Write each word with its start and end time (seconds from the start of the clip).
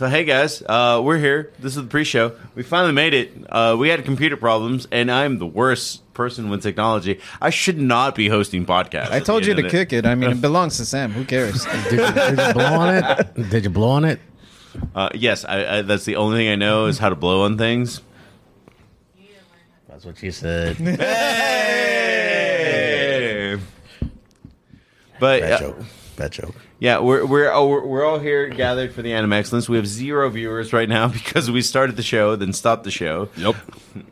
So 0.00 0.08
hey 0.08 0.24
guys, 0.24 0.62
uh, 0.62 1.02
we're 1.04 1.18
here. 1.18 1.52
This 1.58 1.76
is 1.76 1.82
the 1.82 1.88
pre-show. 1.88 2.34
We 2.54 2.62
finally 2.62 2.94
made 2.94 3.12
it. 3.12 3.32
Uh, 3.50 3.76
we 3.78 3.90
had 3.90 4.02
computer 4.06 4.38
problems, 4.38 4.88
and 4.90 5.10
I'm 5.10 5.38
the 5.38 5.46
worst 5.46 6.14
person 6.14 6.48
with 6.48 6.62
technology. 6.62 7.20
I 7.38 7.50
should 7.50 7.78
not 7.78 8.14
be 8.14 8.26
hosting 8.30 8.64
podcasts. 8.64 9.10
I 9.10 9.20
told 9.20 9.44
you 9.44 9.52
to 9.52 9.68
kick 9.68 9.92
it. 9.92 10.06
I 10.06 10.14
mean, 10.14 10.30
it 10.30 10.40
belongs 10.40 10.78
to 10.78 10.86
Sam. 10.86 11.12
Who 11.12 11.26
cares? 11.26 11.66
Did 11.66 11.92
you, 11.92 11.98
did 11.98 12.38
you 12.38 12.52
blow 12.54 12.80
on 12.80 12.94
it? 12.94 13.50
Did 13.50 13.64
you 13.64 13.68
blow 13.68 13.90
on 13.90 14.06
it? 14.06 14.20
Uh, 14.94 15.10
yes, 15.12 15.44
I, 15.44 15.80
I, 15.80 15.82
that's 15.82 16.06
the 16.06 16.16
only 16.16 16.38
thing 16.38 16.48
I 16.48 16.54
know 16.54 16.86
is 16.86 16.96
how 16.96 17.10
to 17.10 17.14
blow 17.14 17.42
on 17.44 17.58
things. 17.58 18.00
That's 19.86 20.06
what 20.06 20.22
you 20.22 20.30
said. 20.30 20.76
Hey! 20.76 22.00
But 25.18 25.42
Bad 26.20 26.32
joke. 26.32 26.54
Yeah, 26.78 26.98
we're 26.98 27.24
we're, 27.24 27.50
oh, 27.50 27.66
we're 27.66 27.86
we're 27.86 28.04
all 28.04 28.18
here 28.18 28.46
gathered 28.50 28.92
for 28.92 29.00
the 29.00 29.14
Anime 29.14 29.32
Excellence. 29.32 29.70
We 29.70 29.78
have 29.78 29.86
zero 29.86 30.28
viewers 30.28 30.70
right 30.70 30.86
now 30.86 31.08
because 31.12 31.50
we 31.50 31.62
started 31.62 31.96
the 31.96 32.02
show, 32.02 32.36
then 32.36 32.52
stopped 32.52 32.84
the 32.84 32.90
show. 32.90 33.30
Yep. 33.38 33.56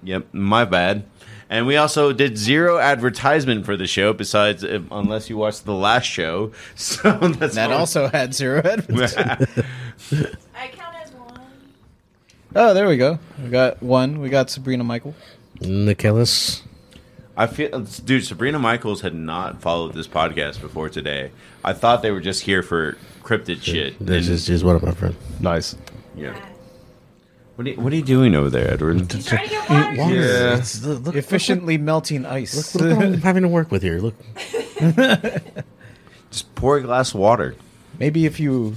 Yep, 0.05 0.27
my 0.33 0.65
bad. 0.65 1.05
And 1.51 1.67
we 1.67 1.77
also 1.77 2.15
did 2.15 2.39
zero 2.39 2.79
advertisement 2.79 3.67
for 3.67 3.77
the 3.77 3.87
show, 3.87 4.15
besides 4.15 4.63
if, 4.65 4.85
unless 4.91 5.29
you 5.29 5.37
watched 5.37 5.67
the 5.67 5.75
last 5.75 6.05
show. 6.07 6.53
So 6.77 7.13
that's 7.19 7.57
that 7.57 7.71
all- 7.73 7.81
also 7.81 8.09
had 8.09 8.33
zero 8.33 8.63
advertising. 8.65 9.47
I 10.57 10.69
count 10.69 10.97
as 11.03 11.11
one. 11.13 11.41
Oh, 12.57 12.73
there 12.73 12.89
we 12.89 12.97
go. 12.97 13.19
We 13.43 13.51
got 13.51 13.83
one. 13.83 14.19
We 14.19 14.31
got 14.31 14.49
Sabrina 14.49 14.83
Michael. 14.83 15.15
Nicholas. 15.61 16.63
I 17.39 17.47
feel, 17.47 17.81
dude, 18.05 18.25
Sabrina 18.27 18.59
Michaels 18.59 19.01
had 19.03 19.15
not 19.15 19.63
followed 19.63 19.95
this 19.95 20.09
podcast 20.09 20.61
before 20.61 20.89
today. 20.89 21.31
I 21.65 21.73
thought 21.73 22.03
they 22.03 22.11
were 22.11 22.21
just 22.21 22.43
here 22.43 22.63
for 22.65 22.99
cryptid 23.23 23.63
shit. 23.63 23.97
This 24.05 24.27
And- 24.27 24.35
is 24.35 24.47
just 24.47 24.65
one 24.65 24.75
of 24.77 24.83
my 24.83 24.91
friends. 24.91 25.15
Nice. 25.41 25.77
yeah. 26.17 26.35
What 27.55 27.67
are, 27.67 27.71
you, 27.71 27.77
what 27.81 27.93
are 27.93 27.97
you 27.97 28.03
doing 28.03 28.35
over 28.37 28.51
there, 28.51 28.71
Edward? 28.73 29.11
He's 29.13 29.27
trying 29.27 29.49
to 29.49 29.51
get 29.55 29.69
water. 29.99 30.15
Yeah. 30.15 30.53
It's- 30.55 30.85
look, 30.85 31.05
look, 31.07 31.15
Efficiently 31.17 31.79
melting 31.79 32.27
ice. 32.27 32.75
look 32.75 32.85
what 32.97 33.03
I'm 33.05 33.15
having 33.23 33.43
to 33.45 33.49
work 33.49 33.71
with 33.71 33.83
here. 33.83 33.99
Look. 34.01 34.15
Just 36.31 36.55
pour 36.57 36.77
a 36.77 36.83
glass 36.83 37.15
of 37.15 37.21
water. 37.21 37.55
Maybe 37.99 38.27
if 38.27 38.39
you, 38.41 38.75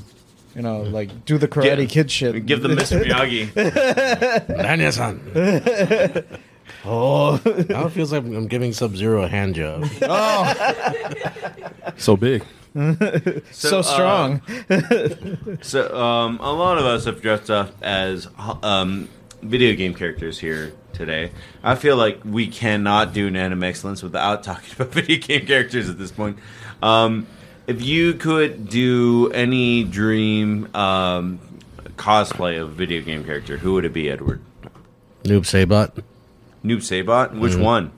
you 0.56 0.62
know, 0.62 0.82
like 0.82 1.26
do 1.26 1.38
the 1.38 1.48
Karate 1.48 1.78
Give- 1.80 1.90
Kid 1.90 2.12
shit. 2.12 2.46
Give 2.46 2.62
them 2.62 2.72
Mr. 2.76 3.04
Miyagi. 3.06 3.54
Daniel-san. 4.48 6.40
Oh, 6.84 7.40
Now 7.70 7.86
it 7.86 7.92
feels 7.92 8.12
like 8.12 8.24
I'm 8.24 8.48
giving 8.48 8.74
Sub 8.74 8.96
Zero 8.96 9.24
a 9.24 9.28
hand 9.28 9.56
job. 9.56 9.86
So 11.98 12.18
big. 12.18 12.44
so, 13.52 13.80
uh, 13.80 13.84
strong. 13.84 14.42
So, 15.62 15.96
um, 15.96 16.40
a 16.40 16.52
lot 16.52 16.78
of 16.78 16.86
us 16.86 17.06
have 17.06 17.22
dressed 17.22 17.52
up 17.52 17.76
as 17.82 18.28
um, 18.64 19.10
video 19.42 19.76
game 19.76 19.94
characters 19.94 20.40
here 20.40 20.74
today. 20.94 21.32
I 21.64 21.76
feel 21.76 21.98
like 21.98 22.20
we 22.24 22.48
cannot 22.48 23.14
do 23.14 23.28
an 23.28 23.36
anime 23.36 23.64
excellence 23.64 24.02
without 24.02 24.44
talking 24.50 24.74
about 24.76 24.94
video 24.94 25.18
game 25.18 25.46
characters 25.46 25.90
at 25.90 25.98
this 25.98 26.12
point. 26.12 26.38
Um, 26.82 27.28
if 27.68 27.82
you 27.82 28.14
could 28.14 28.70
do 28.70 29.32
any 29.34 29.84
dream 29.84 30.74
um, 30.76 31.40
cosplay 31.98 32.60
of 32.60 32.70
a 32.70 32.74
video 32.74 33.02
game 33.02 33.24
character, 33.24 33.58
who 33.58 33.74
would 33.74 33.86
it 33.86 33.94
be, 33.94 34.10
Edward? 34.10 34.42
Noob 35.24 35.42
Saibot. 35.42 36.04
Noob 36.64 36.78
Saibot? 36.78 37.38
Which 37.40 37.56
one? 37.56 37.92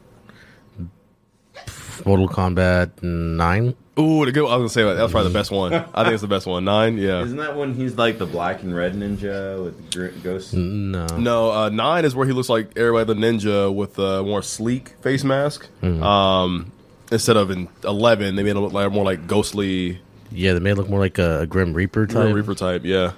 Mortal 2.06 2.28
Kombat 2.28 3.02
9. 3.04 3.76
Ooh, 4.00 4.26
the 4.26 4.32
good. 4.32 4.48
I 4.50 4.56
was 4.58 4.60
gonna 4.62 4.70
say 4.70 4.84
that. 4.84 4.96
That 4.96 5.04
was 5.04 5.12
probably 5.12 5.32
the 5.32 5.38
best 5.38 5.52
one. 5.52 5.72
I 5.94 6.04
think 6.04 6.14
it's 6.14 6.22
the 6.22 6.28
best 6.28 6.48
one. 6.48 6.66
Nine. 6.66 6.98
Yeah. 6.98 7.22
Isn't 7.24 7.38
that 7.38 7.56
when 7.56 7.76
he's 7.76 7.96
like 7.96 8.18
the 8.18 8.26
black 8.26 8.64
and 8.64 8.76
red 8.76 8.94
ninja 8.96 9.64
with 9.64 9.92
the 9.92 9.98
gr- 9.98 10.20
ghosts? 10.24 10.52
No. 10.54 11.06
No, 11.06 11.52
uh, 11.52 11.70
nine 11.70 12.04
is 12.04 12.16
where 12.16 12.26
he 12.26 12.34
looks 12.34 12.50
like 12.50 12.76
everybody 12.76 13.14
the 13.14 13.20
ninja 13.28 13.74
with 13.74 14.00
a 14.00 14.24
more 14.24 14.42
sleek 14.42 14.90
face 15.02 15.24
mask. 15.24 15.68
Um, 15.84 16.72
instead 17.12 17.38
of 17.38 17.52
in 17.52 17.70
eleven, 17.84 18.36
they 18.36 18.42
made 18.42 18.56
him 18.56 18.64
look 18.64 18.74
like 18.74 18.92
more 18.92 19.06
like 19.06 19.28
ghostly 19.28 20.00
Yeah, 20.32 20.54
they 20.54 20.60
made 20.60 20.72
it 20.72 20.78
look 20.78 20.90
more 20.90 21.00
like 21.00 21.20
a, 21.20 21.42
a 21.42 21.46
Grim 21.46 21.74
Reaper 21.76 22.08
type. 22.08 22.16
Grim 22.24 22.34
Reaper 22.34 22.56
type. 22.56 22.82
Yeah. 22.84 23.12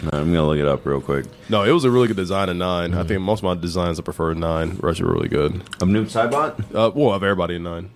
I'm 0.00 0.32
gonna 0.32 0.46
look 0.46 0.58
it 0.58 0.66
up 0.66 0.84
real 0.84 1.00
quick. 1.00 1.26
No, 1.48 1.62
it 1.62 1.70
was 1.72 1.84
a 1.84 1.90
really 1.90 2.08
good 2.08 2.16
design 2.16 2.48
in 2.48 2.58
9 2.58 2.94
I 2.94 3.02
think 3.04 3.20
most 3.20 3.40
of 3.40 3.44
my 3.44 3.54
designs 3.54 3.98
I 3.98 4.02
prefer 4.02 4.32
in 4.32 4.40
nine. 4.40 4.78
Were 4.78 4.90
actually 4.90 5.12
really 5.12 5.28
good. 5.28 5.54
Of 5.80 5.88
Noob 5.88 6.06
Saibot? 6.10 6.58
Uh, 6.74 6.90
well, 6.94 7.12
of 7.14 7.22
everybody 7.22 7.56
in 7.56 7.62
nine. 7.62 7.90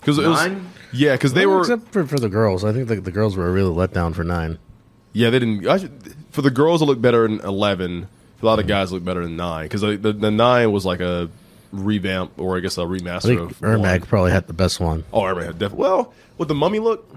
Because 0.00 0.18
it 0.18 0.26
was 0.26 0.38
Nine? 0.38 0.70
yeah, 0.92 1.12
because 1.14 1.32
they 1.32 1.46
Well, 1.46 1.56
were 1.56 1.60
except 1.62 1.92
for, 1.92 2.06
for 2.06 2.18
the 2.20 2.28
girls. 2.28 2.64
I 2.64 2.72
think 2.72 2.88
the, 2.88 3.00
the 3.00 3.10
girls 3.10 3.36
were 3.36 3.48
a 3.48 3.50
really 3.52 3.70
let 3.70 3.92
down 3.92 4.14
for 4.14 4.24
9. 4.24 4.58
yeah 5.12 5.30
they 5.30 5.38
didn't. 5.38 5.66
I 5.66 5.78
should, 5.78 6.14
for 6.30 6.42
the 6.42 6.50
girls, 6.50 6.82
it 6.82 6.84
looked 6.84 7.02
better 7.02 7.24
in 7.24 7.40
eleven. 7.40 8.08
A 8.40 8.46
lot 8.46 8.58
of 8.60 8.66
guys, 8.68 8.90
it 8.90 8.94
looked 8.94 9.06
better 9.06 9.22
in 9.22 9.36
nine 9.36 9.64
because 9.64 9.80
the, 9.80 9.96
the, 9.96 10.12
the 10.12 10.30
nine 10.30 10.70
was 10.70 10.84
like 10.86 11.00
a 11.00 11.28
revamp 11.72 12.38
or 12.38 12.56
I 12.56 12.60
guess 12.60 12.78
a 12.78 12.82
remaster 12.82 13.16
I 13.16 13.20
think 13.20 13.40
of 13.40 13.58
Ermac 13.60 14.00
one. 14.00 14.00
probably 14.02 14.30
had 14.30 14.46
the 14.46 14.52
best 14.52 14.78
one. 14.80 15.04
Oh, 15.12 15.22
Ermac 15.22 15.46
had 15.46 15.58
definitely. 15.58 15.82
Well, 15.84 16.12
with 16.38 16.46
the 16.48 16.54
mummy 16.54 16.78
look, 16.78 17.12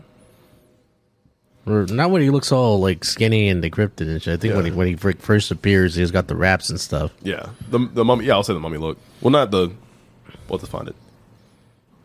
Or 1.67 1.85
not 1.85 2.09
when 2.09 2.21
he 2.23 2.29
looks 2.31 2.51
all 2.51 2.79
like 2.79 3.03
skinny 3.05 3.47
and 3.47 3.63
decrypted 3.63 4.01
and 4.09 4.21
shit. 4.21 4.33
I 4.33 4.37
think 4.37 4.55
when 4.55 4.65
he 4.65 4.71
Yeah. 4.71 4.77
when 4.77 4.87
he 4.87 4.95
fir- 4.95 5.13
first 5.19 5.51
appears, 5.51 5.93
he's 5.95 6.09
got 6.11 6.27
the 6.27 6.35
wraps 6.35 6.69
and 6.71 6.79
stuff. 6.79 7.11
yeah, 7.21 7.47
the 7.69 7.79
the 7.93 8.03
mummy. 8.03 8.25
Yeah, 8.25 8.33
I'll 8.33 8.43
say 8.43 8.53
the 8.53 8.59
mummy 8.59 8.77
look. 8.79 8.97
Well, 9.21 9.29
not 9.31 9.51
the. 9.51 9.71
We'll 10.49 10.57
have 10.59 10.65
to 10.67 10.71
find 10.71 10.87
it. 10.87 10.95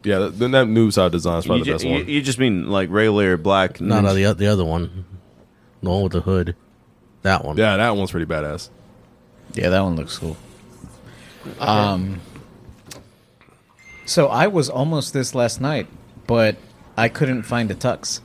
Yeah, 0.04 0.28
then 0.30 0.50
that 0.52 0.68
new 0.68 0.90
side 0.90 1.10
design 1.12 1.38
is 1.38 1.46
probably 1.46 1.60
You, 1.60 1.64
the 1.64 1.70
ju- 1.70 1.74
best 1.74 1.84
you, 1.84 1.90
one. 1.92 2.08
you 2.08 2.22
just 2.22 2.38
mean 2.38 2.68
like 2.70 2.90
regular 2.90 3.36
black? 3.38 3.80
No, 3.80 4.00
no, 4.00 4.10
ninja- 4.10 4.14
the 4.14 4.26
o- 4.26 4.32
the 4.34 4.46
other 4.46 4.64
one, 4.64 5.04
the 5.82 5.88
one 5.90 6.02
with 6.02 6.12
the 6.12 6.20
hood, 6.20 6.54
that 7.22 7.44
one. 7.44 7.56
yeah, 7.56 7.76
that 7.78 7.96
one's 7.96 8.10
pretty 8.10 8.26
badass. 8.26 8.68
Yeah, 9.54 9.70
that 9.70 9.80
one 9.80 9.96
looks 9.96 10.18
cool. 10.18 10.36
Um, 11.58 12.20
so 14.04 14.26
I 14.28 14.46
was 14.48 14.68
almost 14.68 15.12
this 15.12 15.34
last 15.34 15.60
night, 15.60 15.86
but 16.26 16.56
I 16.96 17.08
couldn't 17.08 17.44
find 17.44 17.70
a 17.70 17.74
tux. 17.74 18.20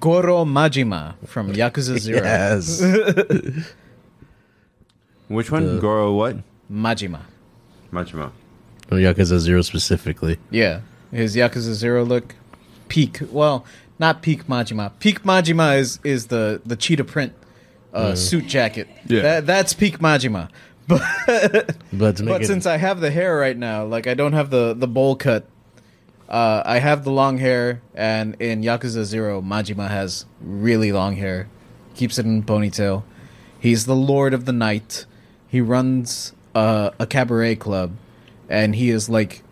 Goro 0.00 0.44
Majima 0.44 1.14
from 1.26 1.52
Yakuza 1.52 1.98
Zero. 2.06 2.22
Yes. 2.22 2.80
Which 5.28 5.50
one? 5.50 5.66
The- 5.76 5.80
Goro 5.80 6.12
what? 6.14 6.36
Majima. 6.70 7.20
Majima. 7.92 8.32
Oh, 8.92 8.96
Yakuza 8.96 9.38
Zero 9.38 9.62
specifically. 9.62 10.38
Yeah, 10.50 10.80
his 11.12 11.36
Yakuza 11.36 11.72
Zero 11.74 12.04
look, 12.04 12.34
peak. 12.88 13.20
Well, 13.30 13.64
not 13.98 14.22
peak 14.22 14.46
Majima. 14.46 14.92
Peak 14.98 15.22
Majima 15.22 15.78
is 15.78 15.98
is 16.04 16.26
the 16.26 16.60
the 16.66 16.76
cheetah 16.76 17.04
print 17.04 17.32
uh, 17.94 18.14
suit 18.14 18.46
jacket. 18.46 18.88
Yeah. 19.06 19.22
that, 19.22 19.46
that's 19.46 19.72
peak 19.72 19.98
Majima. 19.98 20.50
But 20.88 21.02
But 21.92 22.16
to 22.16 22.22
make 22.24 22.34
but 22.34 22.42
it, 22.42 22.46
since 22.46 22.66
I 22.66 22.76
have 22.76 23.00
the 23.00 23.10
hair 23.10 23.36
right 23.36 23.56
now, 23.56 23.84
like 23.84 24.06
I 24.06 24.14
don't 24.14 24.32
have 24.32 24.50
the 24.50 24.74
the 24.74 24.88
bowl 24.88 25.16
cut. 25.16 25.46
Uh, 26.30 26.62
I 26.64 26.78
have 26.78 27.02
the 27.04 27.10
long 27.10 27.38
hair, 27.38 27.82
and 27.94 28.36
in 28.40 28.62
Yakuza 28.62 29.02
Zero, 29.04 29.42
Majima 29.42 29.88
has 29.88 30.26
really 30.40 30.92
long 30.92 31.16
hair. 31.16 31.48
Keeps 31.94 32.18
it 32.18 32.24
in 32.26 32.38
a 32.38 32.42
ponytail. 32.42 33.02
He's 33.58 33.86
the 33.86 33.96
lord 33.96 34.32
of 34.32 34.44
the 34.44 34.52
night. 34.52 35.06
He 35.48 35.60
runs 35.60 36.32
uh, 36.54 36.90
a 37.00 37.06
cabaret 37.06 37.56
club, 37.56 37.96
and 38.48 38.74
he 38.76 38.90
is 38.90 39.08
like 39.08 39.42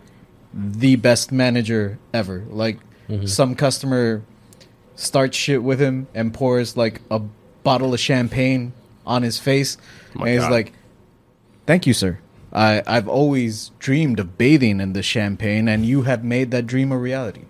the 0.53 0.95
best 0.95 1.31
manager 1.31 1.99
ever. 2.13 2.45
Like 2.49 2.79
some 3.25 3.55
customer 3.55 4.21
starts 4.95 5.35
shit 5.35 5.63
with 5.63 5.79
him 5.81 6.07
and 6.13 6.33
pours 6.33 6.77
like 6.77 7.01
a 7.11 7.19
bottle 7.63 7.93
of 7.93 7.99
champagne 7.99 8.71
on 9.05 9.23
his 9.23 9.37
face, 9.39 9.77
my 10.13 10.27
and 10.27 10.33
he's 10.35 10.43
God. 10.43 10.51
like, 10.51 10.73
"Thank 11.65 11.87
you, 11.87 11.93
sir. 11.93 12.19
I 12.53 12.81
I've 12.87 13.07
always 13.07 13.71
dreamed 13.79 14.19
of 14.19 14.37
bathing 14.37 14.79
in 14.81 14.93
the 14.93 15.03
champagne, 15.03 15.67
and 15.67 15.85
you 15.85 16.03
have 16.03 16.23
made 16.23 16.51
that 16.51 16.65
dream 16.67 16.91
a 16.91 16.97
reality. 16.97 17.43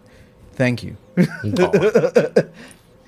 Thank 0.54 0.84
you." 0.84 0.98
oh, 1.18 1.24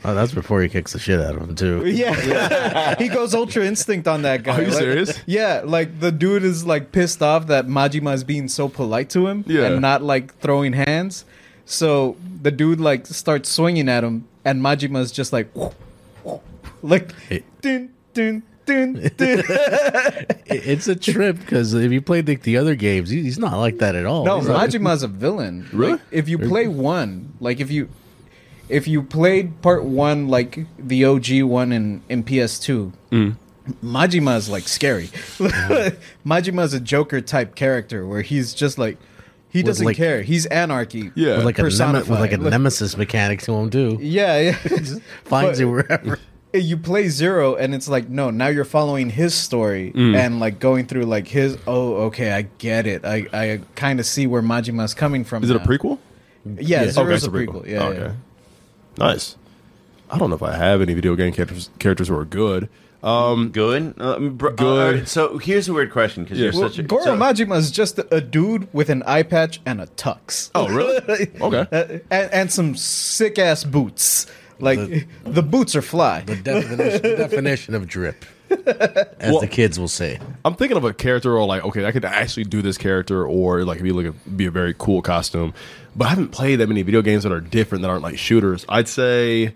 oh 0.06 0.14
that's 0.16 0.34
before 0.34 0.62
he 0.62 0.70
kicks 0.70 0.94
the 0.94 1.00
shit 1.00 1.20
out 1.20 1.36
of 1.36 1.42
him 1.42 1.56
too. 1.56 1.86
Yeah, 1.86 2.96
he 2.98 3.08
goes 3.08 3.34
ultra 3.36 3.64
instinct 3.66 4.08
on 4.08 4.22
that 4.24 4.44
guy. 4.44 4.58
Are 4.58 4.62
you 4.62 4.68
Like- 4.70 4.78
serious? 4.78 5.20
Yeah, 5.26 5.62
like 5.66 6.00
the 6.00 6.12
dude 6.12 6.44
is 6.44 6.66
like 6.66 6.92
pissed 6.92 7.22
off 7.22 7.48
that 7.48 7.68
Majima 7.68 8.14
is 8.14 8.24
being 8.24 8.48
so 8.48 8.68
polite 8.70 9.10
to 9.12 9.28
him 9.28 9.44
Yeah. 9.48 9.66
and 9.68 9.82
not 9.82 10.02
like 10.02 10.38
throwing 10.40 10.74
hands. 10.74 11.26
So 11.66 12.16
the 12.42 12.52
dude 12.52 12.80
like 12.82 13.06
starts 13.06 13.50
swinging 13.50 13.88
at 13.90 14.04
him, 14.04 14.28
and 14.44 14.62
Majima's 14.62 15.12
just 15.12 15.32
like, 15.34 15.50
like, 16.82 17.14
It- 17.30 17.44
dun, 17.62 17.90
dun, 18.14 18.44
dun, 18.44 18.44
dun. 18.44 18.44
It- 19.20 20.68
it's 20.68 20.88
a 20.88 20.96
trip 20.96 21.38
because 21.40 21.74
if 21.74 21.92
you 21.92 22.02
play 22.02 22.22
the, 22.22 22.36
the 22.36 22.58
other 22.58 22.76
games, 22.76 23.10
he's 23.10 23.38
not 23.40 23.58
like 23.58 23.78
that 23.80 23.96
at 23.96 24.06
all. 24.06 24.26
No, 24.26 24.40
He's 24.40 24.50
like- 24.50 24.70
Majima's 24.70 25.04
a 25.04 25.08
villain. 25.08 25.68
Really? 25.72 25.94
Like, 25.94 26.02
if 26.12 26.28
you 26.30 26.38
play 26.38 26.68
one, 26.68 27.34
like 27.40 27.60
if 27.60 27.72
you 27.72 27.90
if 28.70 28.88
you 28.88 29.04
played 29.04 29.62
part 29.62 29.84
one, 29.84 30.28
like 30.28 30.66
the 30.80 31.06
OG 31.06 31.42
one 31.44 31.72
in 31.72 32.02
in 32.10 32.24
PS2, 32.24 32.92
Mm. 33.12 33.36
Majima's 33.84 34.50
like 34.50 34.68
scary. 34.68 35.10
Majima's 36.26 36.74
a 36.74 36.80
Joker 36.80 37.22
type 37.22 37.56
character 37.56 38.06
where 38.08 38.22
he's 38.22 38.54
just 38.54 38.78
like 38.78 38.98
he 39.50 39.60
With, 39.60 39.66
doesn't 39.68 39.86
like- 39.86 39.98
care. 39.98 40.22
He's 40.22 40.46
anarchy. 40.48 41.12
Yeah. 41.16 41.38
with 41.38 41.46
like 41.46 41.60
a 41.60 41.64
neme- 41.64 41.94
with 42.08 42.10
like 42.20 42.32
a. 42.34 42.38
Like- 42.38 42.52
nemesis 42.52 42.96
mechanic 42.98 43.42
to 43.44 43.54
him 43.54 43.70
too. 43.70 43.98
Yeah, 44.02 44.40
yeah. 44.40 44.54
Finds 44.56 45.02
But- 45.26 45.60
you 45.60 45.70
wherever. 45.72 46.20
You 46.54 46.76
play 46.78 47.08
zero 47.08 47.56
and 47.56 47.74
it's 47.74 47.88
like 47.88 48.10
no 48.10 48.30
now 48.30 48.48
you're 48.48 48.66
following 48.66 49.10
his 49.10 49.34
story 49.34 49.92
and 49.96 50.40
like 50.40 50.60
going 50.60 50.86
through 50.86 51.04
like 51.04 51.28
his 51.28 51.58
oh 51.68 51.94
okay 52.08 52.32
i 52.34 52.42
get 52.58 52.86
it 52.88 53.06
i 53.06 53.26
i 53.34 53.60
kind 53.76 54.00
of 54.00 54.06
see 54.06 54.28
where 54.28 54.42
majima's 54.42 54.94
coming 54.94 55.24
from 55.24 55.44
Is 55.44 55.50
it 55.50 55.56
a 55.56 55.60
prequel? 55.60 55.98
yeah, 56.46 56.90
zero's 56.90 57.24
it's 57.24 57.28
a 57.28 57.30
prequel, 57.38 57.66
yeah, 57.68 57.84
okay. 57.88 58.00
yeah. 58.00 58.14
Nice. 58.98 59.38
I 60.10 60.18
don't 60.18 60.30
know 60.30 60.36
if 60.36 60.44
I 60.44 60.58
have 60.58 60.82
any 60.82 60.94
video 60.94 61.16
game 61.16 61.32
characters 61.32 61.70
characters 61.80 62.10
who 62.10 62.18
are 62.18 62.26
good. 62.26 62.68
Um, 63.04 63.50
Good. 63.50 63.96
Uh, 63.98 64.20
br- 64.20 64.50
Good. 64.50 64.62
all 64.62 64.92
right, 64.94 65.08
so 65.08 65.38
here's 65.40 65.68
a 65.70 65.74
weird 65.74 65.92
question 65.92 66.24
because 66.24 66.38
you're 66.40 66.52
Well, 66.52 66.70
such 66.70 66.78
a 66.78 66.84
Goro 66.84 67.04
so- 67.04 67.18
Majima 67.18 67.58
is 67.58 67.72
just 67.72 67.98
a 68.12 68.22
dude 68.22 68.72
with 68.74 68.90
an 68.90 69.02
eye 69.08 69.24
patch 69.24 69.60
and 69.66 69.82
a 69.82 69.88
tux. 69.88 70.52
Oh, 70.54 70.68
really? 70.68 71.32
Okay. 71.42 71.66
Uh, 71.72 72.00
and, 72.12 72.32
and 72.32 72.52
some 72.52 72.76
sick 72.76 73.40
ass 73.40 73.64
boots. 73.64 74.28
Like 74.62 74.80
the, 74.80 75.06
The- 75.26 75.44
boots 75.44 75.76
are 75.76 75.82
fly. 75.82 76.22
The 76.22 76.36
definition, 76.36 77.02
the 77.02 77.16
definition 77.18 77.76
of 77.76 77.88
drip, 77.88 78.26
as 78.50 79.32
Well- 79.32 79.40
the 79.42 79.48
kids 79.48 79.80
will 79.80 79.88
say. 79.88 80.20
I'm 80.46 80.56
thinking 80.56 80.78
of 80.78 80.84
a 80.84 80.94
character 80.94 81.38
or 81.38 81.46
like, 81.46 81.64
okay, 81.66 81.86
I 81.86 81.92
could 81.92 82.06
actually 82.06 82.44
do 82.46 82.62
this 82.62 82.78
character, 82.78 83.26
or 83.26 83.64
like 83.64 83.82
be 83.82 83.92
like 83.92 84.08
a, 84.08 84.12
be 84.30 84.46
a 84.46 84.52
very 84.52 84.74
cool 84.78 85.02
costume. 85.02 85.54
But 85.96 86.06
I 86.06 86.10
haven't 86.10 86.30
played 86.30 86.58
that 86.58 86.68
many 86.68 86.82
video 86.84 87.02
games 87.02 87.24
that 87.24 87.32
are 87.32 87.42
different 87.42 87.82
that 87.82 87.90
aren't 87.90 88.04
like 88.04 88.18
shooters. 88.18 88.66
I'd 88.70 88.88
say 88.88 89.56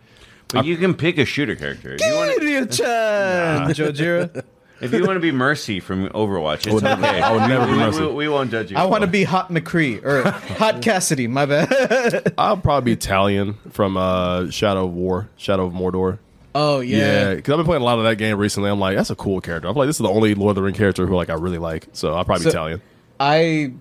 But 0.50 0.66
you 0.66 0.76
can 0.78 0.94
pick 0.94 1.18
a 1.18 1.26
shooter 1.26 1.56
character. 1.56 1.94
If 1.96 2.02
you 2.02 2.14
want 2.16 2.34
to, 2.34 2.40
Kiryu-chan, 2.42 3.68
Jojira. 3.70 4.44
If 4.82 4.94
you 4.94 5.02
want 5.06 5.16
to 5.16 5.20
be 5.20 5.32
Mercy 5.32 5.80
from 5.80 6.10
Overwatch, 6.10 6.66
it's 6.66 6.74
would 6.74 6.84
never- 6.84 7.06
okay. 7.06 7.22
I 7.22 7.32
would 7.32 7.48
never 7.48 7.66
be 7.66 7.72
We- 7.74 7.78
Mercy. 7.78 8.02
We, 8.02 8.14
we 8.14 8.28
won't 8.30 8.52
judge 8.52 8.72
you. 8.72 8.78
I 8.78 8.86
want 8.86 9.02
to 9.02 9.08
be 9.08 9.24
Hot 9.24 9.50
McCree 9.50 10.04
or 10.04 10.30
Hot 10.58 10.82
Cassidy. 10.82 11.28
My 11.28 11.46
bad. 11.46 12.34
I'll 12.38 12.58
probably 12.58 12.96
be 12.96 13.02
Talion 13.02 13.56
from 13.72 13.98
uh, 13.98 14.50
Shadow 14.50 14.86
of 14.86 14.94
War, 14.94 15.30
Shadow 15.38 15.66
of 15.66 15.74
Mordor. 15.74 16.20
Oh 16.54 16.80
Yeah, 16.80 16.98
yeah. 16.98 17.36
because 17.36 17.52
I've 17.54 17.58
been 17.58 17.66
playing 17.66 17.82
a 17.82 17.86
lot 17.86 17.98
of 17.98 18.06
that 18.06 18.16
game 18.18 18.38
recently. 18.38 18.70
I'm 18.70 18.80
like, 18.80 18.96
that's 18.96 19.10
a 19.10 19.16
cool 19.16 19.42
character. 19.42 19.68
I'm 19.68 19.76
like, 19.76 19.88
this 19.88 19.98
is 19.98 20.04
the 20.04 20.10
only 20.10 20.36
Lord 20.36 20.52
of 20.52 20.56
the 20.56 20.62
Ring 20.64 20.74
character 20.76 21.06
who 21.06 21.16
like 21.16 21.30
I 21.30 21.34
really 21.34 21.58
like. 21.58 21.88
So 21.94 22.14
I'll 22.14 22.24
probably 22.26 22.46
be 22.46 22.52
So- 22.52 22.58
Talion. 22.58 22.82
I 23.20 23.74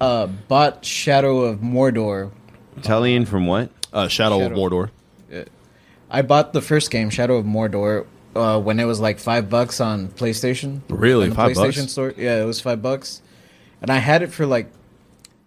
uh, 0.00 0.26
bought 0.26 0.84
Shadow 0.84 1.40
of 1.42 1.60
Mordor. 1.60 2.30
Italian 2.76 3.26
from 3.26 3.46
what? 3.46 3.70
Uh, 3.92 4.08
Shadow, 4.08 4.38
Shadow. 4.40 4.54
of 4.54 4.72
Mordor. 4.72 4.90
I 6.10 6.22
bought 6.22 6.52
the 6.52 6.60
first 6.60 6.90
game, 6.90 7.10
Shadow 7.10 7.36
of 7.36 7.44
Mordor, 7.46 8.06
uh, 8.36 8.58
when 8.60 8.78
it 8.78 8.84
was 8.84 9.00
like 9.00 9.18
five 9.18 9.48
bucks 9.50 9.80
on 9.80 10.08
PlayStation. 10.08 10.80
Really? 10.88 11.24
On 11.24 11.30
the 11.30 11.36
Five 11.36 11.52
PlayStation 11.56 11.82
bucks? 11.82 11.92
store. 11.92 12.14
Yeah, 12.16 12.42
it 12.42 12.44
was 12.44 12.60
five 12.60 12.82
bucks, 12.82 13.22
and 13.82 13.90
I 13.90 13.98
had 13.98 14.22
it 14.22 14.32
for 14.32 14.46
like 14.46 14.68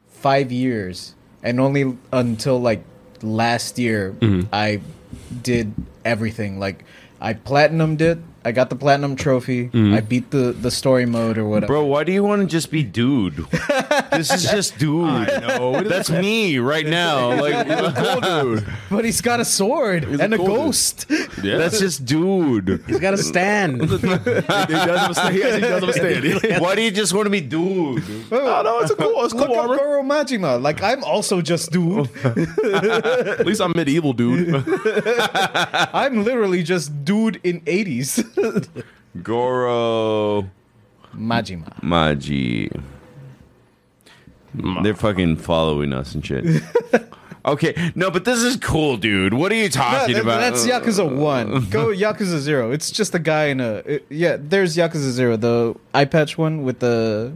five 0.10 0.52
years, 0.52 1.16
and 1.44 1.60
only 1.60 1.98
until 2.12 2.60
like 2.60 2.84
last 3.22 3.78
year 3.80 4.16
Mm-hmm. 4.20 4.48
I 4.54 4.82
did 5.42 5.74
everything. 6.06 6.60
Like 6.60 6.84
I 7.22 7.34
platinumed 7.34 8.02
it. 8.02 8.20
I 8.46 8.52
got 8.54 8.70
the 8.70 8.76
platinum 8.76 9.16
trophy. 9.18 9.66
Mm-hmm. 9.68 9.94
I 9.94 10.00
beat 10.02 10.32
the 10.32 10.52
the 10.54 10.72
story 10.72 11.06
mode 11.06 11.38
or 11.38 11.46
whatever. 11.46 11.68
Bro, 11.74 11.86
why 11.86 12.04
do 12.04 12.12
you 12.12 12.24
want 12.24 12.42
to 12.42 12.48
just 12.48 12.72
be 12.72 12.84
dude? 12.84 13.46
this 14.12 14.32
is 14.34 14.50
just 14.50 14.78
dude. 14.78 15.04
know. 15.04 15.84
That's 15.84 16.10
me 16.10 16.60
right 16.60 16.86
now. 16.86 17.40
Like, 17.40 17.68
cool 17.96 18.22
dude. 18.56 18.68
But 18.90 19.06
he's 19.06 19.22
got 19.22 19.40
a 19.40 19.46
sword 19.46 20.06
He's 20.06 20.20
a 20.20 20.24
and 20.24 20.34
a, 20.34 20.38
cool 20.38 20.48
dude. 20.48 20.56
ghost. 20.56 21.06
Yeah, 21.44 21.58
that's 21.58 21.80
just 21.80 22.06
dude. 22.06 22.84
He's 22.88 23.00
got 23.00 23.12
to 23.12 23.18
stand. 23.18 23.82
he 23.82 23.88
does 23.88 24.02
have 24.02 25.12
a 25.12 25.14
stand. 25.14 25.36
He 25.36 25.44
actually 25.44 25.62
does 25.62 25.80
have 25.82 25.90
a 25.90 25.94
stand. 25.94 26.62
Why 26.62 26.76
do 26.76 26.82
you 26.82 26.92
just 26.92 27.14
want 27.14 27.26
to 27.26 27.30
be 27.30 27.42
dude? 27.42 28.04
oh 28.32 28.62
no, 28.64 28.80
it's 28.80 28.92
a 28.92 28.96
cool, 28.96 29.24
it's 29.26 29.34
Look 29.34 29.48
cool 29.48 29.56
up 29.58 29.70
armor. 29.70 29.78
Goro 29.78 30.04
Majima. 30.04 30.62
Like 30.62 30.82
I'm 30.82 31.04
also 31.04 31.42
just 31.42 31.72
dude. 31.72 32.10
At 32.26 33.46
least 33.46 33.62
I'm 33.62 33.72
medieval, 33.76 34.14
dude. 34.14 34.56
I'm 35.94 36.24
literally 36.24 36.64
just 36.64 37.06
dude 37.06 37.40
in 37.44 37.62
80s. 37.62 38.68
Goro 39.24 40.50
Majima. 41.16 41.74
Maji. 41.82 42.82
They're 44.54 44.96
fucking 44.96 45.38
following 45.38 45.94
us 45.94 46.14
and 46.16 46.26
shit. 46.26 46.46
okay, 47.46 47.92
no, 47.96 48.10
but 48.12 48.26
this 48.26 48.40
is 48.42 48.58
cool, 48.58 48.98
dude. 48.98 49.34
What 49.34 49.52
are 49.52 49.56
you 49.56 49.70
talking 49.70 50.16
that- 50.16 50.24
about? 50.24 50.40
that's 50.40 50.66
Yakuza 50.66 51.10
1. 51.16 51.66
Go 51.70 51.88
Yakuza 51.88 52.40
0. 52.40 52.72
It's 52.72 52.92
just 52.92 53.14
a 53.16 53.20
guy 53.20 53.46
in 53.46 53.60
a. 53.62 53.76
it- 53.86 54.06
yeah, 54.10 54.38
there's 54.40 54.76
Yakuza 54.76 55.12
0, 55.12 55.38
the 55.38 55.76
eye 55.94 56.06
patch 56.06 56.38
one 56.38 56.64
with 56.64 56.80
the. 56.80 57.34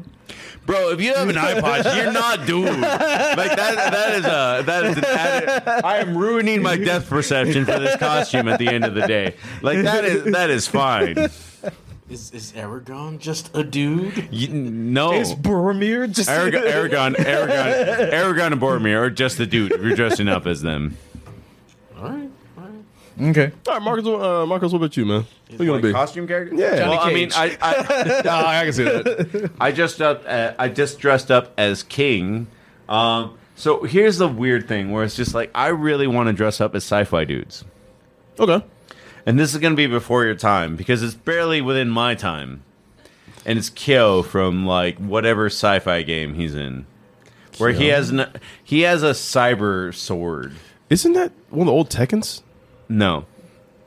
Bro, 0.66 0.92
if 0.92 1.02
you 1.02 1.14
have 1.14 1.28
an 1.28 1.36
iPod, 1.36 1.94
you're 1.96 2.14
not 2.14 2.46
dude. 2.48 2.64
Like 2.68 2.80
that 3.58 3.92
that 3.92 4.14
is 4.16 4.26
a 4.26 4.64
that 4.66 4.86
is 4.86 4.98
an 4.98 5.04
added, 5.06 5.84
I 5.86 5.98
am 5.98 6.18
ruining 6.18 6.62
my 6.62 6.78
depth 6.78 7.10
perception 7.10 7.66
for 7.66 7.78
this 7.80 7.98
costume 7.98 8.48
at 8.48 8.60
the 8.60 8.70
end 8.70 8.86
of 8.86 8.94
the 8.96 9.06
day. 9.06 9.36
Like 9.62 9.84
that 9.84 10.06
is 10.06 10.24
that 10.32 10.50
is 10.50 10.66
fine. 10.66 11.16
Is, 12.10 12.32
is 12.34 12.52
Aragorn 12.52 13.20
just 13.20 13.56
a 13.56 13.64
dude? 13.64 14.28
You, 14.30 14.50
no. 14.50 15.14
Is 15.14 15.34
Boromir 15.34 16.12
just. 16.12 16.30
Aragorn, 16.30 16.64
Aragorn, 16.66 17.16
Aragorn, 17.16 18.12
Aragorn, 18.12 18.52
and 18.52 18.62
Boromir 18.62 19.00
are 19.00 19.10
just 19.10 19.38
the 19.38 19.46
dude 19.46 19.72
if 19.72 19.82
you're 19.82 19.96
dressing 19.96 20.28
up 20.28 20.46
as 20.46 20.62
them. 20.62 20.98
All 21.98 22.10
right. 22.10 22.30
All 22.58 22.64
right. 22.64 23.30
Okay. 23.30 23.52
All 23.68 23.74
right, 23.74 23.82
Marcus. 23.82 24.06
Uh, 24.06 24.46
Marcus, 24.46 24.72
what 24.74 24.80
about 24.80 24.98
you, 24.98 25.06
man? 25.06 25.26
What 25.50 25.60
you 25.60 25.66
gonna 25.68 25.82
be? 25.82 25.92
costume 25.94 26.28
character? 26.28 26.56
Yeah. 26.56 26.90
Well, 26.90 27.00
I 27.00 27.14
mean, 27.14 27.30
I, 27.34 27.58
I 27.62 28.22
Ah, 28.28 28.60
I 28.60 28.64
can 28.66 28.74
see 28.74 28.84
that. 28.84 29.52
I 29.62 29.72
just 29.72 30.02
up 30.02 30.24
uh, 30.28 30.54
I 30.60 30.68
just 30.68 31.00
dressed 31.00 31.32
up 31.32 31.54
as 31.58 31.84
King. 31.84 32.48
Um, 32.90 33.38
so 33.56 33.84
here's 33.84 34.18
the 34.18 34.28
weird 34.28 34.68
thing 34.68 34.92
where 34.92 35.04
it's 35.04 35.16
just 35.16 35.34
like 35.34 35.52
I 35.56 35.68
really 35.70 36.08
want 36.08 36.28
to 36.28 36.34
dress 36.34 36.60
up 36.60 36.76
as 36.76 36.84
sci-fi 36.84 37.24
dudes, 37.24 37.64
Okay. 38.40 38.66
And 39.26 39.40
this 39.40 39.54
is 39.54 39.60
going 39.60 39.74
to 39.74 39.78
be 39.78 39.88
before 39.88 40.26
your 40.26 40.36
time 40.36 40.76
because 40.76 41.04
it's 41.04 41.14
barely 41.14 41.62
within 41.62 41.90
my 41.90 42.16
time, 42.16 42.64
and 43.46 43.58
it's 43.58 43.70
Kyo 43.70 44.24
from 44.24 44.66
like 44.66 44.98
whatever 44.98 45.48
sci-fi 45.48 46.02
game 46.02 46.36
he's 46.36 46.56
in, 46.56 46.86
where 47.58 47.72
he 47.72 47.88
has 47.88 48.10
an, 48.10 48.26
he 48.64 48.82
has 48.82 49.04
a 49.04 49.12
cyber 49.12 49.94
sword. 49.94 50.54
Isn't 50.90 51.14
that 51.14 51.32
one 51.50 51.62
of 51.62 51.68
the 51.68 51.74
old 51.74 51.90
Tekkens? 51.90 52.42
No, 52.90 53.26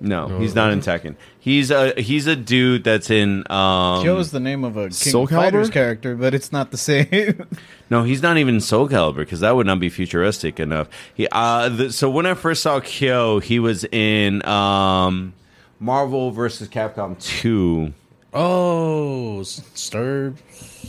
no, 0.00 0.38
he's 0.38 0.54
not 0.54 0.72
in 0.72 0.81
Tekken. 0.81 1.16
He's 1.38 1.70
a 1.70 1.93
he's 2.00 2.26
a 2.26 2.37
dude 2.37 2.84
that's 2.84 3.10
in. 3.10 3.50
Um, 3.50 4.02
Kyo 4.02 4.19
is 4.19 4.31
the 4.31 4.40
name 4.40 4.64
of 4.64 4.76
a 4.76 4.84
King 4.84 4.90
Soul 4.93 5.25
of 5.25 5.31
Fighters 5.31 5.70
character, 5.70 6.14
but 6.14 6.34
it's 6.34 6.52
not 6.52 6.70
the 6.70 6.76
same. 6.78 7.46
No, 7.88 8.02
he's 8.02 8.20
not 8.22 8.37
even 8.37 8.60
Soul 8.60 8.88
Calibur 8.88 9.16
because 9.16 9.40
that 9.40 9.54
would 9.56 9.66
not 9.66 9.81
be 9.81 9.88
futuristic 9.88 10.58
enough. 10.60 10.88
He 11.14 11.28
uh, 11.32 11.69
the, 11.69 11.93
so 11.93 12.10
when 12.10 12.26
I 12.26 12.34
first 12.34 12.62
saw 12.62 12.81
Kyo, 12.81 13.38
he 13.40 13.58
was 13.58 13.84
in 13.84 14.44
um, 14.46 15.32
Marvel 15.81 16.31
versus 16.32 16.69
Capcom 16.69 17.19
two. 17.22 17.92
Oh, 18.34 19.40
S- 19.40 19.62
Star 19.75 20.35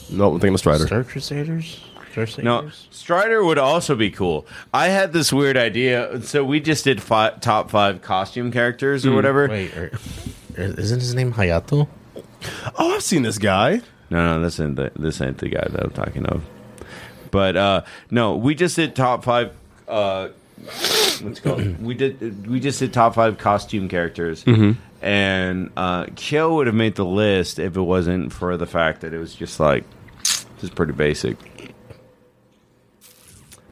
No, 0.09 0.33
I'm 0.33 0.39
thinking 0.39 0.53
of 0.55 0.59
Strider. 0.59 0.85
Star 0.87 1.03
Crusaders. 1.03 1.81
Star 2.25 2.43
No, 2.43 2.59
Saviors? 2.61 2.87
Strider 2.89 3.43
would 3.43 3.57
also 3.57 3.95
be 3.95 4.09
cool. 4.09 4.47
I 4.73 4.87
had 4.87 5.13
this 5.13 5.31
weird 5.31 5.57
idea. 5.57 6.21
So 6.21 6.43
we 6.43 6.59
just 6.59 6.83
did 6.83 7.01
fi- 7.01 7.31
top 7.41 7.69
five 7.69 8.01
costume 8.01 8.51
characters 8.51 9.05
or 9.05 9.13
whatever. 9.13 9.47
Wait, 9.47 9.75
er, 9.77 9.91
er, 10.57 10.73
isn't 10.77 10.99
his 10.99 11.13
name 11.13 11.33
Hayato? 11.33 11.87
Oh, 12.77 12.95
I've 12.95 13.03
seen 13.03 13.23
this 13.23 13.37
guy. 13.37 13.81
No, 14.09 14.37
no, 14.37 14.41
this 14.41 14.59
ain't 14.59 14.75
the 14.75 14.91
this 14.95 15.21
ain't 15.21 15.37
the 15.39 15.49
guy 15.49 15.67
that 15.69 15.83
I'm 15.83 15.91
talking 15.91 16.25
of. 16.25 16.43
But 17.29 17.57
uh, 17.57 17.83
no, 18.09 18.35
we 18.35 18.55
just 18.55 18.75
did 18.75 18.95
top 18.95 19.23
five. 19.23 19.53
Uh, 19.87 20.29
what's 21.21 21.39
it 21.39 21.43
called? 21.43 21.79
we 21.81 21.93
did 21.93 22.47
we 22.47 22.59
just 22.59 22.79
did 22.79 22.93
top 22.93 23.15
five 23.15 23.37
costume 23.37 23.89
characters, 23.89 24.45
and 25.01 25.71
uh, 25.75 26.05
Kyo 26.15 26.55
would 26.55 26.67
have 26.67 26.75
made 26.75 26.95
the 26.95 27.05
list 27.05 27.59
if 27.59 27.75
it 27.75 27.81
wasn't 27.81 28.31
for 28.31 28.55
the 28.57 28.65
fact 28.65 29.01
that 29.01 29.13
it 29.13 29.19
was 29.19 29.35
just 29.35 29.59
like 29.59 29.83
just 30.59 30.75
pretty 30.75 30.93
basic. 30.93 31.37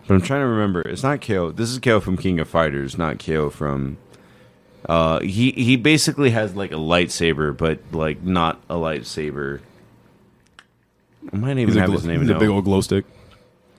But 0.07 0.13
I'm 0.15 0.21
trying 0.21 0.41
to 0.41 0.47
remember. 0.47 0.81
It's 0.81 1.03
not 1.03 1.21
Kyo. 1.21 1.51
This 1.51 1.69
is 1.71 1.79
Kyo 1.79 1.99
from 1.99 2.17
King 2.17 2.39
of 2.39 2.47
Fighters, 2.47 2.97
not 2.97 3.17
Kyo 3.19 3.49
from. 3.49 3.97
Uh, 4.87 5.19
he 5.21 5.51
he 5.51 5.75
basically 5.77 6.29
has 6.29 6.55
like 6.55 6.71
a 6.71 6.75
lightsaber, 6.75 7.55
but 7.57 7.79
like 7.91 8.21
not 8.21 8.61
a 8.69 8.75
lightsaber. 8.75 9.61
I 11.33 11.37
might 11.37 11.57
even 11.57 11.69
He's, 11.69 11.75
a, 11.77 11.79
have 11.81 11.89
gl- 11.89 11.93
his 11.93 12.05
name. 12.05 12.19
he's 12.21 12.29
a 12.29 12.33
know. 12.33 12.39
big 12.39 12.49
old 12.49 12.65
glow 12.65 12.81
stick. 12.81 13.05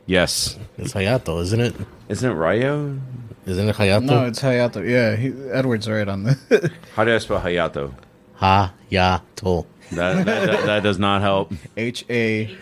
Yes, 0.07 0.57
It's 0.79 0.93
Hayato, 0.95 1.41
isn't 1.43 1.61
it? 1.61 1.75
isn't 2.09 2.29
it 2.31 2.35
Ryo? 2.35 2.99
Isn't 3.45 3.69
it 3.69 3.75
Hayato? 3.77 4.03
no, 4.03 4.27
it's 4.27 4.41
Hayato. 4.41 4.89
Yeah, 4.89 5.15
he, 5.17 5.29
Edward's 5.51 5.89
right 5.89 6.07
on 6.09 6.25
that. 6.25 6.73
How 6.97 7.05
do 7.05 7.15
I 7.15 7.19
spell 7.19 7.41
Hayato? 7.41 7.93
Hayato. 8.41 9.67
That 9.93 10.25
that, 10.27 10.47
that, 10.47 10.67
that 10.67 10.83
does 10.83 10.99
not 10.99 11.23
help. 11.23 11.53
H 11.77 12.05
A 12.11 12.57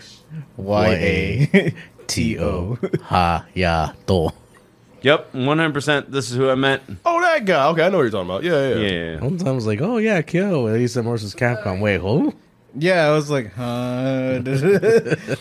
Y 0.57 0.87
A 0.93 1.73
T 2.07 2.39
O. 2.39 2.75
Hayato. 2.81 4.33
Yep, 5.01 5.35
100. 5.35 5.73
percent 5.73 6.11
This 6.11 6.31
is 6.31 6.37
who 6.37 6.49
I 6.49 6.55
meant. 6.55 6.81
Oh, 7.05 7.21
that 7.21 7.45
guy. 7.45 7.67
Okay, 7.67 7.83
I 7.85 7.89
know 7.89 7.97
what 7.97 8.03
you're 8.03 8.11
talking 8.11 8.29
about. 8.29 8.43
Yeah, 8.43 8.69
yeah. 8.69 8.75
yeah. 8.75 9.13
Yeah. 9.13 9.19
One 9.19 9.37
time 9.37 9.49
I 9.49 9.51
was 9.51 9.67
like, 9.67 9.81
oh 9.81 9.97
yeah, 9.97 10.21
Kyo. 10.21 10.65
And 10.67 10.79
he 10.79 10.87
said 10.87 11.03
versus 11.03 11.35
Capcom. 11.35 11.79
Wait, 11.79 12.01
who? 12.01 12.33
Yeah, 12.77 13.07
I 13.07 13.11
was 13.11 13.29
like, 13.29 13.53
huh? 13.53 14.41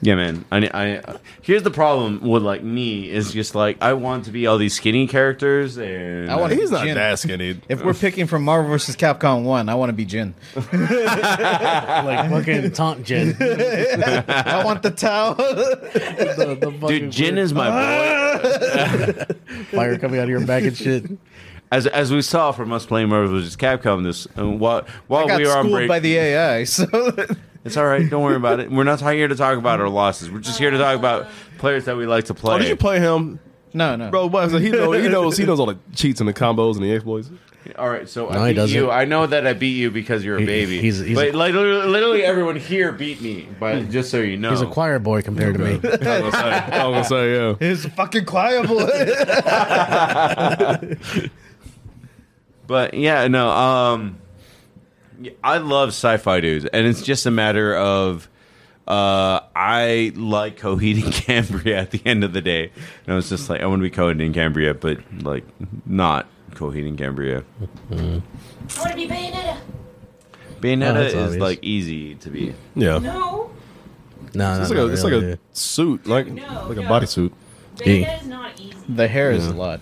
Yeah, 0.00 0.14
man. 0.14 0.44
I, 0.52 0.58
I 0.72 1.02
here's 1.42 1.64
the 1.64 1.70
problem 1.72 2.20
with 2.20 2.42
like 2.44 2.62
me 2.62 3.10
is 3.10 3.32
just 3.32 3.54
like 3.56 3.78
I 3.82 3.94
want 3.94 4.26
to 4.26 4.30
be 4.30 4.46
all 4.46 4.56
these 4.56 4.74
skinny 4.74 5.08
characters, 5.08 5.76
and 5.76 6.30
I 6.30 6.36
wanna- 6.36 6.54
He's 6.54 6.70
not 6.70 6.84
Jin. 6.84 6.94
that 6.94 7.18
skinny. 7.18 7.60
If 7.68 7.82
we're 7.84 7.94
picking 7.94 8.26
from 8.28 8.44
Marvel 8.44 8.70
vs. 8.70 8.94
Capcom 8.96 9.42
1, 9.44 9.68
I 9.68 9.74
want 9.74 9.88
to 9.90 9.92
be 9.94 10.04
Jin. 10.04 10.34
like 10.54 12.30
fucking 12.30 12.70
taunt 12.72 13.04
Jin. 13.04 13.36
I 13.40 14.62
want 14.64 14.82
the 14.82 14.90
towel. 14.92 15.34
the, 15.34 16.56
the 16.60 16.70
fucking 16.80 16.86
dude, 17.00 17.10
Jin 17.12 17.38
is 17.38 17.52
my 17.52 17.68
boy. 17.70 19.34
fire 19.72 19.98
coming 19.98 20.20
out 20.20 20.24
of 20.24 20.30
your 20.30 20.46
back 20.46 20.62
and 20.62 20.76
shit. 20.76 21.04
As 21.70 21.86
as 21.86 22.10
we 22.10 22.22
saw 22.22 22.52
from 22.52 22.72
us 22.72 22.86
playing 22.86 23.10
Marvel 23.10 23.28
vs. 23.38 23.56
Capcom, 23.56 24.02
this 24.02 24.26
uh, 24.38 24.48
while 24.48 24.86
while 25.06 25.24
I 25.24 25.28
got 25.28 25.38
we 25.38 25.46
are 25.46 25.58
on 25.58 25.64
schooled 25.64 25.72
break, 25.76 25.88
by 25.88 25.98
the 26.00 26.16
AI, 26.18 26.64
so 26.64 26.86
it's 27.64 27.76
all 27.76 27.84
right. 27.86 28.08
Don't 28.08 28.22
worry 28.22 28.36
about 28.36 28.60
it. 28.60 28.70
We're 28.70 28.84
not 28.84 29.00
here 29.00 29.28
to 29.28 29.34
talk 29.36 29.58
about 29.58 29.78
our 29.80 29.88
losses. 29.90 30.30
We're 30.30 30.38
just 30.40 30.58
here 30.58 30.70
to 30.70 30.78
talk 30.78 30.98
about 30.98 31.26
players 31.58 31.84
that 31.84 31.96
we 31.96 32.06
like 32.06 32.24
to 32.26 32.34
play. 32.34 32.54
Oh, 32.54 32.58
did 32.58 32.68
you 32.68 32.76
play 32.76 33.00
him, 33.00 33.38
no, 33.74 33.96
no. 33.96 34.08
bro? 34.10 34.28
What, 34.28 34.50
he 34.50 34.70
knows. 34.70 34.96
He 35.02 35.08
knows. 35.10 35.36
He 35.36 35.44
knows 35.44 35.60
all 35.60 35.66
the 35.66 35.78
cheats 35.94 36.20
and 36.20 36.28
the 36.28 36.32
combos 36.32 36.76
and 36.76 36.84
the 36.84 36.90
exploits. 36.92 37.30
All 37.76 37.90
right, 37.90 38.08
so 38.08 38.30
No, 38.30 38.40
I 38.40 38.48
he 38.48 38.54
beat 38.54 38.70
you. 38.70 38.80
doesn't. 38.86 38.90
I 38.98 39.04
know 39.04 39.26
that 39.26 39.46
I 39.46 39.52
beat 39.52 39.76
you 39.76 39.90
because 39.90 40.24
you're 40.24 40.36
a 40.38 40.40
He- 40.40 40.46
baby. 40.46 40.80
he's- 40.80 41.00
he's 41.00 41.14
but 41.14 41.34
a- 41.34 41.36
like, 41.36 41.52
literally, 41.52 41.86
literally 41.86 42.22
everyone 42.24 42.56
here 42.56 42.92
beat 42.92 43.20
me. 43.20 43.46
But 43.60 43.90
just 43.90 44.10
so 44.10 44.20
you 44.22 44.38
know, 44.38 44.48
He's 44.52 44.62
a 44.62 44.66
choir 44.66 44.98
boy 44.98 45.20
compared 45.20 45.58
to 45.58 45.60
me. 45.62 45.72
I 45.84 46.20
was 46.22 46.32
gonna 46.32 46.32
say, 46.32 46.40
I 46.40 46.86
was 46.86 46.94
gonna 46.94 47.04
say 47.04 47.34
yeah. 47.34 47.54
It's 47.60 47.84
fucking 47.94 48.24
pliable. 48.24 48.88
But 52.68 52.94
yeah, 52.94 53.26
no. 53.26 53.48
Um, 53.50 54.18
I 55.42 55.58
love 55.58 55.88
sci-fi 55.88 56.38
dudes, 56.40 56.64
and 56.66 56.86
it's 56.86 57.02
just 57.02 57.26
a 57.26 57.30
matter 57.32 57.74
of 57.76 58.28
uh, 58.86 59.40
I 59.56 60.12
like 60.14 60.58
Coheed 60.60 61.02
and 61.02 61.12
Cambria 61.12 61.78
at 61.80 61.90
the 61.90 62.00
end 62.06 62.22
of 62.24 62.32
the 62.32 62.40
day. 62.40 62.70
And 63.06 63.12
I 63.12 63.16
was 63.16 63.28
just 63.28 63.50
like, 63.50 63.60
I 63.60 63.66
want 63.66 63.80
to 63.80 63.90
be 63.90 63.94
Coheed 63.94 64.24
and 64.24 64.32
Cambria, 64.32 64.74
but 64.74 64.98
like 65.22 65.44
not 65.86 66.26
Coheed 66.52 66.86
and 66.86 66.96
Cambria. 66.96 67.42
I 67.90 67.94
want 67.94 68.22
to 68.90 68.94
be 68.96 69.08
Bayonetta. 69.08 69.56
Bayonetta 70.60 70.94
that's 70.94 71.14
is 71.14 71.20
obvious. 71.24 71.40
like 71.42 71.58
easy 71.62 72.14
to 72.16 72.30
be. 72.30 72.54
Yeah. 72.76 72.98
No. 72.98 73.50
No, 74.34 74.56
no, 74.56 74.60
It's 74.60 74.68
like 74.70 74.76
not 74.78 74.88
a 74.88 74.92
it's 74.92 75.04
like 75.04 75.10
really. 75.12 75.32
a 75.32 75.38
suit, 75.52 76.06
like 76.06 76.26
No, 76.28 76.66
like 76.68 76.76
a 76.78 76.82
no. 76.82 76.88
bodysuit. 76.88 77.32
Bayonetta's 77.76 78.26
not 78.26 78.60
easy. 78.60 78.76
the 78.88 79.08
hair 79.08 79.30
is 79.32 79.46
Yeah. 79.46 79.52
a 79.52 79.54
lot. 79.54 79.80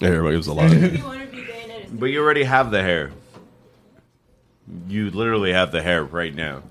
Yeah, 0.00 0.08
everybody 0.08 0.36
gives 0.36 0.46
a 0.48 0.52
lot. 0.52 0.70
But 1.92 2.06
you 2.06 2.20
already 2.22 2.44
have 2.44 2.70
the 2.70 2.82
hair. 2.82 3.10
You 4.88 5.10
literally 5.10 5.52
have 5.52 5.72
the 5.72 5.82
hair 5.82 6.04
right 6.04 6.34
now. 6.34 6.62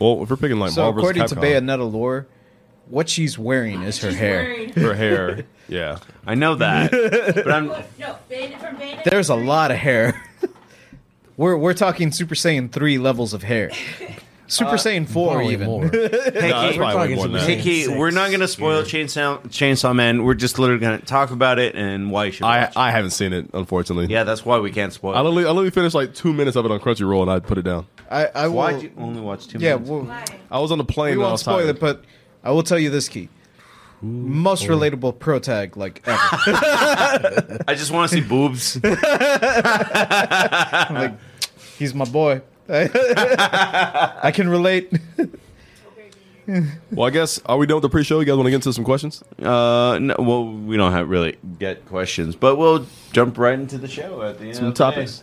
well, 0.00 0.22
if 0.22 0.30
we're 0.30 0.36
picking 0.36 0.58
like 0.58 0.70
So 0.72 0.82
Marvel 0.82 1.00
according 1.00 1.22
vs. 1.22 1.36
to 1.36 1.40
Capcom, 1.44 1.66
Bayonetta 1.66 1.92
lore, 1.92 2.26
what 2.88 3.08
she's 3.08 3.38
wearing 3.38 3.82
is 3.82 3.98
her 4.00 4.10
She's 4.10 4.18
hair. 4.18 4.42
wearing- 4.44 4.72
her 4.74 4.94
hair, 4.94 5.44
yeah. 5.68 5.98
I 6.26 6.34
know 6.36 6.54
that, 6.56 6.90
but 6.92 7.50
I'm. 7.50 7.66
No, 7.98 8.16
Bayon- 8.30 8.58
from 8.60 8.76
Bayonetta. 8.76 9.04
There's 9.04 9.28
a 9.28 9.34
lot 9.34 9.70
of 9.72 9.76
hair. 9.78 10.22
we're 11.36 11.56
we're 11.56 11.74
talking 11.74 12.12
Super 12.12 12.34
Saiyan 12.36 12.70
three 12.70 12.98
levels 12.98 13.34
of 13.34 13.42
hair. 13.42 13.70
Super 14.50 14.70
uh, 14.70 14.74
Saiyan 14.74 15.08
four 15.08 15.34
Probably 15.34 15.52
even. 15.52 15.66
more. 15.66 15.84
No, 15.90 16.08
that's 16.08 16.40
Hey, 16.40 16.50
probably 16.50 16.78
way 16.78 16.92
talking 16.92 17.16
more 17.16 17.28
than 17.28 17.32
that. 17.34 17.48
Hickey, 17.48 17.86
we're 17.86 18.10
not 18.10 18.28
going 18.30 18.40
to 18.40 18.48
spoil 18.48 18.82
Chainsaw, 18.82 19.40
Chainsaw 19.44 19.94
Man. 19.94 20.24
We're 20.24 20.34
just 20.34 20.58
literally 20.58 20.80
going 20.80 20.98
to 20.98 21.06
talk 21.06 21.30
about 21.30 21.60
it 21.60 21.76
and 21.76 22.10
why 22.10 22.24
you 22.26 22.32
should 22.32 22.44
I 22.44 22.62
watch 22.62 22.70
it. 22.70 22.76
I 22.76 22.90
haven't 22.90 23.10
seen 23.10 23.32
it, 23.32 23.48
unfortunately. 23.54 24.06
Yeah, 24.12 24.24
that's 24.24 24.44
why 24.44 24.58
we 24.58 24.72
can't 24.72 24.92
spoil 24.92 25.14
I 25.14 25.20
it. 25.20 25.22
literally, 25.22 25.44
I 25.44 25.50
literally 25.50 25.70
finished 25.70 25.94
like 25.94 26.14
two 26.14 26.32
minutes 26.32 26.56
of 26.56 26.64
it 26.64 26.70
on 26.72 26.80
Crunchyroll 26.80 27.22
and 27.22 27.30
I 27.30 27.38
put 27.38 27.58
it 27.58 27.62
down. 27.62 27.86
I, 28.10 28.26
I 28.26 28.48
will. 28.48 28.56
Why'd 28.56 28.82
you 28.82 28.92
only 28.98 29.20
watch 29.20 29.46
two 29.46 29.58
yeah, 29.58 29.74
minutes? 29.74 29.88
we'll, 29.90 30.10
I 30.50 30.58
was 30.58 30.72
on 30.72 30.78
the 30.78 30.84
plane. 30.84 31.10
we 31.10 31.12
and 31.12 31.20
I 31.22 31.24
won't 31.26 31.32
was 31.34 31.40
spoil 31.42 31.58
tired. 31.58 31.76
it, 31.76 31.80
but 31.80 32.04
I 32.42 32.50
will 32.50 32.64
tell 32.64 32.78
you 32.78 32.90
this 32.90 33.08
key. 33.08 33.28
Most 34.02 34.64
oh. 34.64 34.68
relatable 34.70 35.18
pro 35.18 35.38
tag 35.38 35.76
like 35.76 36.02
ever. 36.08 36.18
I 37.68 37.74
just 37.76 37.92
want 37.92 38.10
to 38.10 38.16
see 38.16 38.22
boobs. 38.22 38.82
like 40.90 41.14
he's 41.78 41.94
my 41.94 42.06
boy. 42.06 42.40
I 44.22 44.30
can 44.34 44.48
relate. 44.48 44.92
Well, 46.90 47.06
I 47.06 47.10
guess 47.10 47.40
are 47.46 47.58
we 47.58 47.66
done 47.66 47.76
with 47.76 47.82
the 47.82 47.88
pre-show? 47.88 48.18
You 48.20 48.26
guys 48.26 48.36
want 48.36 48.46
to 48.46 48.50
get 48.50 48.56
into 48.56 48.72
some 48.72 48.84
questions? 48.84 49.22
Uh, 49.40 49.98
no, 50.00 50.16
well, 50.18 50.46
we 50.46 50.76
don't 50.76 50.92
have 50.92 51.08
really 51.08 51.36
get 51.58 51.86
questions, 51.86 52.34
but 52.34 52.56
we'll 52.56 52.86
jump 53.12 53.38
right 53.38 53.54
into 53.58 53.78
the 53.78 53.86
show 53.88 54.22
at 54.22 54.38
the 54.38 54.46
end. 54.46 54.56
Some 54.56 54.66
of 54.66 54.74
the 54.74 54.84
day. 54.84 54.90
topics. 54.90 55.22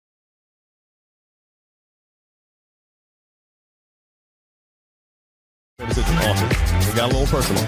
This 5.87 5.97
is 5.97 6.05
awesome. 6.05 6.49
We 6.87 6.95
got 6.95 7.11
a 7.11 7.17
little 7.17 7.25
personal. 7.25 7.63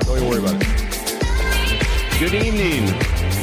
Don't 0.00 0.16
even 0.16 0.28
worry 0.28 0.38
about 0.38 0.56
it. 0.56 2.18
Good 2.18 2.32
evening. 2.32 2.86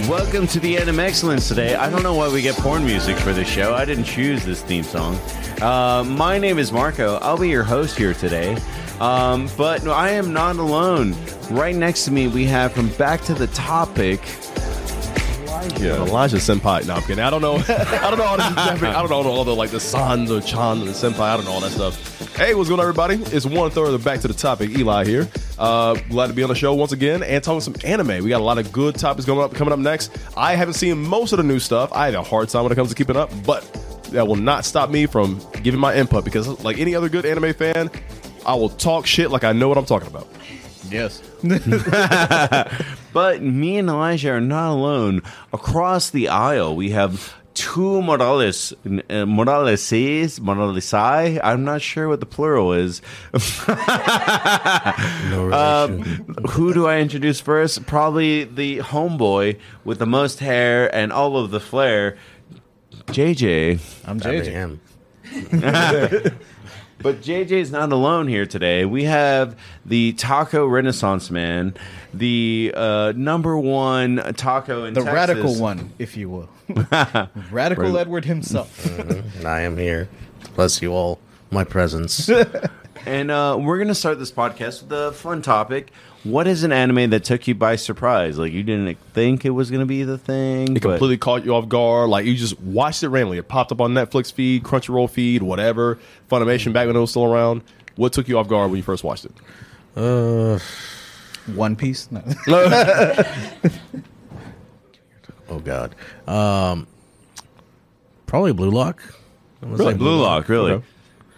Welcome 0.10 0.48
to 0.48 0.60
the 0.60 0.78
Anime 0.80 1.00
Excellence 1.02 1.48
today. 1.48 1.76
I 1.76 1.92
don't 1.92 2.02
know 2.02 2.16
why 2.16 2.28
we 2.34 2.42
get 2.42 2.56
porn 2.56 2.84
music 2.84 3.18
for 3.18 3.32
this 3.32 3.48
show. 3.48 3.76
I 3.76 3.86
didn't 3.86 4.06
choose 4.06 4.44
this 4.44 4.64
theme 4.64 4.84
song. 4.84 5.16
Uh, 5.62 6.04
my 6.08 6.40
name 6.40 6.58
is 6.58 6.72
Marco. 6.72 7.18
I'll 7.18 7.38
be 7.38 7.50
your 7.50 7.64
host 7.64 8.00
here 8.00 8.16
today. 8.16 8.58
Um, 9.00 9.48
but 9.56 9.88
I 9.88 10.10
am 10.10 10.34
not 10.34 10.56
alone. 10.56 11.16
Right 11.52 11.76
next 11.76 12.06
to 12.06 12.12
me, 12.12 12.28
we 12.28 12.46
have 12.46 12.74
from 12.74 12.90
Back 12.94 13.22
to 13.26 13.36
the 13.36 13.48
Topic. 13.48 14.22
Yeah, 15.80 15.96
Elijah 15.96 16.38
Senpai. 16.38 16.86
No, 16.86 16.94
I'm 16.96 17.02
kidding. 17.02 17.20
I 17.20 17.30
don't 17.32 17.42
know. 17.42 17.56
I 17.68 18.10
don't 18.10 18.20
know 18.20 18.26
all 18.26 18.38
this 18.38 18.48
Japanese. 18.56 18.84
I 18.84 19.02
don't 19.02 19.10
know 19.10 19.32
all 19.32 19.44
the 19.44 19.56
like 19.56 19.72
the 19.72 19.80
sans 19.80 20.30
or 20.30 20.42
chan 20.42 20.82
and 20.82 20.90
Senpai. 20.90 21.20
I 21.22 21.36
don't 21.38 21.46
know 21.46 21.54
all 21.54 21.62
that 21.62 21.72
stuff. 21.72 22.36
Hey, 22.36 22.54
what's 22.54 22.70
going 22.70 22.80
on, 22.80 22.86
everybody? 22.86 23.16
It's 23.36 23.46
one 23.48 23.72
third 23.72 23.88
of 23.88 23.94
the 23.94 24.00
back 24.00 24.20
to 24.22 24.28
the 24.28 24.34
topic. 24.34 24.70
Eli 24.78 25.06
here. 25.06 25.28
Uh, 25.58 25.96
glad 26.10 26.28
to 26.28 26.34
be 26.34 26.44
on 26.44 26.50
the 26.50 26.56
show 26.56 26.74
once 26.76 26.92
again 26.92 27.24
and 27.24 27.44
talking 27.44 27.62
some 27.62 27.76
anime. 27.84 28.24
We 28.24 28.30
got 28.30 28.42
a 28.42 28.44
lot 28.44 28.60
of 28.60 28.72
good 28.72 28.96
topics 28.96 29.26
going 29.26 29.44
up 29.44 29.54
coming 29.56 29.74
up 29.74 29.80
next. 29.80 30.16
I 30.38 30.54
haven't 30.56 30.76
seen 30.76 31.00
most 31.02 31.34
of 31.34 31.38
the 31.38 31.44
new 31.44 31.60
stuff. 31.60 31.92
I 31.94 32.06
had 32.06 32.16
a 32.16 32.24
hard 32.24 32.50
time 32.50 32.64
when 32.64 32.72
it 32.72 32.76
comes 32.76 32.90
to 32.90 32.96
keeping 32.96 33.18
up, 33.18 33.32
but 33.44 33.64
that 34.12 34.28
will 34.28 34.36
not 34.36 34.66
stop 34.66 34.92
me 34.92 35.08
from 35.08 35.42
giving 35.64 35.80
my 35.80 35.96
input 35.96 36.26
because, 36.26 36.64
like 36.64 36.78
any 36.78 36.94
other 36.94 37.10
good 37.10 37.26
anime 37.26 37.54
fan, 37.54 37.90
I 38.46 38.54
will 38.54 38.70
talk 38.70 39.08
shit 39.08 39.32
like 39.32 39.44
I 39.44 39.52
know 39.52 39.68
what 39.68 39.78
I'm 39.80 39.86
talking 39.86 40.08
about. 40.08 40.28
Yes. 40.92 41.22
But 43.12 43.42
me 43.42 43.78
and 43.78 43.90
Elijah 43.90 44.32
are 44.32 44.42
not 44.42 44.72
alone. 44.72 45.24
Across 45.52 46.12
the 46.12 46.28
aisle, 46.30 46.76
we 46.76 46.92
have 46.92 47.34
two 47.56 48.02
Morales, 48.04 48.72
uh, 48.86 49.26
Moraleses, 49.26 50.40
Moralesai. 50.40 51.40
I'm 51.44 51.64
not 51.64 51.82
sure 51.82 52.08
what 52.08 52.20
the 52.20 52.26
plural 52.26 52.74
is. 52.74 53.02
No 55.30 55.46
relation. 55.46 56.04
Um, 56.34 56.36
who 56.50 56.74
do 56.74 56.88
I 56.88 57.00
introduce 57.00 57.40
first? 57.42 57.86
Probably 57.86 58.46
the 58.46 58.78
homeboy 58.80 59.60
with 59.84 60.00
the 60.00 60.06
most 60.06 60.40
hair 60.40 60.94
and 60.96 61.12
all 61.12 61.38
of 61.38 61.52
the 61.52 61.60
flair, 61.60 62.18
JJ. 63.08 63.80
I'm 64.08 64.18
That'd 64.18 64.46
be 64.46 64.52
JJ. 64.52 66.34
Him. 67.00 67.04
But 67.04 67.22
JJ's 67.22 67.72
not 67.72 67.92
alone 67.92 68.28
here 68.28 68.46
today. 68.46 68.86
We 68.86 69.06
have 69.06 69.56
the 69.86 70.14
taco 70.14 70.66
renaissance 70.66 71.32
man, 71.32 71.76
the 72.14 72.74
uh, 72.76 73.14
number 73.16 73.58
one 73.58 74.18
taco 74.36 74.86
in 74.86 74.94
The 74.94 75.02
Texas. 75.02 75.14
radical 75.14 75.56
one, 75.56 75.92
if 75.98 76.18
you 76.18 76.30
will. 76.30 76.50
radical 77.52 77.98
Edward 77.98 78.26
himself. 78.26 78.86
And 79.00 79.46
I 79.48 79.62
am 79.62 79.78
here. 79.78 80.10
Bless 80.56 80.82
you 80.82 80.94
all. 80.94 81.20
My 81.52 81.64
presence. 81.64 82.30
And 83.06 83.32
uh, 83.32 83.58
we're 83.60 83.78
going 83.78 83.88
to 83.88 83.96
start 83.96 84.20
this 84.20 84.32
podcast 84.32 84.84
with 84.84 84.92
a 84.92 85.14
fun 85.14 85.42
topic. 85.42 85.92
What 86.24 86.48
is 86.48 86.64
an 86.64 86.74
anime 86.74 87.12
that 87.12 87.24
took 87.24 87.48
you 87.48 87.56
by 87.56 87.78
surprise? 87.78 88.38
Like 88.38 88.52
you 88.52 88.62
didn't 88.64 88.98
think 89.14 89.46
it 89.46 89.52
was 89.52 89.72
going 89.72 89.80
to 89.80 89.86
be 89.86 90.04
the 90.04 90.18
thing? 90.18 90.76
It 90.76 90.82
but- 90.82 90.90
completely 90.90 91.18
caught 91.18 91.46
you 91.46 91.56
off 91.56 91.70
guard. 91.70 92.10
Like 92.10 92.26
you 92.26 92.36
just 92.36 92.60
watched 92.60 93.04
it 93.04 93.10
randomly. 93.10 93.38
It 93.38 93.48
popped 93.48 93.72
up 93.72 93.80
on 93.80 93.94
Netflix 93.94 94.32
feed, 94.32 94.64
Crunchyroll 94.64 95.10
feed, 95.10 95.42
whatever. 95.44 95.98
Funimation 96.30 96.74
back 96.74 96.88
when 96.88 96.96
it 96.96 97.00
was 97.00 97.12
still 97.12 97.26
around. 97.26 97.64
What 97.96 98.14
took 98.14 98.28
you 98.28 98.38
off 98.38 98.48
guard 98.48 98.70
when 98.70 98.78
you 98.78 98.84
first 98.84 99.04
watched 99.04 99.26
it? 99.26 99.32
uh, 99.96 100.60
One 101.54 101.76
Piece? 101.76 102.12
No. 102.12 102.22
oh 105.50 105.60
God. 105.64 105.96
Um, 106.28 106.88
probably 108.26 108.54
Blue 108.54 108.72
Lock. 108.72 109.02
Really? 109.62 109.94
say 109.94 109.98
Blue 109.98 110.22
Lock, 110.22 110.48
really. 110.50 110.72
Okay. 110.74 110.86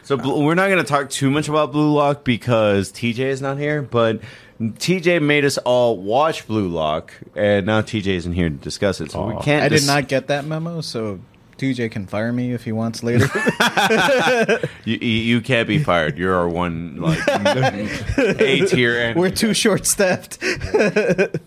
So 0.04 0.18
we're 0.18 0.56
not 0.56 0.68
going 0.68 0.84
to 0.84 0.88
talk 0.88 1.10
too 1.10 1.30
much 1.32 1.48
about 1.48 1.72
Blue 1.72 1.94
Lock 1.94 2.24
because 2.24 2.92
TJ 2.92 3.20
is 3.20 3.42
not 3.42 3.58
here, 3.58 3.82
but 3.82 4.20
TJ 4.62 5.22
made 5.24 5.44
us 5.44 5.58
all 5.60 5.98
watch 5.98 6.46
Blue 6.48 6.68
Lock, 6.68 7.14
and 7.36 7.66
now 7.66 7.82
TJ 7.82 8.08
isn't 8.08 8.34
here 8.34 8.50
to 8.50 8.56
discuss 8.56 9.02
it. 9.02 9.12
So 9.12 9.26
we 9.26 9.36
can't. 9.42 9.64
I 9.64 9.70
did 9.70 9.78
dis- 9.78 9.88
not 9.88 10.08
get 10.08 10.28
that 10.28 10.46
memo, 10.46 10.82
so 10.82 11.20
TJ 11.58 11.92
can 11.92 12.06
fire 12.06 12.32
me 12.32 12.54
if 12.54 12.64
he 12.64 12.72
wants 12.72 13.04
later. 13.04 13.28
You, 14.84 14.98
you 14.98 15.08
you 15.08 15.42
can't 15.42 15.68
be 15.68 15.78
fired. 15.84 16.18
You're 16.18 16.34
our 16.36 16.50
one 16.50 16.98
like 17.00 17.20
A 17.28 18.66
tier. 18.66 19.14
We're 19.18 19.30
too 19.30 19.54
short 19.54 19.86
staffed. 19.86 20.40
but 20.74 21.40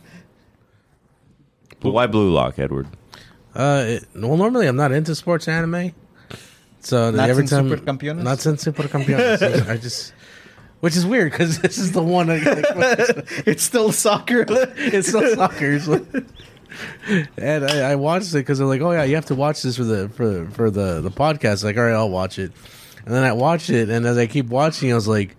why 1.80 2.06
Blue 2.06 2.30
Lock, 2.32 2.58
Edward? 2.58 2.86
Uh, 3.54 3.84
it, 3.86 4.04
well, 4.14 4.36
normally 4.36 4.66
I'm 4.66 4.76
not 4.76 4.92
into 4.92 5.14
sports 5.14 5.48
anime, 5.48 5.92
so 6.80 7.10
Not 7.10 7.28
every 7.28 7.46
sin 7.46 7.68
time 7.68 7.78
Supercampeones? 7.78 8.22
not 8.22 8.40
sin 8.40 8.54
supercampeones. 8.56 9.68
I 9.68 9.76
just, 9.76 10.12
which 10.84 10.96
is 10.96 11.06
weird 11.06 11.32
because 11.32 11.60
this 11.60 11.78
is 11.78 11.92
the 11.92 12.02
one. 12.02 12.28
I, 12.28 12.36
like, 12.36 12.68
it's 13.46 13.62
still 13.62 13.90
soccer. 13.90 14.44
it's 14.48 15.08
still 15.08 15.34
soccer. 15.34 15.80
so- 15.80 16.06
and 17.38 17.64
I, 17.64 17.92
I 17.92 17.94
watched 17.94 18.32
it 18.34 18.40
because 18.40 18.58
they're 18.58 18.66
like, 18.66 18.82
oh 18.82 18.90
yeah, 18.92 19.04
you 19.04 19.14
have 19.14 19.24
to 19.26 19.34
watch 19.34 19.62
this 19.62 19.78
for 19.78 19.84
the 19.84 20.10
for 20.10 20.44
for 20.50 20.70
the 20.70 21.00
the 21.00 21.10
podcast. 21.10 21.64
Like, 21.64 21.78
all 21.78 21.84
right, 21.84 21.94
I'll 21.94 22.10
watch 22.10 22.38
it. 22.38 22.52
And 23.06 23.14
then 23.14 23.24
I 23.24 23.32
watched 23.32 23.70
it, 23.70 23.88
and 23.88 24.04
as 24.04 24.18
I 24.18 24.26
keep 24.26 24.48
watching, 24.48 24.92
I 24.92 24.94
was 24.94 25.08
like, 25.08 25.36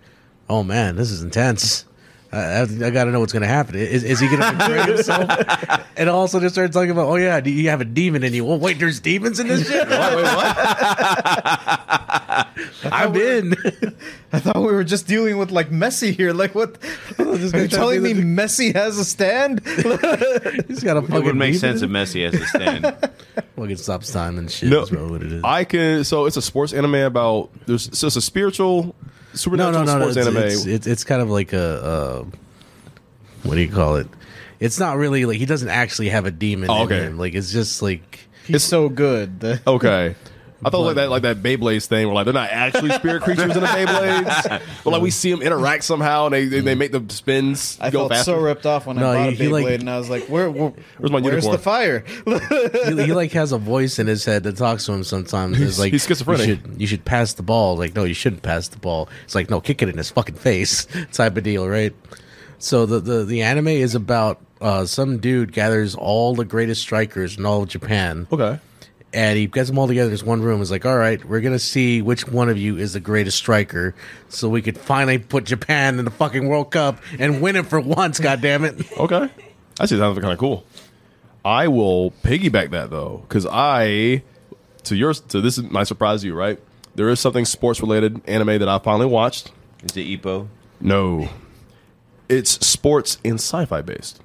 oh 0.50 0.64
man, 0.64 0.96
this 0.96 1.12
is 1.12 1.22
intense. 1.22 1.84
I, 2.32 2.38
I, 2.38 2.62
I 2.62 2.90
got 2.90 3.04
to 3.04 3.10
know 3.12 3.20
what's 3.20 3.32
going 3.32 3.42
to 3.42 3.48
happen. 3.48 3.76
Is, 3.76 4.04
is 4.04 4.20
he 4.20 4.28
going 4.28 4.40
to 4.40 4.52
betray 4.52 4.82
himself? 4.94 5.30
and 5.96 6.08
also 6.08 6.40
just 6.40 6.54
started 6.54 6.72
talking 6.72 6.90
about, 6.90 7.06
oh 7.08 7.16
yeah, 7.16 7.40
do 7.40 7.50
you 7.50 7.68
have 7.70 7.80
a 7.80 7.84
demon 7.84 8.22
in 8.24 8.34
you? 8.34 8.44
Well, 8.44 8.58
wait, 8.58 8.78
there's 8.78 9.00
demons 9.00 9.38
in 9.40 9.48
this 9.48 9.66
shit. 9.68 9.88
Wait, 9.88 9.98
what? 9.98 10.56
I'm 12.92 13.14
in. 13.16 13.54
I 14.32 14.40
thought 14.40 14.56
we 14.56 14.72
were 14.72 14.84
just 14.84 15.06
dealing 15.06 15.38
with 15.38 15.50
like 15.50 15.70
Messi 15.70 16.12
here. 16.14 16.32
Like, 16.32 16.54
what? 16.54 16.76
Are 17.18 17.24
you 17.36 17.50
trying 17.50 17.68
to 17.68 17.70
telling 17.76 18.02
be 18.02 18.14
me 18.14 18.20
the- 18.20 18.42
Messi 18.42 18.74
has 18.74 18.98
a 18.98 19.04
stand? 19.04 19.60
He's 20.68 20.82
got 20.82 20.96
a 20.96 21.02
fucking. 21.02 21.16
It 21.16 21.24
would 21.24 21.36
make 21.36 21.54
demon. 21.54 21.78
sense 21.78 21.82
if 21.82 21.90
Messi 21.90 22.30
has 22.30 22.40
to 22.40 22.46
stand. 22.46 22.96
Fucking 23.56 23.76
stops 23.76 24.12
time 24.12 24.38
and 24.38 24.50
shit. 24.50 24.68
No, 24.70 24.80
That's 24.80 24.92
really 24.92 25.10
what 25.10 25.22
it 25.22 25.32
is. 25.32 25.44
I 25.44 25.64
can. 25.64 26.04
So 26.04 26.26
it's 26.26 26.36
a 26.36 26.42
sports 26.42 26.72
anime 26.72 26.94
about. 26.96 27.50
There's 27.66 27.96
so 27.96 28.06
it's 28.08 28.16
a 28.16 28.22
spiritual, 28.22 28.84
no, 28.84 28.94
supernatural 29.36 29.84
no, 29.84 29.92
no, 29.92 29.98
no. 29.98 30.10
sports 30.10 30.16
It's, 30.16 30.26
anime. 30.26 30.42
it's, 30.44 30.66
it's 30.66 30.86
it's 30.86 31.04
kind 31.04 31.22
of 31.22 31.30
like 31.30 31.52
a. 31.52 31.84
Uh, 31.84 32.24
what 33.42 33.54
do 33.54 33.60
you 33.60 33.70
call 33.70 33.96
it? 33.96 34.08
It's 34.58 34.78
not 34.78 34.96
really 34.96 35.24
like 35.26 35.36
he 35.38 35.46
doesn't 35.46 35.68
actually 35.68 36.08
have 36.08 36.26
a 36.26 36.30
demon. 36.30 36.70
Oh, 36.70 36.76
in 36.78 36.82
okay. 36.86 37.00
him. 37.04 37.18
Like 37.18 37.34
it's 37.34 37.52
just 37.52 37.82
like 37.82 38.20
He's 38.46 38.64
so 38.64 38.88
good. 38.88 39.40
The- 39.40 39.60
Okay. 39.66 40.14
I 40.64 40.70
thought 40.70 40.80
like 40.86 40.94
that 40.96 41.10
like 41.10 41.22
that 41.22 41.42
Beyblades 41.42 41.86
thing 41.86 42.06
where 42.06 42.14
like 42.14 42.24
they're 42.24 42.32
not 42.34 42.48
actually 42.50 42.90
spirit 42.92 43.22
creatures 43.22 43.44
in 43.54 43.60
the 43.60 43.66
Beyblades, 43.66 44.62
but 44.84 44.90
like 44.90 45.02
we 45.02 45.10
see 45.10 45.30
them 45.30 45.42
interact 45.42 45.84
somehow 45.84 46.26
and 46.26 46.34
they 46.34 46.46
they, 46.46 46.60
they 46.60 46.74
make 46.74 46.92
the 46.92 47.04
spins 47.12 47.76
I 47.80 47.90
go 47.90 48.00
felt 48.00 48.12
faster. 48.12 48.24
so 48.32 48.38
ripped 48.40 48.64
off 48.64 48.86
when 48.86 48.96
No, 48.96 49.10
I 49.10 49.14
bought 49.16 49.22
he- 49.24 49.28
a 49.28 49.32
he, 49.32 49.44
Beyblade, 49.50 49.62
like- 49.64 49.80
and 49.80 49.90
I 49.90 49.98
was 49.98 50.08
like, 50.08 50.24
"Where? 50.28 50.50
where 50.50 50.72
Where's 50.98 51.12
my 51.12 51.20
where's 51.20 51.44
unicorn? 51.44 51.56
the 51.56 51.62
fire?" 51.62 52.04
he, 52.96 53.04
he 53.04 53.12
like 53.12 53.32
has 53.32 53.52
a 53.52 53.58
voice 53.58 53.98
in 53.98 54.06
his 54.06 54.24
head 54.24 54.44
that 54.44 54.56
talks 54.56 54.86
to 54.86 54.92
him 54.92 55.04
sometimes. 55.04 55.58
He's- 55.58 55.70
It's 55.70 55.78
like 55.78 55.92
he's 55.92 56.06
schizophrenic. 56.06 56.46
You 56.48 56.54
should, 56.56 56.80
you 56.80 56.86
should 56.86 57.04
pass 57.04 57.34
the 57.34 57.42
ball. 57.42 57.76
Like 57.76 57.94
no, 57.94 58.04
you 58.04 58.14
shouldn't 58.14 58.42
pass 58.42 58.68
the 58.68 58.78
ball. 58.78 59.08
It's 59.24 59.34
like 59.34 59.50
no, 59.50 59.60
kick 59.60 59.82
it 59.82 59.88
in 59.90 59.96
his 59.98 60.10
fucking 60.10 60.36
face 60.36 60.86
type 61.12 61.36
of 61.36 61.42
deal, 61.44 61.68
right? 61.68 61.94
So 62.58 62.86
the 62.86 63.00
the, 63.00 63.24
the 63.24 63.42
anime 63.42 63.68
is 63.68 63.94
about 63.94 64.40
uh, 64.62 64.86
some 64.86 65.18
dude 65.18 65.52
gathers 65.52 65.94
all 65.94 66.34
the 66.34 66.46
greatest 66.46 66.80
strikers 66.80 67.36
in 67.36 67.44
all 67.44 67.62
of 67.64 67.68
Japan. 67.68 68.26
Okay. 68.32 68.58
And 69.12 69.38
he 69.38 69.46
gets 69.46 69.68
them 69.68 69.78
all 69.78 69.86
together 69.86 70.12
in 70.12 70.26
one 70.26 70.42
room. 70.42 70.58
He's 70.58 70.70
like, 70.70 70.84
"All 70.84 70.96
right, 70.96 71.24
we're 71.24 71.40
gonna 71.40 71.58
see 71.58 72.02
which 72.02 72.28
one 72.28 72.48
of 72.48 72.58
you 72.58 72.76
is 72.76 72.92
the 72.92 73.00
greatest 73.00 73.38
striker, 73.38 73.94
so 74.28 74.48
we 74.48 74.60
could 74.60 74.76
finally 74.76 75.18
put 75.18 75.44
Japan 75.44 75.98
in 75.98 76.04
the 76.04 76.10
fucking 76.10 76.46
World 76.48 76.70
Cup 76.70 76.98
and 77.18 77.40
win 77.40 77.56
it 77.56 77.66
for 77.66 77.80
once." 77.80 78.18
God 78.20 78.40
damn 78.42 78.64
it! 78.64 78.74
Okay. 78.98 79.30
That 79.78 79.88
sounds 79.88 80.18
kind 80.18 80.32
of 80.32 80.38
cool. 80.38 80.64
I 81.44 81.68
will 81.68 82.10
piggyback 82.24 82.70
that 82.70 82.90
though, 82.90 83.22
because 83.28 83.46
I 83.46 84.22
to 84.84 84.96
yours 84.96 85.20
to 85.20 85.40
this 85.40 85.58
is 85.58 85.64
my 85.70 85.84
surprise 85.84 86.24
you, 86.24 86.34
right? 86.34 86.58
There 86.94 87.08
is 87.08 87.20
something 87.20 87.44
sports 87.44 87.80
related 87.80 88.20
anime 88.26 88.58
that 88.58 88.68
I 88.68 88.78
finally 88.78 89.06
watched. 89.06 89.52
Is 89.84 89.96
it 89.96 90.06
Ippo? 90.06 90.48
No, 90.80 91.28
it's 92.28 92.52
sports 92.66 93.18
and 93.24 93.34
sci-fi 93.34 93.82
based. 93.82 94.20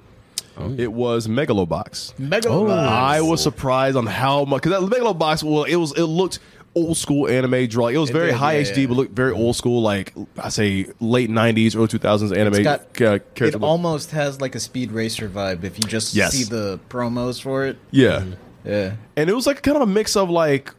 It 0.78 0.92
was 0.92 1.26
Megalobox. 1.28 2.18
Mega. 2.18 2.48
Oh. 2.48 2.68
I 2.68 3.20
was 3.20 3.42
surprised 3.42 3.96
on 3.96 4.06
how 4.06 4.44
much 4.44 4.62
because 4.62 4.80
that 4.88 4.90
Megalobox. 4.96 5.42
Well, 5.42 5.64
it 5.64 5.76
was 5.76 5.92
it 5.96 6.04
looked 6.04 6.38
old 6.74 6.96
school 6.96 7.28
anime 7.28 7.66
draw. 7.66 7.88
It 7.88 7.96
was 7.98 8.10
It 8.10 8.14
very 8.14 8.26
did, 8.30 8.36
high 8.36 8.54
yeah, 8.58 8.62
HD, 8.62 8.76
yeah. 8.82 8.86
but 8.86 8.96
looked 8.96 9.12
very 9.14 9.32
old 9.32 9.56
school. 9.56 9.82
Like 9.82 10.14
I 10.38 10.48
say, 10.48 10.86
late 11.00 11.30
'90s, 11.30 11.76
early 11.76 11.88
2000s 11.88 12.36
anime. 12.36 12.54
It's 12.54 12.64
got- 12.64 12.80
uh, 12.80 13.18
character 13.34 13.44
It 13.46 13.52
look. 13.54 13.62
almost 13.62 14.10
has 14.12 14.40
like 14.40 14.54
a 14.54 14.60
Speed 14.60 14.92
Racer 14.92 15.28
vibe 15.28 15.64
if 15.64 15.76
you 15.78 15.82
just 15.88 16.14
Yes. 16.14 16.32
see 16.32 16.44
the 16.44 16.78
promos 16.88 17.40
for 17.42 17.66
it. 17.66 17.76
yeah. 17.90 18.24
Yeah. 18.64 18.92
and 19.16 19.28
it 19.28 19.34
was 19.34 19.44
like 19.46 19.60
kind 19.62 19.76
of 19.76 19.82
a 19.82 19.86
mix 19.86 20.14
of 20.16 20.30
like 20.30 20.72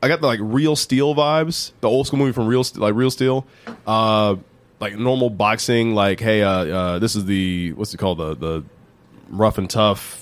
I 0.00 0.06
got 0.08 0.20
the 0.20 0.26
like 0.28 0.38
Real 0.40 0.76
Steel 0.76 1.14
vibes, 1.14 1.72
the 1.80 1.88
old 1.88 2.06
school 2.06 2.18
movie 2.20 2.30
from 2.32 2.46
Real 2.46 2.62
like 2.76 2.94
Real 2.94 3.10
Steel, 3.10 3.44
uh, 3.86 4.36
like 4.80 4.96
normal 4.98 5.30
boxing. 5.30 5.94
Like, 5.94 6.20
hey, 6.20 6.42
uh, 6.42 6.50
uh, 6.50 6.98
this 7.00 7.16
is 7.16 7.24
the 7.24 7.72
what's 7.72 7.92
it 7.92 7.96
called 7.96 8.18
the 8.18 8.36
the 8.36 8.64
rough 9.36 9.58
and 9.58 9.68
tough 9.68 10.20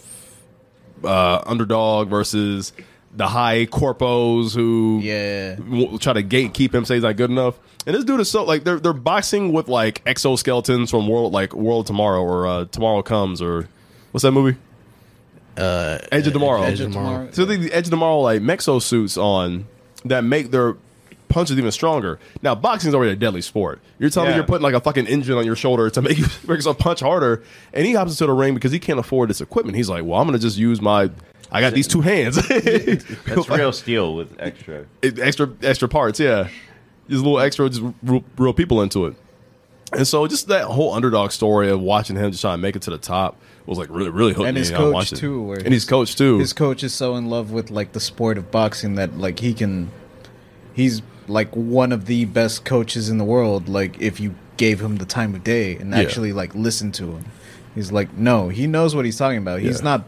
uh, 1.04 1.42
underdog 1.46 2.08
versus 2.08 2.72
the 3.14 3.26
high 3.28 3.66
corpos 3.66 4.54
who 4.54 5.00
Yeah. 5.02 5.56
w- 5.56 5.98
try 5.98 6.12
to 6.14 6.22
gatekeep 6.22 6.74
him, 6.74 6.84
say 6.84 6.94
he's 6.94 7.02
not 7.02 7.16
good 7.16 7.30
enough. 7.30 7.58
And 7.86 7.94
this 7.96 8.04
dude 8.04 8.20
is 8.20 8.30
so 8.30 8.44
like 8.44 8.64
they're 8.64 8.78
they're 8.78 8.92
boxing 8.92 9.52
with 9.52 9.68
like 9.68 10.04
exoskeletons 10.04 10.90
from 10.90 11.08
World 11.08 11.32
like 11.32 11.52
World 11.52 11.86
Tomorrow 11.86 12.22
or 12.22 12.46
uh, 12.46 12.64
Tomorrow 12.66 13.02
Comes 13.02 13.42
or 13.42 13.68
what's 14.12 14.22
that 14.22 14.32
movie? 14.32 14.56
Uh, 15.56 15.98
Edge 16.10 16.26
of 16.28 16.32
Tomorrow. 16.32 16.62
Edge 16.62 16.80
of 16.80 16.92
Tomorrow. 16.92 17.28
So 17.32 17.44
the, 17.44 17.56
the 17.56 17.72
Edge 17.72 17.84
of 17.86 17.90
Tomorrow 17.90 18.20
like 18.20 18.40
mexo 18.40 18.80
suits 18.80 19.16
on 19.18 19.66
that 20.04 20.22
make 20.24 20.50
their 20.52 20.76
punches 21.32 21.58
even 21.58 21.70
stronger. 21.72 22.18
Now 22.42 22.54
boxing's 22.54 22.94
already 22.94 23.12
a 23.12 23.16
deadly 23.16 23.40
sport. 23.40 23.80
You're 23.98 24.10
telling 24.10 24.30
me 24.30 24.36
you're 24.36 24.44
putting 24.44 24.62
like 24.62 24.74
a 24.74 24.80
fucking 24.80 25.06
engine 25.06 25.36
on 25.36 25.44
your 25.44 25.56
shoulder 25.56 25.90
to 25.90 26.02
make 26.06 26.18
you 26.18 26.24
make 26.42 26.56
yourself 26.58 26.78
punch 26.78 27.00
harder, 27.00 27.42
and 27.72 27.84
he 27.86 27.94
hops 27.94 28.12
into 28.12 28.26
the 28.26 28.32
ring 28.32 28.54
because 28.54 28.70
he 28.72 28.78
can't 28.78 28.98
afford 29.00 29.30
this 29.30 29.40
equipment. 29.40 29.76
He's 29.76 29.88
like, 29.88 30.04
well, 30.04 30.20
I'm 30.20 30.26
gonna 30.28 30.38
just 30.38 30.56
use 30.58 30.80
my. 30.80 31.10
I 31.50 31.60
got 31.60 31.74
these 31.74 31.86
two 31.88 32.00
hands. 32.00 32.36
That's 32.48 33.48
real 33.48 33.72
steel 33.72 34.14
with 34.14 34.34
extra. 34.38 34.86
Extra 35.02 35.50
extra 35.62 35.88
parts, 35.88 36.18
yeah. 36.20 36.44
Just 37.08 37.20
a 37.20 37.28
little 37.28 37.40
extra, 37.40 37.68
just 37.68 37.82
real, 38.02 38.24
real 38.38 38.52
people 38.54 38.80
into 38.82 39.06
it. 39.06 39.16
And 39.92 40.06
so 40.08 40.26
just 40.26 40.48
that 40.48 40.64
whole 40.64 40.94
underdog 40.94 41.32
story 41.32 41.68
of 41.68 41.80
watching 41.80 42.16
him 42.16 42.30
just 42.30 42.40
trying 42.40 42.54
to 42.56 42.62
make 42.62 42.76
it 42.76 42.82
to 42.82 42.90
the 42.90 42.96
top 42.96 43.36
was 43.66 43.76
like 43.76 43.88
really, 43.90 44.08
really 44.08 44.32
hooked 44.32 44.46
And 44.46 44.54
me. 44.54 44.60
his 44.60 44.72
I 44.72 44.76
coach, 44.76 44.94
watched 44.94 45.12
it. 45.12 45.16
too, 45.16 45.42
where 45.42 45.58
And 45.58 45.66
his 45.74 45.82
his- 45.82 45.90
coach 45.90 46.16
too. 46.16 46.38
His 46.38 46.54
coach 46.54 46.82
is 46.82 46.94
so 46.94 47.16
in 47.16 47.26
love 47.28 47.50
with 47.52 47.70
like 47.70 47.92
the 47.92 48.00
sport 48.00 48.38
of 48.38 48.50
boxing 48.50 48.94
that 48.94 49.18
like 49.18 49.38
he 49.40 49.52
can 49.52 49.90
he's 50.72 51.02
like 51.32 51.50
one 51.56 51.90
of 51.92 52.04
the 52.06 52.24
best 52.26 52.64
coaches 52.64 53.08
in 53.08 53.16
the 53.18 53.24
world 53.24 53.68
like 53.68 54.00
if 54.00 54.20
you 54.20 54.34
gave 54.56 54.80
him 54.80 54.96
the 54.96 55.04
time 55.06 55.34
of 55.34 55.42
day 55.42 55.76
and 55.76 55.90
Yeah. 55.90 56.00
actually 56.00 56.32
like 56.32 56.54
listen 56.54 56.92
to 56.92 57.04
him. 57.16 57.24
He's 57.74 57.90
like 57.90 58.10
no, 58.16 58.48
he 58.50 58.66
knows 58.66 58.94
what 58.94 59.04
he's 59.04 59.16
talking 59.18 59.38
about. 59.38 59.60
He's 59.60 59.80
Yeah. 59.80 59.84
not 59.90 60.04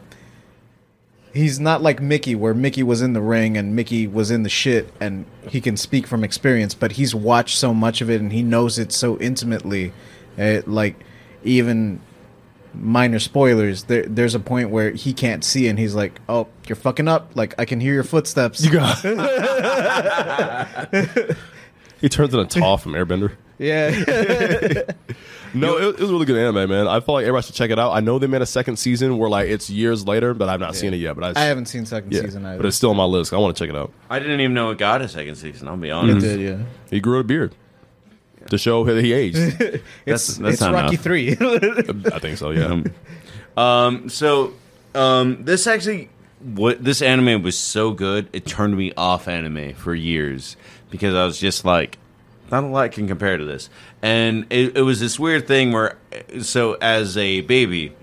He's 1.32 1.58
not 1.58 1.82
like 1.82 2.00
Mickey, 2.00 2.36
where 2.36 2.54
Mickey 2.54 2.84
was 2.84 3.02
in 3.02 3.12
the 3.12 3.20
ring 3.20 3.56
and 3.56 3.74
Mickey 3.74 4.06
was 4.06 4.30
in 4.30 4.44
the 4.44 4.48
shit, 4.48 4.92
and 5.00 5.24
he 5.48 5.60
can 5.60 5.76
speak 5.76 6.06
from 6.06 6.22
experience. 6.22 6.74
But 6.74 6.92
he's 6.92 7.12
watched 7.12 7.58
so 7.58 7.74
much 7.74 8.00
of 8.00 8.08
it, 8.08 8.20
and 8.20 8.32
he 8.32 8.44
knows 8.44 8.78
it 8.78 8.92
so 8.92 9.18
intimately. 9.18 9.92
Uh, 10.38 10.60
like 10.64 10.94
even 11.42 11.98
minor 12.74 13.18
spoilers. 13.18 13.84
There, 13.84 14.02
there's 14.02 14.34
a 14.34 14.40
point 14.40 14.70
where 14.70 14.90
he 14.90 15.12
can't 15.12 15.44
see, 15.44 15.68
and 15.68 15.78
he's 15.78 15.94
like, 15.94 16.20
"Oh, 16.28 16.48
you're 16.66 16.76
fucking 16.76 17.08
up! 17.08 17.32
Like 17.34 17.54
I 17.58 17.64
can 17.64 17.80
hear 17.80 17.94
your 17.94 18.04
footsteps." 18.04 18.64
You 18.64 18.72
got. 18.72 19.04
He 22.04 22.10
turns 22.10 22.34
into 22.34 22.60
Toph 22.60 22.82
from 22.82 22.92
Airbender. 22.92 23.32
Yeah. 23.58 24.82
No, 25.56 25.76
it, 25.76 25.84
it 25.84 26.00
was 26.00 26.10
a 26.10 26.12
really 26.12 26.26
good 26.26 26.36
anime, 26.36 26.68
man. 26.68 26.88
I 26.88 26.98
feel 26.98 27.14
like 27.14 27.22
everybody 27.22 27.46
should 27.46 27.54
check 27.54 27.70
it 27.70 27.78
out. 27.78 27.92
I 27.92 28.00
know 28.00 28.18
they 28.18 28.26
made 28.26 28.42
a 28.42 28.46
second 28.46 28.76
season 28.76 29.18
where 29.18 29.30
like 29.30 29.48
it's 29.48 29.70
years 29.70 30.04
later, 30.04 30.34
but 30.34 30.48
I've 30.48 30.58
not 30.58 30.74
seen 30.74 30.92
it 30.92 30.96
yet. 30.96 31.14
But 31.14 31.36
I, 31.36 31.42
I 31.42 31.44
haven't 31.44 31.66
seen 31.66 31.86
second 31.86 32.12
yeah, 32.12 32.22
season 32.22 32.44
either. 32.44 32.56
but 32.56 32.66
it's 32.66 32.76
still 32.76 32.90
on 32.90 32.96
my 32.96 33.04
list. 33.04 33.32
I 33.32 33.36
want 33.36 33.56
to 33.56 33.64
check 33.64 33.72
it 33.72 33.78
out. 33.78 33.92
I 34.10 34.18
didn't 34.18 34.40
even 34.40 34.52
know 34.52 34.70
it 34.70 34.78
got 34.78 35.00
a 35.00 35.06
second 35.06 35.36
season. 35.36 35.68
I'll 35.68 35.76
be 35.76 35.92
honest. 35.92 36.26
It 36.26 36.30
honest. 36.30 36.38
did, 36.38 36.58
yeah. 36.58 36.64
He 36.90 36.98
grew 36.98 37.20
a 37.20 37.22
beard 37.22 37.54
to 38.50 38.58
show 38.58 38.84
that 38.84 39.02
he 39.04 39.12
aged. 39.12 39.36
It's, 40.06 40.36
That's- 40.36 40.36
that's 40.36 40.52
it's 40.54 40.60
not 40.60 40.74
Rocky 40.74 40.94
enough. 40.94 41.02
3. 41.04 41.30
I 42.12 42.18
think 42.18 42.38
so. 42.38 42.50
Yeah. 42.50 42.82
Um, 43.56 44.08
so 44.08 44.52
um, 44.94 45.44
this 45.44 45.66
actually, 45.66 46.10
what 46.42 46.82
this 46.84 47.00
anime 47.02 47.42
was 47.42 47.56
so 47.56 47.92
good, 47.92 48.28
it 48.32 48.44
turned 48.46 48.76
me 48.76 48.92
off 48.96 49.28
anime 49.28 49.74
for 49.74 49.94
years 49.94 50.56
because 50.90 51.14
I 51.14 51.24
was 51.24 51.38
just 51.38 51.64
like, 51.64 51.98
not 52.50 52.64
a 52.64 52.66
lot 52.66 52.92
can 52.92 53.08
compare 53.08 53.36
to 53.38 53.44
this, 53.44 53.70
and 54.02 54.46
it, 54.50 54.76
it 54.76 54.82
was 54.82 55.00
this 55.00 55.18
weird 55.18 55.46
thing 55.48 55.72
where, 55.72 55.96
so 56.42 56.74
as 56.74 57.16
a 57.16 57.40
baby, 57.40 57.94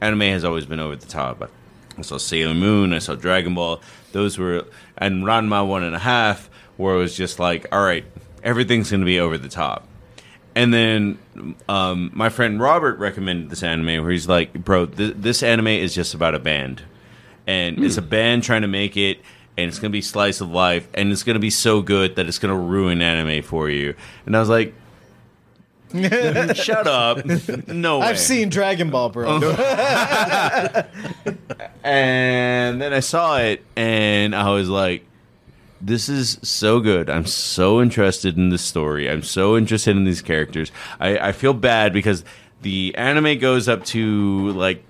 anime 0.00 0.20
has 0.20 0.44
always 0.44 0.66
been 0.66 0.80
over 0.80 0.96
the 0.96 1.06
top. 1.06 1.50
I 1.96 2.02
saw 2.02 2.18
Sailor 2.18 2.54
Moon, 2.54 2.92
I 2.92 2.98
saw 2.98 3.14
Dragon 3.14 3.54
Ball. 3.54 3.80
Those 4.12 4.38
were 4.38 4.64
and 4.98 5.24
Ranma 5.24 5.66
one 5.66 5.82
and 5.82 5.94
a 5.94 5.98
half, 5.98 6.50
where 6.76 6.94
it 6.94 6.98
was 6.98 7.16
just 7.16 7.38
like, 7.38 7.66
all 7.72 7.82
right, 7.82 8.04
everything's 8.42 8.90
going 8.90 9.00
to 9.00 9.06
be 9.06 9.20
over 9.20 9.38
the 9.38 9.48
top. 9.48 9.86
And 10.54 10.74
then 10.74 11.18
um, 11.68 12.10
my 12.14 12.28
friend 12.30 12.60
Robert 12.60 12.98
recommended 12.98 13.50
this 13.50 13.62
anime 13.62 14.02
where 14.02 14.10
he's 14.10 14.28
like, 14.28 14.52
bro, 14.52 14.86
th- 14.86 15.14
this 15.16 15.42
anime 15.42 15.68
is 15.68 15.94
just 15.94 16.14
about 16.14 16.34
a 16.34 16.38
band. 16.38 16.82
And 17.46 17.82
it's 17.82 17.96
a 17.96 18.02
band 18.02 18.42
trying 18.42 18.62
to 18.62 18.68
make 18.68 18.96
it, 18.96 19.20
and 19.56 19.68
it's 19.68 19.78
going 19.78 19.90
to 19.90 19.96
be 19.96 20.02
slice 20.02 20.40
of 20.40 20.50
life, 20.50 20.86
and 20.92 21.10
it's 21.12 21.22
going 21.22 21.34
to 21.34 21.40
be 21.40 21.48
so 21.48 21.80
good 21.80 22.16
that 22.16 22.26
it's 22.26 22.38
going 22.38 22.52
to 22.52 22.60
ruin 22.60 23.00
anime 23.00 23.42
for 23.42 23.70
you. 23.70 23.94
And 24.26 24.36
I 24.36 24.40
was 24.40 24.48
like, 24.50 24.74
shut 26.54 26.86
up. 26.86 27.24
No 27.68 28.00
way. 28.00 28.06
I've 28.06 28.18
seen 28.18 28.50
Dragon 28.50 28.90
Ball, 28.90 29.08
bro. 29.08 29.38
And 31.82 32.82
then 32.82 32.92
I 32.92 33.00
saw 33.00 33.38
it, 33.38 33.64
and 33.76 34.34
I 34.34 34.50
was 34.50 34.68
like, 34.68 35.04
this 35.80 36.08
is 36.08 36.38
so 36.42 36.80
good. 36.80 37.08
I'm 37.08 37.26
so 37.26 37.80
interested 37.80 38.36
in 38.36 38.48
this 38.48 38.62
story. 38.62 39.08
I'm 39.10 39.22
so 39.22 39.56
interested 39.56 39.96
in 39.96 40.04
these 40.04 40.22
characters. 40.22 40.72
I, 40.98 41.18
I 41.18 41.32
feel 41.32 41.54
bad 41.54 41.92
because 41.92 42.24
the 42.62 42.94
anime 42.96 43.38
goes 43.38 43.68
up 43.68 43.84
to 43.86 44.50
like 44.50 44.84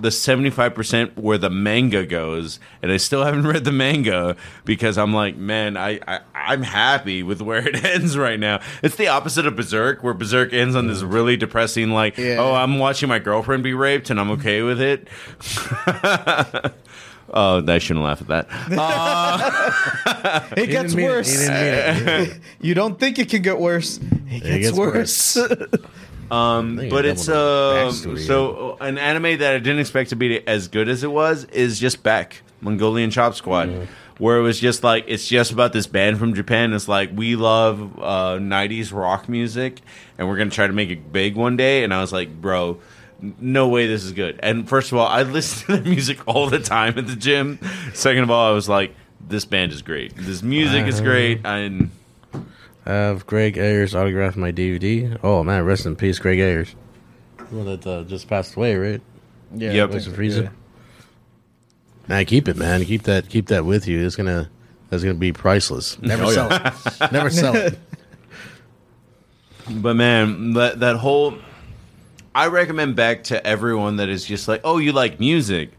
the 0.00 0.08
75% 0.08 1.16
where 1.16 1.38
the 1.38 1.50
manga 1.50 2.04
goes 2.04 2.58
and 2.82 2.90
i 2.90 2.96
still 2.96 3.22
haven't 3.24 3.46
read 3.46 3.62
the 3.62 3.70
manga 3.70 4.34
because 4.64 4.98
i'm 4.98 5.12
like 5.14 5.36
man 5.36 5.76
I, 5.76 6.00
I 6.08 6.20
i'm 6.34 6.62
happy 6.62 7.22
with 7.22 7.40
where 7.40 7.66
it 7.68 7.84
ends 7.84 8.18
right 8.18 8.40
now 8.40 8.60
it's 8.82 8.96
the 8.96 9.06
opposite 9.08 9.46
of 9.46 9.54
berserk 9.54 10.02
where 10.02 10.12
berserk 10.12 10.52
ends 10.52 10.74
on 10.74 10.88
this 10.88 11.02
really 11.02 11.36
depressing 11.36 11.90
like 11.90 12.16
Yeah. 12.18 12.38
oh 12.40 12.52
i'm 12.52 12.80
watching 12.80 13.08
my 13.08 13.20
girlfriend 13.20 13.62
be 13.62 13.74
raped 13.74 14.10
and 14.10 14.18
i'm 14.18 14.32
okay 14.32 14.62
with 14.62 14.80
it 14.80 15.06
oh 17.32 17.64
i 17.66 17.78
shouldn't 17.78 18.04
laugh 18.04 18.20
at 18.20 18.28
that 18.28 18.48
It 20.56 20.66
gets 20.66 20.94
didn't 20.94 20.96
mean 20.96 21.06
it. 21.06 21.08
worse. 21.08 21.30
He 21.30 21.36
didn't 21.38 21.54
mean 22.06 22.26
it. 22.30 22.40
You 22.60 22.74
don't 22.74 22.98
think 22.98 23.18
it 23.18 23.28
can 23.28 23.42
get 23.42 23.58
worse. 23.58 23.98
It 24.30 24.42
gets, 24.42 24.66
gets 24.66 24.78
worse. 24.78 25.36
Um, 26.30 26.76
but 26.88 27.04
it's 27.04 27.26
doubled 27.26 27.94
the 27.94 28.08
backstory, 28.08 28.26
so 28.26 28.76
an 28.80 28.96
anime 28.98 29.38
that 29.38 29.54
I 29.54 29.58
didn't 29.58 29.80
expect 29.80 30.10
to 30.10 30.16
be 30.16 30.46
as 30.46 30.68
good 30.68 30.88
as 30.88 31.02
it 31.04 31.10
was 31.10 31.44
is 31.46 31.78
just 31.78 32.02
Beck 32.02 32.42
Mongolian 32.62 33.10
Chop 33.10 33.34
Squad, 33.34 33.88
where 34.18 34.38
it 34.38 34.42
was 34.42 34.58
just 34.58 34.82
like 34.82 35.04
it's 35.08 35.26
just 35.28 35.52
about 35.52 35.72
this 35.74 35.86
band 35.86 36.18
from 36.18 36.32
Japan. 36.34 36.72
It's 36.72 36.88
like 36.88 37.10
we 37.14 37.36
love 37.36 37.98
uh, 37.98 38.38
'90s 38.38 38.92
rock 38.94 39.28
music, 39.28 39.80
and 40.16 40.26
we're 40.28 40.38
gonna 40.38 40.50
try 40.50 40.66
to 40.66 40.72
make 40.72 40.88
it 40.88 41.12
big 41.12 41.36
one 41.36 41.56
day. 41.56 41.84
And 41.84 41.92
I 41.92 42.00
was 42.00 42.12
like, 42.12 42.40
bro. 42.40 42.78
N- 43.22 43.34
No 43.40 43.68
way, 43.68 43.86
this 43.86 44.04
is 44.04 44.12
good. 44.12 44.38
And 44.42 44.68
first 44.68 44.92
of 44.92 44.98
all, 44.98 45.06
I 45.06 45.22
listen 45.22 45.66
to 45.66 45.72
their 45.82 45.82
music 45.92 46.18
all 46.26 46.48
the 46.50 46.58
time 46.58 46.98
at 46.98 47.06
the 47.06 47.16
gym. 47.16 47.58
Second 47.94 48.24
of 48.24 48.30
all, 48.30 48.50
I 48.50 48.52
was 48.54 48.68
like, 48.68 48.94
this 49.26 49.44
band 49.44 49.72
is 49.72 49.82
great. 49.82 50.14
This 50.16 50.42
music 50.42 50.86
is 50.86 51.00
great. 51.00 51.40
And 51.44 51.90
I 52.84 52.92
have 52.92 53.26
Greg 53.26 53.56
Ayres 53.56 53.94
autographed 53.94 54.36
my 54.36 54.50
DVD. 54.52 55.16
Oh 55.22 55.42
man, 55.44 55.64
rest 55.64 55.86
in 55.86 55.94
peace, 55.96 56.18
Greg 56.18 56.38
Ayres. 56.40 56.74
The 57.38 57.44
one 57.56 57.66
that 57.66 57.86
uh, 57.86 58.02
just 58.04 58.28
passed 58.28 58.56
away, 58.56 58.74
right? 58.76 59.00
Yeah, 59.54 59.70
Yep. 59.72 59.88
I 59.88 59.92
think- 59.92 60.16
Voice 60.16 60.36
of 60.38 60.48
Man, 62.08 62.24
keep 62.24 62.48
it, 62.48 62.56
man. 62.56 62.84
Keep 62.84 63.02
that. 63.04 63.28
Keep 63.28 63.46
that 63.46 63.64
with 63.64 63.86
you. 63.86 64.04
It's 64.04 64.16
gonna. 64.16 64.50
That's 64.90 65.04
gonna 65.04 65.14
be 65.14 65.32
priceless. 65.32 66.00
Never 66.02 66.24
Oh, 66.24 66.30
sell 66.32 66.48
it. 66.50 67.12
Never 67.12 67.30
sell 67.30 67.54
it. 67.54 67.78
But 69.70 69.94
man, 69.94 70.54
that 70.54 70.80
that 70.80 70.96
whole 70.96 71.34
I 72.34 72.46
recommend 72.48 72.96
Beck 72.96 73.24
to 73.24 73.46
everyone 73.46 73.96
that 73.96 74.08
is 74.08 74.24
just 74.24 74.48
like, 74.48 74.60
"Oh, 74.64 74.78
you 74.78 74.92
like 74.92 75.20
music." 75.20 75.70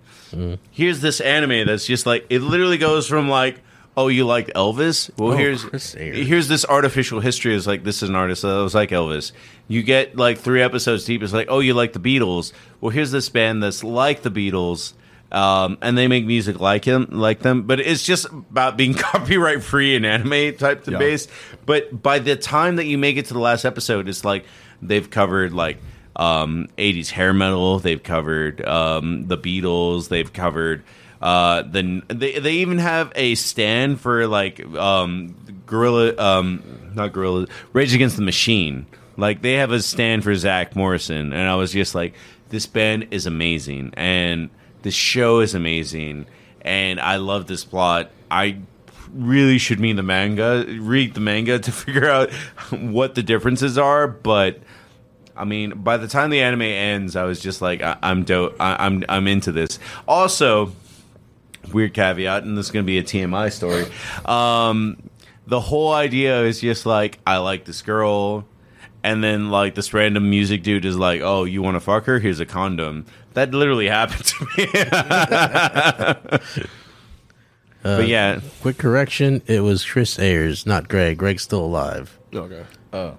Here's 0.71 0.99
this 1.01 1.21
anime 1.21 1.67
that's 1.67 1.85
just 1.85 2.05
like 2.07 2.25
it 2.29 2.39
literally 2.41 2.77
goes 2.79 3.07
from 3.07 3.29
like, 3.29 3.61
"Oh, 3.95 4.07
you 4.07 4.25
like 4.25 4.47
Elvis?" 4.53 5.11
Well, 5.17 5.33
Oh, 5.33 5.37
here's 5.37 5.93
here's 5.93 6.47
this 6.47 6.65
artificial 6.65 7.19
history 7.19 7.53
is 7.53 7.67
like 7.67 7.83
this 7.83 8.01
is 8.01 8.09
an 8.09 8.15
artist 8.15 8.41
that 8.41 8.47
was 8.61 8.73
like 8.73 8.89
Elvis. 8.89 9.31
You 9.67 9.83
get 9.83 10.15
like 10.15 10.39
3 10.39 10.61
episodes 10.61 11.05
deep 11.05 11.21
it's 11.21 11.33
like, 11.33 11.47
"Oh, 11.49 11.59
you 11.59 11.73
like 11.75 11.93
the 11.93 11.99
Beatles?" 11.99 12.51
Well, 12.81 12.89
here's 12.89 13.11
this 13.11 13.29
band 13.29 13.61
that's 13.61 13.83
like 13.83 14.23
the 14.23 14.31
Beatles. 14.31 14.93
Um, 15.31 15.79
and 15.81 15.97
they 15.97 16.07
make 16.07 16.25
music 16.27 16.59
like 16.59 16.85
him, 16.85 17.07
like 17.09 17.39
them, 17.39 17.63
but 17.63 17.79
it's 17.79 18.03
just 18.03 18.25
about 18.31 18.77
being 18.77 18.93
copyright 19.09 19.63
free 19.63 19.95
and 19.95 20.05
anime 20.05 20.55
type 20.57 20.85
Yeah. 20.87 20.99
base. 20.99 21.27
But 21.65 22.03
by 22.03 22.19
the 22.19 22.35
time 22.35 22.75
that 22.75 22.85
you 22.85 22.99
make 22.99 23.17
it 23.17 23.25
to 23.27 23.33
the 23.33 23.39
last 23.39 23.65
episode, 23.65 24.07
it's 24.07 24.23
like 24.23 24.45
they've 24.79 25.09
covered 25.09 25.51
like 25.51 25.77
um, 26.15 26.67
80s 26.77 27.09
hair 27.09 27.33
metal, 27.33 27.79
they've 27.79 28.01
covered 28.01 28.65
um, 28.65 29.27
the 29.27 29.37
Beatles, 29.37 30.09
they've 30.09 30.31
covered. 30.31 30.83
Uh, 31.21 31.63
then 31.63 32.03
they 32.09 32.37
they 32.37 32.55
even 32.55 32.79
have 32.79 33.11
a 33.15 33.35
stand 33.35 34.01
for 34.01 34.27
like 34.27 34.63
um, 34.75 35.35
gorilla, 35.65 36.15
um, 36.17 36.91
not 36.93 37.13
gorilla, 37.13 37.47
Rage 37.71 37.93
Against 37.93 38.17
the 38.17 38.23
Machine. 38.23 38.85
Like 39.15 39.41
they 39.41 39.53
have 39.53 39.71
a 39.71 39.81
stand 39.81 40.23
for 40.23 40.35
Zach 40.35 40.75
Morrison, 40.75 41.33
and 41.33 41.47
I 41.47 41.55
was 41.55 41.71
just 41.71 41.95
like, 41.95 42.15
this 42.49 42.65
band 42.65 43.07
is 43.11 43.25
amazing, 43.25 43.93
and 43.95 44.49
this 44.81 44.95
show 44.95 45.39
is 45.39 45.55
amazing, 45.55 46.25
and 46.61 46.99
I 46.99 47.17
love 47.17 47.47
this 47.47 47.63
plot. 47.63 48.11
I 48.29 48.57
really 49.13 49.59
should 49.59 49.79
mean 49.79 49.95
the 49.95 50.03
manga, 50.03 50.65
read 50.79 51.13
the 51.13 51.19
manga 51.19 51.59
to 51.59 51.71
figure 51.71 52.09
out 52.09 52.31
what 52.71 53.15
the 53.15 53.23
differences 53.23 53.77
are. 53.77 54.07
But 54.07 54.59
I 55.35 55.45
mean, 55.45 55.81
by 55.83 55.97
the 55.97 56.07
time 56.07 56.29
the 56.29 56.41
anime 56.41 56.61
ends, 56.61 57.15
I 57.15 57.23
was 57.23 57.39
just 57.39 57.61
like, 57.61 57.81
I- 57.81 57.97
I'm 58.03 58.23
dope. 58.23 58.55
I- 58.59 58.85
I'm 58.85 59.03
I'm 59.09 59.27
into 59.27 59.51
this. 59.51 59.79
Also, 60.07 60.71
weird 61.71 61.93
caveat, 61.93 62.43
and 62.43 62.57
this 62.57 62.67
is 62.67 62.71
going 62.71 62.85
to 62.85 62.87
be 62.87 62.97
a 62.99 63.03
TMI 63.03 63.51
story. 63.51 63.85
Um, 64.25 64.97
the 65.47 65.59
whole 65.59 65.91
idea 65.93 66.43
is 66.43 66.61
just 66.61 66.85
like 66.85 67.19
I 67.25 67.37
like 67.37 67.65
this 67.65 67.81
girl. 67.81 68.45
And 69.05 69.21
then, 69.21 69.49
like 69.49 69.75
this 69.75 69.93
random 69.93 70.29
music 70.29 70.63
dude 70.63 70.85
is 70.85 70.95
like, 70.97 71.19
"Oh, 71.21 71.43
you 71.43 71.61
want 71.61 71.75
to 71.75 71.81
fuck 71.81 72.05
her? 72.05 72.19
Here's 72.19 72.39
a 72.39 72.45
condom." 72.45 73.05
That 73.33 73.51
literally 73.51 73.87
happened 73.89 74.23
to 74.23 74.45
me. 74.55 74.65
but 77.83 78.07
yeah, 78.07 78.39
Quick 78.61 78.77
correction: 78.77 79.41
It 79.45 79.59
was 79.61 79.83
Chris 79.83 80.17
Ayres, 80.19 80.65
not 80.65 80.87
Greg. 80.87 81.17
Greg's 81.17 81.43
still 81.43 81.65
alive, 81.65 82.17
Okay. 82.33 82.63
Oh. 82.93 83.17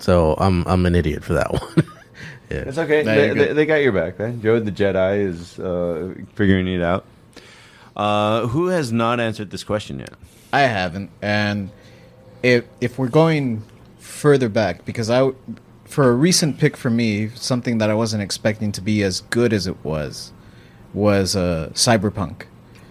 So 0.00 0.34
I'm 0.38 0.66
I'm 0.66 0.84
an 0.86 0.94
idiot 0.94 1.22
for 1.22 1.34
that 1.34 1.52
one. 1.60 1.86
yeah. 2.50 2.56
It's 2.66 2.78
okay. 2.78 3.02
No, 3.04 3.14
they, 3.14 3.34
they, 3.34 3.52
they 3.52 3.66
got 3.66 3.76
your 3.76 3.92
back, 3.92 4.18
man. 4.18 4.42
Joe 4.42 4.58
the 4.58 4.72
Jedi 4.72 5.20
is 5.24 5.58
uh, 5.58 6.14
figuring 6.34 6.66
it 6.66 6.82
out. 6.82 7.04
Uh, 7.96 8.46
who 8.48 8.66
has 8.68 8.92
not 8.92 9.20
answered 9.20 9.50
this 9.50 9.64
question 9.64 9.98
yet? 9.98 10.14
I 10.52 10.62
haven't, 10.62 11.10
and 11.22 11.70
if 12.42 12.64
if 12.80 12.98
we're 12.98 13.08
going 13.08 13.62
further 13.98 14.48
back, 14.48 14.84
because 14.84 15.10
I, 15.10 15.30
for 15.84 16.08
a 16.08 16.12
recent 16.14 16.58
pick 16.58 16.76
for 16.76 16.90
me, 16.90 17.28
something 17.34 17.78
that 17.78 17.90
I 17.90 17.94
wasn't 17.94 18.22
expecting 18.22 18.72
to 18.72 18.80
be 18.80 19.02
as 19.02 19.20
good 19.22 19.52
as 19.52 19.66
it 19.66 19.82
was, 19.84 20.32
was 20.92 21.36
uh, 21.36 21.70
Cyberpunk. 21.74 22.42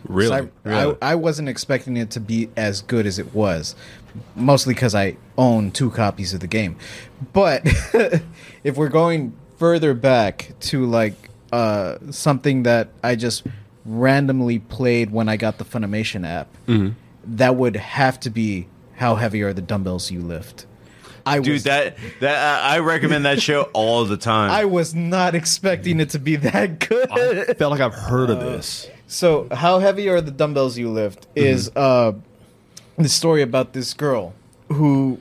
Really? 0.05 0.49
Cy- 0.65 0.85
I, 0.85 0.95
I 1.01 1.15
wasn't 1.15 1.49
expecting 1.49 1.97
it 1.97 2.09
to 2.11 2.19
be 2.19 2.49
as 2.55 2.81
good 2.81 3.05
as 3.05 3.19
it 3.19 3.33
was, 3.33 3.75
mostly 4.35 4.73
because 4.73 4.95
I 4.95 5.17
own 5.37 5.71
two 5.71 5.91
copies 5.91 6.33
of 6.33 6.39
the 6.39 6.47
game. 6.47 6.75
But 7.33 7.61
if 8.63 8.77
we're 8.77 8.89
going 8.89 9.35
further 9.57 9.93
back 9.93 10.53
to 10.61 10.85
like 10.85 11.13
uh, 11.51 11.97
something 12.11 12.63
that 12.63 12.89
I 13.03 13.15
just 13.15 13.45
randomly 13.85 14.59
played 14.59 15.11
when 15.11 15.29
I 15.29 15.37
got 15.37 15.57
the 15.57 15.65
Funimation 15.65 16.27
app, 16.27 16.47
that 17.25 17.55
would 17.55 17.75
have 17.75 18.19
to 18.21 18.29
be 18.29 18.67
how 18.95 19.15
heavy 19.15 19.41
are 19.43 19.53
the 19.53 19.61
dumbbells 19.61 20.11
you 20.11 20.21
lift. 20.21 20.65
I 21.25 21.39
Dude, 21.39 21.53
was, 21.53 21.63
that 21.65 21.97
that 22.21 22.63
I 22.63 22.79
recommend 22.79 23.25
that 23.25 23.41
show 23.41 23.63
all 23.73 24.05
the 24.05 24.17
time. 24.17 24.51
I 24.51 24.65
was 24.65 24.95
not 24.95 25.35
expecting 25.35 25.99
it 25.99 26.11
to 26.11 26.19
be 26.19 26.37
that 26.37 26.87
good. 26.87 27.09
I 27.11 27.53
felt 27.53 27.71
like 27.71 27.81
I've 27.81 27.93
heard 27.93 28.29
of 28.29 28.39
this. 28.39 28.89
So, 29.07 29.47
how 29.51 29.79
heavy 29.79 30.09
are 30.09 30.21
the 30.21 30.31
dumbbells 30.31 30.77
you 30.77 30.89
lift? 30.89 31.27
Is 31.35 31.71
uh, 31.75 32.13
the 32.99 33.09
story 33.09 33.41
about 33.41 33.73
this 33.73 33.93
girl 33.93 34.33
who 34.67 35.19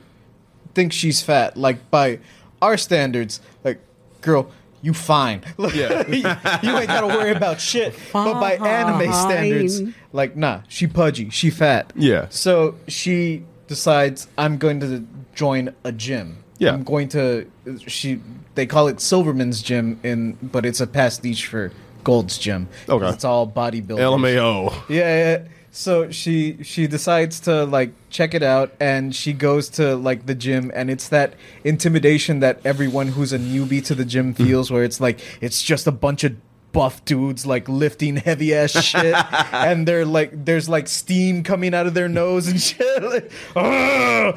thinks 0.75 0.95
she's 0.95 1.21
fat. 1.21 1.57
Like 1.57 1.89
by 1.89 2.19
our 2.61 2.77
standards, 2.77 3.39
like 3.63 3.79
girl, 4.21 4.51
you 4.81 4.93
fine. 4.93 5.43
Like, 5.57 5.75
Yeah. 5.75 6.07
you 6.61 6.77
ain't 6.77 6.87
gotta 6.87 7.07
worry 7.07 7.31
about 7.31 7.59
shit. 7.59 7.95
But 8.13 8.39
by 8.39 8.53
anime 8.55 9.11
standards, 9.13 9.81
like 10.13 10.35
nah, 10.35 10.61
she 10.67 10.87
pudgy, 10.87 11.29
she 11.29 11.49
fat. 11.49 11.91
Yeah. 11.95 12.27
So 12.29 12.75
she 12.87 13.43
decides 13.67 14.27
I'm 14.37 14.57
going 14.57 14.79
to 14.81 15.05
join 15.33 15.73
a 15.83 15.91
gym. 15.91 16.43
Yeah. 16.57 16.73
I'm 16.73 16.83
going 16.83 17.07
to 17.09 17.49
she 17.87 18.19
they 18.55 18.65
call 18.65 18.87
it 18.89 18.99
Silverman's 18.99 19.61
gym 19.61 19.99
in 20.03 20.37
but 20.41 20.65
it's 20.65 20.81
a 20.81 20.87
pastiche 20.87 21.45
for 21.47 21.71
Gold's 22.03 22.37
gym. 22.37 22.67
Okay. 22.87 23.09
It's 23.09 23.23
all 23.23 23.47
bodybuilding. 23.47 23.99
LMAO. 23.99 24.73
Yeah, 24.89 24.97
yeah. 25.37 25.47
So 25.79 26.11
she 26.11 26.61
she 26.61 26.87
decides 26.87 27.39
to 27.41 27.63
like 27.63 27.93
check 28.09 28.33
it 28.33 28.43
out 28.43 28.73
and 28.81 29.15
she 29.15 29.31
goes 29.31 29.69
to 29.69 29.95
like 29.95 30.25
the 30.25 30.35
gym 30.35 30.73
and 30.75 30.89
it's 30.89 31.07
that 31.07 31.35
intimidation 31.63 32.41
that 32.41 32.59
everyone 32.65 33.07
who's 33.07 33.31
a 33.31 33.39
newbie 33.39 33.81
to 33.85 33.95
the 33.95 34.03
gym 34.03 34.33
feels 34.33 34.69
where 34.69 34.83
it's 34.83 34.99
like 34.99 35.21
it's 35.39 35.63
just 35.63 35.87
a 35.87 35.91
bunch 35.93 36.25
of 36.25 36.35
buff 36.73 37.05
dudes 37.05 37.45
like 37.45 37.69
lifting 37.69 38.17
heavy 38.17 38.53
ass 38.53 38.71
shit 38.83 39.15
and 39.53 39.87
they're 39.87 40.03
like 40.05 40.43
there's 40.43 40.67
like 40.67 40.89
steam 40.89 41.43
coming 41.43 41.73
out 41.73 41.87
of 41.87 41.93
their 41.93 42.09
nose 42.09 42.49
and 42.49 42.61
shit 42.61 43.01
like, 43.01 43.31
"Ah, 43.55 44.33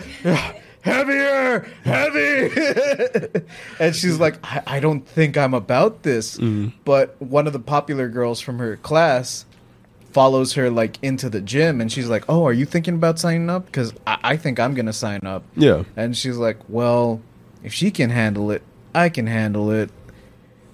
heavier 0.83 1.67
heavy. 1.83 3.43
And 3.81 3.97
she's 3.97 4.21
like 4.21 4.39
I, 4.45 4.77
I 4.77 4.81
don't 4.81 5.05
think 5.05 5.37
i'm 5.37 5.55
about 5.55 6.05
this. 6.05 6.39
But 6.85 7.21
one 7.21 7.49
of 7.49 7.53
the 7.53 7.59
popular 7.59 8.09
girls 8.09 8.41
from 8.41 8.61
her 8.61 8.77
class 8.77 9.45
follows 10.13 10.53
her 10.55 10.71
like 10.71 10.99
into 11.03 11.29
the 11.31 11.41
gym 11.41 11.81
and 11.81 11.91
she's 11.91 12.09
like 12.09 12.25
oh 12.29 12.45
are 12.45 12.53
you 12.53 12.65
thinking 12.67 12.95
about 12.95 13.19
signing 13.19 13.49
up 13.49 13.65
because 13.67 13.93
I-, 14.07 14.19
I 14.23 14.37
think 14.37 14.61
i'm 14.61 14.75
gonna 14.75 14.93
sign 14.93 15.21
up 15.25 15.43
Yeah. 15.57 15.85
and 15.97 16.17
she's 16.17 16.37
like 16.37 16.59
well 16.69 17.21
if 17.65 17.73
she 17.73 17.91
can 17.91 18.11
handle 18.11 18.51
it 18.51 18.63
i 18.95 19.09
can 19.09 19.27
handle 19.27 19.71
it 19.71 19.91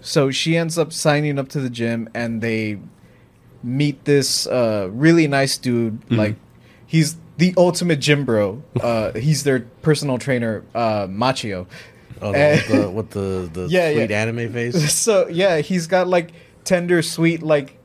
so 0.01 0.31
she 0.31 0.57
ends 0.57 0.77
up 0.79 0.92
signing 0.92 1.38
up 1.38 1.48
to 1.51 1.61
the 1.61 1.70
gym 1.70 2.09
and 2.14 2.40
they 2.40 2.79
meet 3.62 4.05
this 4.05 4.46
uh, 4.46 4.88
really 4.92 5.27
nice 5.29 5.59
dude 5.59 6.01
Mm-hmm. 6.03 6.16
like 6.16 6.37
he's 6.87 7.16
the 7.37 7.55
ultimate 7.57 8.01
gym 8.01 8.24
bro 8.24 8.62
uh, 8.81 9.12
he's 9.12 9.44
their 9.44 9.61
personal 9.83 10.18
trainer 10.18 10.64
uh, 10.74 11.07
machio 11.07 11.66
Oh, 12.20 12.33
Eh. 12.33 12.61
the, 12.66 12.90
with 12.98 13.11
the 13.11 13.48
the 13.53 13.68
Yeah, 13.68 13.92
sweet 13.92 14.11
yeah. 14.11 14.22
anime 14.22 14.53
face. 14.53 14.92
so 15.07 15.29
yeah, 15.29 15.59
he's 15.59 15.87
got 15.87 16.09
like 16.09 16.33
tender, 16.64 17.01
sweet, 17.01 17.44
like 17.44 17.77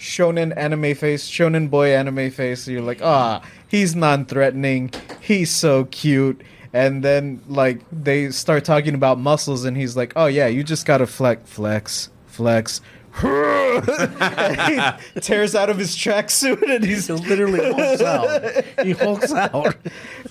shonen 0.00 0.56
anime 0.56 0.94
face, 0.94 1.28
shonen 1.28 1.68
boy 1.68 1.94
anime 1.94 2.30
face. 2.30 2.66
You're 2.66 2.80
like, 2.82 3.02
ah, 3.02 3.42
he's 3.68 3.94
non-threatening. 3.94 4.90
He's 5.20 5.50
so 5.50 5.84
cute. 5.84 6.40
And 6.72 7.04
then 7.04 7.42
like 7.48 7.80
they 7.92 8.30
start 8.30 8.64
talking 8.64 8.94
about 8.94 9.18
muscles, 9.18 9.64
and 9.64 9.76
he's 9.76 9.96
like, 9.96 10.12
oh 10.16 10.26
yeah, 10.26 10.46
you 10.46 10.64
just 10.64 10.86
gotta 10.86 11.06
flex, 11.06 11.48
flex, 11.50 12.10
flex. 12.26 12.80
he 13.20 14.80
tears 15.20 15.56
out 15.56 15.68
of 15.68 15.76
his 15.76 15.96
tracksuit, 15.96 16.62
and 16.62 16.84
he's 16.84 17.08
He 17.08 17.12
literally 17.12 17.72
hulks 17.72 18.00
out. 18.02 18.64
He 18.84 18.92
hulks 18.92 19.32
out. 19.32 19.76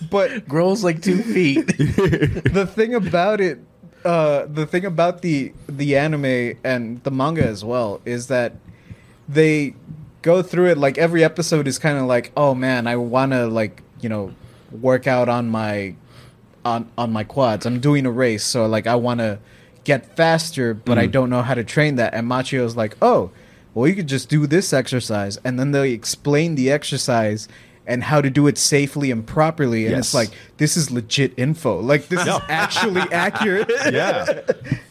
but 0.10 0.48
Grows 0.48 0.82
like 0.84 1.02
two 1.02 1.22
feet. 1.22 1.68
the 1.78 2.66
thing 2.74 2.96
about 2.96 3.42
it 3.42 3.60
uh 4.06 4.46
the 4.46 4.66
thing 4.66 4.86
about 4.86 5.22
the 5.22 5.52
the 5.68 5.98
anime 5.98 6.58
and 6.64 7.04
the 7.04 7.12
manga 7.12 7.46
as 7.46 7.66
well 7.66 8.00
is 8.06 8.28
that 8.28 8.54
they 9.30 9.76
go 10.22 10.42
through 10.42 10.70
it 10.70 10.78
like 10.78 10.98
every 10.98 11.24
episode 11.24 11.68
is 11.68 11.80
kind 11.80 11.98
of 11.98 12.06
like 12.06 12.32
oh 12.36 12.54
man 12.54 12.88
i 12.88 12.96
want 12.96 13.32
to 13.32 13.48
like 13.48 13.82
you 14.02 14.10
know 14.10 14.34
work 14.72 15.08
out 15.08 15.30
on 15.30 15.50
my 15.50 15.96
on 16.66 16.90
on 16.98 17.12
my 17.12 17.24
quads. 17.24 17.66
I'm 17.66 17.80
doing 17.80 18.06
a 18.06 18.12
race 18.12 18.44
so 18.44 18.66
like 18.66 18.88
i 18.88 18.96
want 18.96 19.20
to 19.20 19.40
get 19.84 20.16
faster 20.16 20.74
but 20.74 20.98
i 20.98 21.08
mm. 21.08 21.12
don't 21.12 21.30
know 21.30 21.42
how 21.42 21.54
to 21.54 21.64
train 21.64 21.96
that. 21.96 22.14
And 22.14 22.28
machio's 22.28 22.76
like 22.76 22.98
oh 23.02 23.32
well 23.74 23.88
you 23.88 23.96
could 23.96 24.08
just 24.08 24.30
do 24.30 24.48
this 24.48 24.74
exercise. 24.74 25.38
And 25.44 25.60
then 25.60 25.72
they 25.72 25.92
explain 25.92 26.56
the 26.56 26.72
exercise 26.72 27.48
and 27.88 28.04
how 28.04 28.22
to 28.22 28.30
do 28.30 28.46
it 28.46 28.58
safely 28.58 29.10
and 29.10 29.26
properly. 29.26 29.88
And 29.88 29.96
it's 29.96 30.14
like 30.14 30.30
this 30.58 30.78
is 30.78 30.92
legit 30.92 31.34
info. 31.38 31.80
Like 31.80 32.08
this 32.08 32.22
is 32.22 32.28
actually 32.50 33.02
accurate. 33.12 33.72
Yeah. 33.92 34.42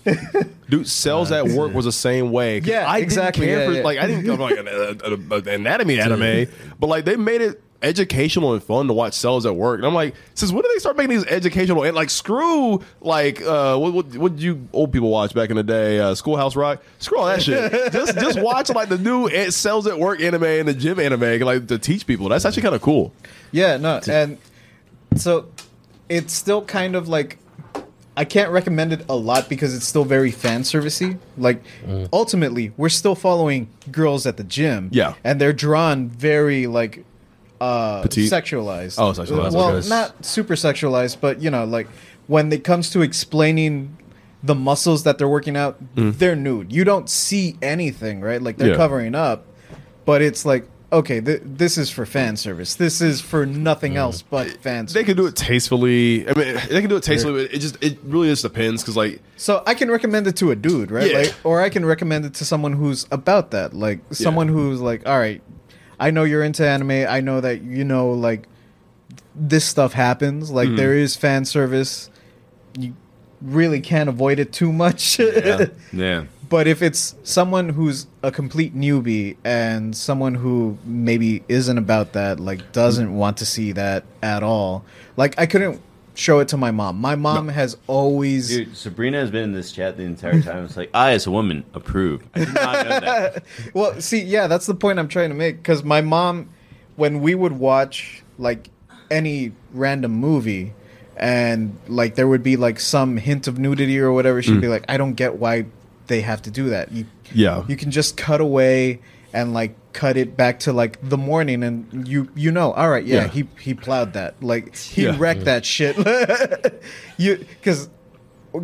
Dude, 0.69 0.87
cells 0.89 1.33
at 1.33 1.49
work 1.49 1.73
was 1.73 1.85
the 1.87 1.93
same 1.93 2.31
way. 2.31 2.59
Yeah, 2.59 2.85
I 2.87 2.99
exactly, 2.99 3.47
Didn't 3.47 3.59
care 3.59 3.65
yeah, 3.65 3.71
for, 3.71 3.77
yeah. 3.79 3.85
Like 3.85 3.99
I 3.99 4.07
didn't 4.07 4.25
go 4.27 4.35
like 4.35 4.59
an, 4.59 4.69
a, 4.69 5.35
a- 5.35 5.39
an 5.39 5.49
anatomy 5.49 5.99
anime, 6.01 6.51
but 6.79 6.89
like 6.89 7.05
they 7.05 7.17
made 7.17 7.41
it 7.41 7.63
educational 7.81 8.55
and 8.55 8.63
fun 8.63 8.89
to 8.89 8.93
watch 8.93 9.15
cells 9.15 9.47
at 9.47 9.55
work. 9.55 9.79
And 9.79 9.87
I'm 9.87 9.95
like, 9.95 10.15
since 10.35 10.51
when 10.53 10.63
did 10.63 10.73
they 10.75 10.79
start 10.81 10.97
making 10.97 11.11
these 11.11 11.25
educational 11.27 11.85
and 11.85 11.95
like 11.95 12.11
screw 12.11 12.83
like 13.01 13.41
uh 13.43 13.77
what 13.79 13.93
what 13.95 14.17
what 14.17 14.33
did 14.35 14.43
you 14.43 14.69
old 14.73 14.93
people 14.93 15.11
watch 15.11 15.33
back 15.35 15.51
in 15.51 15.57
the 15.57 15.63
day? 15.63 16.01
Uh, 16.01 16.15
Schoolhouse 16.15 16.57
Rock. 16.57 16.83
Screw 16.99 17.19
all 17.19 17.27
that 17.27 17.43
shit. 17.43 17.73
just 17.93 18.15
just 18.19 18.41
watch 18.41 18.69
like 18.71 18.89
the 18.89 18.99
new 18.99 19.29
cells 19.51 19.87
at 19.87 19.99
work 19.99 20.21
anime 20.21 20.45
and 20.45 20.69
the 20.69 20.75
gym 20.75 20.99
anime 20.99 21.41
like 21.41 21.67
to 21.69 21.79
teach 21.79 22.07
people. 22.07 22.29
That's 22.29 22.45
actually 22.45 22.63
kind 22.63 22.75
of 22.75 22.83
cool. 22.83 23.13
Yeah, 23.53 23.77
no, 23.79 24.01
and 24.09 24.39
so 25.17 25.47
it's 26.09 26.33
still 26.35 26.63
kind 26.63 26.95
of 26.97 27.09
like 27.09 27.39
I 28.21 28.25
can't 28.25 28.51
recommend 28.51 28.93
it 28.93 29.03
a 29.09 29.15
lot 29.15 29.49
because 29.49 29.71
it's 29.77 29.87
still 29.87 30.05
very 30.05 30.33
fan 30.33 30.63
servicey. 30.63 31.19
Like 31.37 31.63
ultimately, 32.13 32.73
we're 32.77 32.89
still 33.03 33.15
following 33.15 33.69
girls 33.93 34.27
at 34.27 34.37
the 34.37 34.45
gym. 34.45 34.89
Yeah. 34.93 35.15
and 35.23 35.41
they're 35.41 35.53
drawn 35.67 36.09
very 36.09 36.67
like 36.67 37.05
uh 37.61 38.03
Petite? 38.03 38.31
sexualized. 38.31 38.97
Oh, 38.99 39.13
sexualized, 39.13 39.55
Well, 39.55 39.77
okay. 39.77 39.89
not 39.89 40.25
super 40.25 40.55
sexualized, 40.55 41.17
but 41.21 41.41
you 41.43 41.51
know, 41.51 41.65
like 41.65 41.87
when 42.27 42.53
it 42.53 42.63
comes 42.65 42.91
to 42.91 43.03
explaining 43.03 43.97
the 44.43 44.55
muscles 44.55 45.03
that 45.05 45.19
they're 45.19 45.29
working 45.39 45.57
out, 45.57 45.77
they're 45.97 46.37
nude. 46.37 46.73
You 46.73 46.85
don't 46.85 47.09
see 47.11 47.57
anything, 47.63 48.21
right? 48.21 48.41
Like 48.43 48.57
they're 48.57 48.69
Mm. 48.69 48.79
Yeah. 48.79 48.85
covering 48.85 49.15
up, 49.15 49.47
but 50.05 50.23
it's 50.23 50.45
like 50.45 50.69
okay, 50.93 51.21
th- 51.21 51.43
this 51.45 51.79
is 51.79 51.91
for 51.91 52.07
fan 52.07 52.37
service. 52.37 52.75
This 52.75 53.01
is 53.01 53.21
for 53.21 53.47
nothing 53.47 53.97
else 53.97 54.23
but 54.23 54.49
fan. 54.63 54.87
They 54.87 55.05
can 55.05 55.17
do 55.17 55.27
it 55.27 55.37
tastefully. 55.37 56.29
I 56.29 56.35
mean, 56.35 56.55
they 56.69 56.81
can 56.81 56.89
do 56.89 56.97
it 56.97 57.03
tastefully. 57.03 57.45
But 57.45 57.55
it 57.55 57.59
just 57.59 57.83
it 57.83 57.99
really 58.03 58.29
just 58.29 58.43
depends 58.43 58.83
because 58.83 58.97
like 58.97 59.21
So 59.37 59.63
I 59.67 59.75
can 59.75 59.91
recommend 59.91 60.27
it 60.27 60.37
to 60.37 60.51
a 60.51 60.57
dude, 60.57 60.91
right? 60.91 61.11
Yeah. 61.11 61.19
Like, 61.19 61.35
or 61.45 61.61
I 61.61 61.69
can 61.69 61.85
recommend 61.85 62.25
it 62.25 62.35
to 62.35 62.45
someone 62.45 62.73
who's 62.73 63.07
about 63.11 63.51
that, 63.53 63.75
like 63.75 64.01
someone 64.13 64.49
who's 64.49 64.81
like, 64.81 65.07
all 65.07 65.19
right, 65.19 65.43
I 66.01 66.11
know 66.11 66.25
you're 66.25 66.43
into 66.43 66.67
anime. 66.67 67.07
I 67.09 67.21
know 67.21 67.41
that 67.41 67.63
you 67.63 67.85
know 67.85 68.11
like 68.11 68.49
this 69.35 69.65
stuff 69.65 69.93
happens. 69.93 70.51
Like 70.51 70.69
mm-hmm. 70.69 70.77
there 70.77 70.95
is 70.95 71.17
fan 71.17 71.45
service. 71.45 72.11
You 72.79 72.95
really 73.41 73.81
can't 73.81 74.09
avoid 74.09 74.39
it 74.39 74.53
too 74.53 74.73
much. 74.73 75.19
Yeah. 75.19 76.25
But 76.49 76.67
if 76.67 76.81
it's 76.83 77.15
someone 77.25 77.69
who's 77.69 78.07
a 78.23 78.31
complete 78.31 78.75
newbie 78.75 79.37
and 79.45 79.95
someone 79.95 80.35
who 80.35 80.79
maybe 80.85 81.43
isn't 81.49 81.77
about 81.77 82.15
that, 82.15 82.41
like 82.41 82.73
doesn't 82.73 83.15
want 83.15 83.37
to 83.39 83.47
see 83.47 83.73
that 83.73 84.05
at 84.23 84.43
all, 84.43 84.85
like 85.17 85.39
I 85.39 85.47
couldn't 85.47 85.81
show 86.19 86.41
it 86.41 86.49
to 86.49 86.57
my 86.57 86.71
mom. 86.71 87.01
My 87.01 87.15
mom 87.15 87.49
has 87.49 87.77
always 87.87 88.49
Dude, 88.49 88.77
Sabrina 88.77 89.19
has 89.19 89.31
been 89.31 89.45
in 89.45 89.53
this 89.53 89.73
chat 89.73 89.97
the 89.97 90.03
entire 90.03 90.41
time. 90.43 90.65
It's 90.65 90.77
like, 90.77 90.91
I, 90.93 91.13
as 91.13 91.27
a 91.27 91.31
woman, 91.31 91.65
approve. 91.75 92.27
I 92.35 92.39
did 92.41 92.55
not 92.55 92.89
know 92.89 93.01
that. 93.01 93.45
Well, 93.75 94.01
see, 94.01 94.23
yeah, 94.23 94.47
that's 94.47 94.67
the 94.67 94.75
point 94.75 94.99
I'm 94.99 95.09
trying 95.09 95.29
to 95.29 95.35
make. 95.35 95.59
Because 95.59 95.85
my 95.85 96.01
mom, 96.01 96.49
when 96.97 97.21
we 97.21 97.35
would 97.35 97.53
watch 97.53 98.23
like 98.39 98.71
any 99.11 99.53
random 99.73 100.13
movie, 100.13 100.75
and 101.17 101.77
like 101.89 102.15
there 102.15 102.29
would 102.29 102.43
be 102.43 102.57
like 102.57 102.79
some 102.81 103.17
hint 103.17 103.49
of 103.49 103.59
nudity 103.59 103.99
or 103.99 104.13
whatever, 104.13 104.41
she'd 104.41 104.59
mm. 104.59 104.61
be 104.61 104.69
like, 104.69 104.85
"I 104.89 104.97
don't 104.97 105.15
get 105.15 105.37
why 105.37 105.67
they 106.09 106.21
have 106.23 106.43
to 106.43 106.51
do 106.51 106.69
that. 106.71 106.91
You, 106.93 107.07
Yeah. 107.33 107.65
you 107.69 107.77
can 107.77 107.91
just 107.91 108.17
cut 108.17 108.41
away 108.41 109.01
and 109.33 109.53
like 109.55 109.77
cut 109.93 110.17
it 110.17 110.37
back 110.37 110.59
to 110.61 110.73
like 110.73 110.99
the 111.09 111.19
morning, 111.19 111.63
and 111.63 112.09
you 112.09 112.29
you 112.35 112.51
know, 112.51 112.73
all 112.73 112.89
right, 112.91 113.05
yeah, 113.05 113.23
Yeah. 113.23 113.29
he 113.29 113.49
he 113.61 113.75
plowed 113.75 114.13
that, 114.15 114.43
like 114.43 114.75
he 114.77 115.05
Yeah. 115.05 115.17
wrecked 115.19 115.45
that 115.45 115.65
shit. 115.65 115.97
you 117.19 117.37
because 117.61 117.89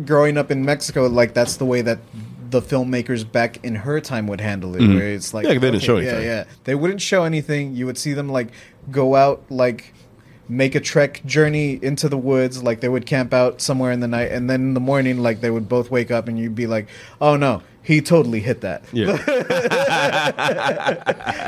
growing 0.05 0.37
up 0.37 0.51
in 0.51 0.65
Mexico, 0.65 1.07
like 1.07 1.33
that's 1.33 1.57
the 1.57 1.65
way 1.65 1.81
that 1.81 1.99
the 2.49 2.61
filmmakers 2.61 3.29
back 3.29 3.63
in 3.63 3.75
her 3.75 3.99
time 3.99 4.27
would 4.27 4.41
handle 4.41 4.75
it. 4.75 4.79
Where 4.87 5.07
it's 5.09 5.33
like, 5.33 5.45
Mm-hmm. 5.45 5.53
Yeah, 5.53 5.59
they 5.59 5.71
didn't 5.71 5.83
show 5.83 5.97
Yeah, 5.97 6.19
yeah, 6.19 6.43
they 6.63 6.75
wouldn't 6.75 7.01
show 7.01 7.23
anything. 7.23 7.75
You 7.75 7.85
would 7.85 7.97
see 7.97 8.13
them 8.13 8.29
like 8.29 8.47
go 8.91 9.15
out, 9.15 9.43
like 9.49 9.93
make 10.47 10.75
a 10.75 10.79
trek 10.79 11.21
journey 11.25 11.79
into 11.81 12.07
the 12.09 12.17
woods. 12.17 12.63
Like 12.63 12.79
they 12.81 12.89
would 12.89 13.05
camp 13.05 13.33
out 13.33 13.61
somewhere 13.61 13.91
in 13.91 13.99
the 13.99 14.07
night, 14.07 14.31
and 14.31 14.49
then 14.49 14.61
in 14.61 14.73
the 14.73 14.79
morning, 14.79 15.19
like 15.19 15.41
they 15.41 15.49
would 15.49 15.67
both 15.69 15.89
wake 15.91 16.11
up, 16.11 16.27
and 16.27 16.37
you'd 16.39 16.55
be 16.55 16.67
like, 16.67 16.87
"Oh 17.19 17.35
no, 17.35 17.61
he 17.83 18.01
totally 18.01 18.39
hit 18.39 18.61
that." 18.61 18.83
Yeah. 18.93 19.17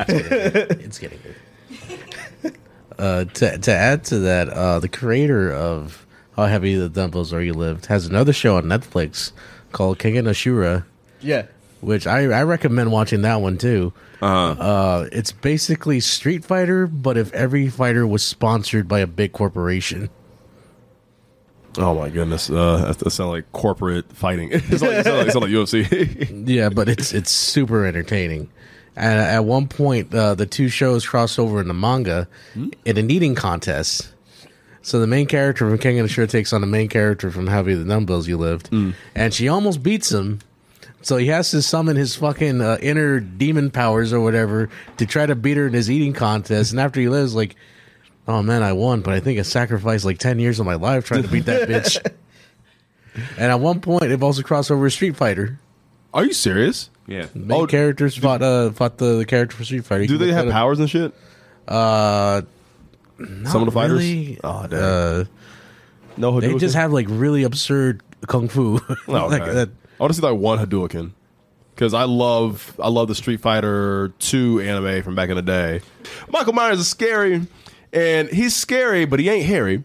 it's 0.10 1.00
getting 1.00 1.20
good. 1.24 2.54
Uh, 2.98 3.26
to 3.26 3.58
to 3.60 3.72
add 3.72 4.04
to 4.06 4.20
that, 4.20 4.50
uh, 4.50 4.80
the 4.80 4.90
creator 4.90 5.52
of 5.54 6.06
How 6.36 6.46
Heavy 6.46 6.76
the 6.76 6.90
Dumbbells 6.90 7.32
Are 7.32 7.42
You 7.44 7.54
Lived 7.54 7.86
has 7.88 8.08
another 8.08 8.34
show 8.34 8.58
on 8.58 8.64
Netflix 8.64 9.32
called 9.72 10.00
Kengan 10.00 10.24
Ashura, 10.24 10.84
Yeah, 11.22 11.46
which 11.82 12.08
I, 12.08 12.24
I 12.26 12.44
recommend 12.44 12.92
watching 12.92 13.22
that 13.22 13.42
one 13.42 13.58
too. 13.58 13.94
Uh-huh. 14.22 14.62
Uh, 14.62 15.10
it's 15.12 15.32
basically 15.32 16.00
Street 16.00 16.44
Fighter, 16.44 16.88
but 16.88 17.18
if 17.18 17.32
every 17.34 17.70
fighter 17.70 18.06
was 18.06 18.24
sponsored 18.24 18.88
by 18.88 19.00
a 19.00 19.08
big 19.08 19.32
corporation. 19.32 20.10
Oh 21.78 21.94
my 21.94 22.10
goodness, 22.10 22.50
uh, 22.50 22.92
that, 22.98 23.12
sounds 23.12 23.30
like 23.30 23.52
corporate 23.52 24.12
fighting. 24.12 24.50
it's 24.52 24.82
like, 24.82 24.92
it 24.92 25.06
sounds 25.06 25.18
like, 25.18 25.28
it 25.28 25.32
sounds 25.32 25.44
like 25.44 25.52
UFC. 25.52 26.48
Yeah, 26.48 26.70
but 26.70 26.90
it's 26.90 27.13
it's 27.13 27.30
super 27.30 27.86
entertaining. 27.86 28.50
And 28.96 29.20
at 29.20 29.46
one 29.46 29.68
point, 29.68 30.13
uh, 30.13 30.34
the 30.34 30.48
two 30.48 30.70
shows 30.70 31.06
cross 31.06 31.38
over 31.38 31.62
in 31.62 31.68
the 31.68 31.76
manga 31.76 32.28
in 32.56 32.98
an 32.98 33.12
eating 33.12 33.36
contest. 33.36 34.12
So 34.82 35.00
the 35.00 35.06
main 35.06 35.28
character 35.28 35.70
from 35.70 35.78
Kengan 35.78 36.06
Ashura 36.06 36.28
takes 36.28 36.52
on 36.52 36.62
the 36.62 36.68
main 36.68 36.88
character 36.88 37.30
from 37.30 37.46
Heavy 37.46 37.76
the 37.76 37.84
Dumbbells 37.84 38.28
You 38.28 38.38
Lived, 38.38 38.70
and 39.13 39.34
she 39.34 39.48
almost 39.50 39.84
beats 39.84 40.12
him. 40.12 40.40
So 41.08 41.15
he 41.15 41.28
has 41.28 41.52
to 41.52 41.62
summon 41.62 41.96
his 41.96 42.17
fucking 42.17 42.60
uh, 42.60 42.78
inner 42.82 43.22
demon 43.22 43.72
powers 43.72 44.12
or 44.12 44.20
whatever 44.20 44.67
to 44.98 45.06
try 45.06 45.26
to 45.26 45.36
beat 45.36 45.56
her 45.56 45.65
in 45.67 45.72
his 45.74 45.89
eating 45.89 46.12
contest. 46.12 46.72
And 46.72 46.82
after 46.82 47.00
he 47.00 47.08
lives, 47.08 47.34
like, 47.34 47.56
oh 48.28 48.43
man, 48.43 48.62
I 48.62 48.74
won, 48.74 49.00
but 49.00 49.13
I 49.13 49.22
think 49.22 49.39
I 49.39 49.43
sacrificed 49.43 50.04
like 50.04 50.17
ten 50.17 50.38
years 50.38 50.60
of 50.60 50.65
my 50.65 50.76
life 50.76 51.06
trying 51.06 51.24
to 51.24 51.30
beat 51.30 51.46
that 51.46 51.70
bitch. 51.70 52.06
And 53.38 53.52
at 53.52 53.62
one 53.62 53.80
point, 53.80 54.02
they've 54.02 54.22
also 54.22 54.41
crossed 54.43 54.70
over 54.70 54.82
with 54.84 54.91
Street 54.91 55.15
Fighter. 55.15 55.58
Are 56.13 56.26
you 56.26 56.34
serious? 56.34 56.89
Yeah. 57.08 57.28
Main 57.34 57.62
Oh, 57.62 57.67
characters 57.67 58.17
fought 58.17 58.41
uh 58.41 58.72
fought 58.72 58.98
the, 58.98 59.20
the 59.20 59.26
character 59.26 59.56
for 59.56 59.63
Street 59.63 59.86
Fighter. 59.86 60.02
You 60.02 60.10
Do 60.10 60.17
they 60.17 60.26
look 60.26 60.36
have 60.36 60.46
that 60.48 60.52
up. 60.52 60.56
powers 60.56 60.80
and 60.80 60.89
shit? 60.89 61.13
Uh, 61.70 62.41
Some 63.46 63.62
of 63.62 63.65
the 63.65 63.72
fighters. 63.72 64.00
really. 64.00 64.39
Oh. 64.43 64.50
Uh, 64.50 65.24
no, 66.17 66.41
they 66.41 66.54
just 66.58 66.76
have 66.76 66.91
like 66.91 67.06
really 67.10 67.43
absurd 67.43 68.02
kung 68.28 68.50
fu. 68.50 68.82
Oh, 69.08 69.28
like 69.28 69.41
okay. 69.43 69.54
that. 69.54 69.70
I 70.00 70.04
want 70.04 70.14
to 70.14 70.20
see 70.20 70.26
like 70.26 70.38
one 70.38 70.60
Hadouken 70.60 71.12
because 71.74 71.94
I 71.94 72.04
love 72.04 72.76
I 72.82 72.90
love 72.90 73.08
the 73.08 73.16
Street 73.16 73.40
Fighter 73.40 74.14
Two 74.20 74.60
anime 74.62 75.04
from 75.04 75.16
back 75.16 75.30
in 75.30 75.36
the 75.36 75.42
day. 75.42 75.82
Michael 76.30 76.54
Myers 76.54 76.80
is 76.80 76.88
scary, 76.88 77.48
and 77.92 78.30
he's 78.30 78.56
scary, 78.56 79.06
but 79.06 79.20
he 79.20 79.30
ain't 79.30 79.46
hairy. 79.46 79.84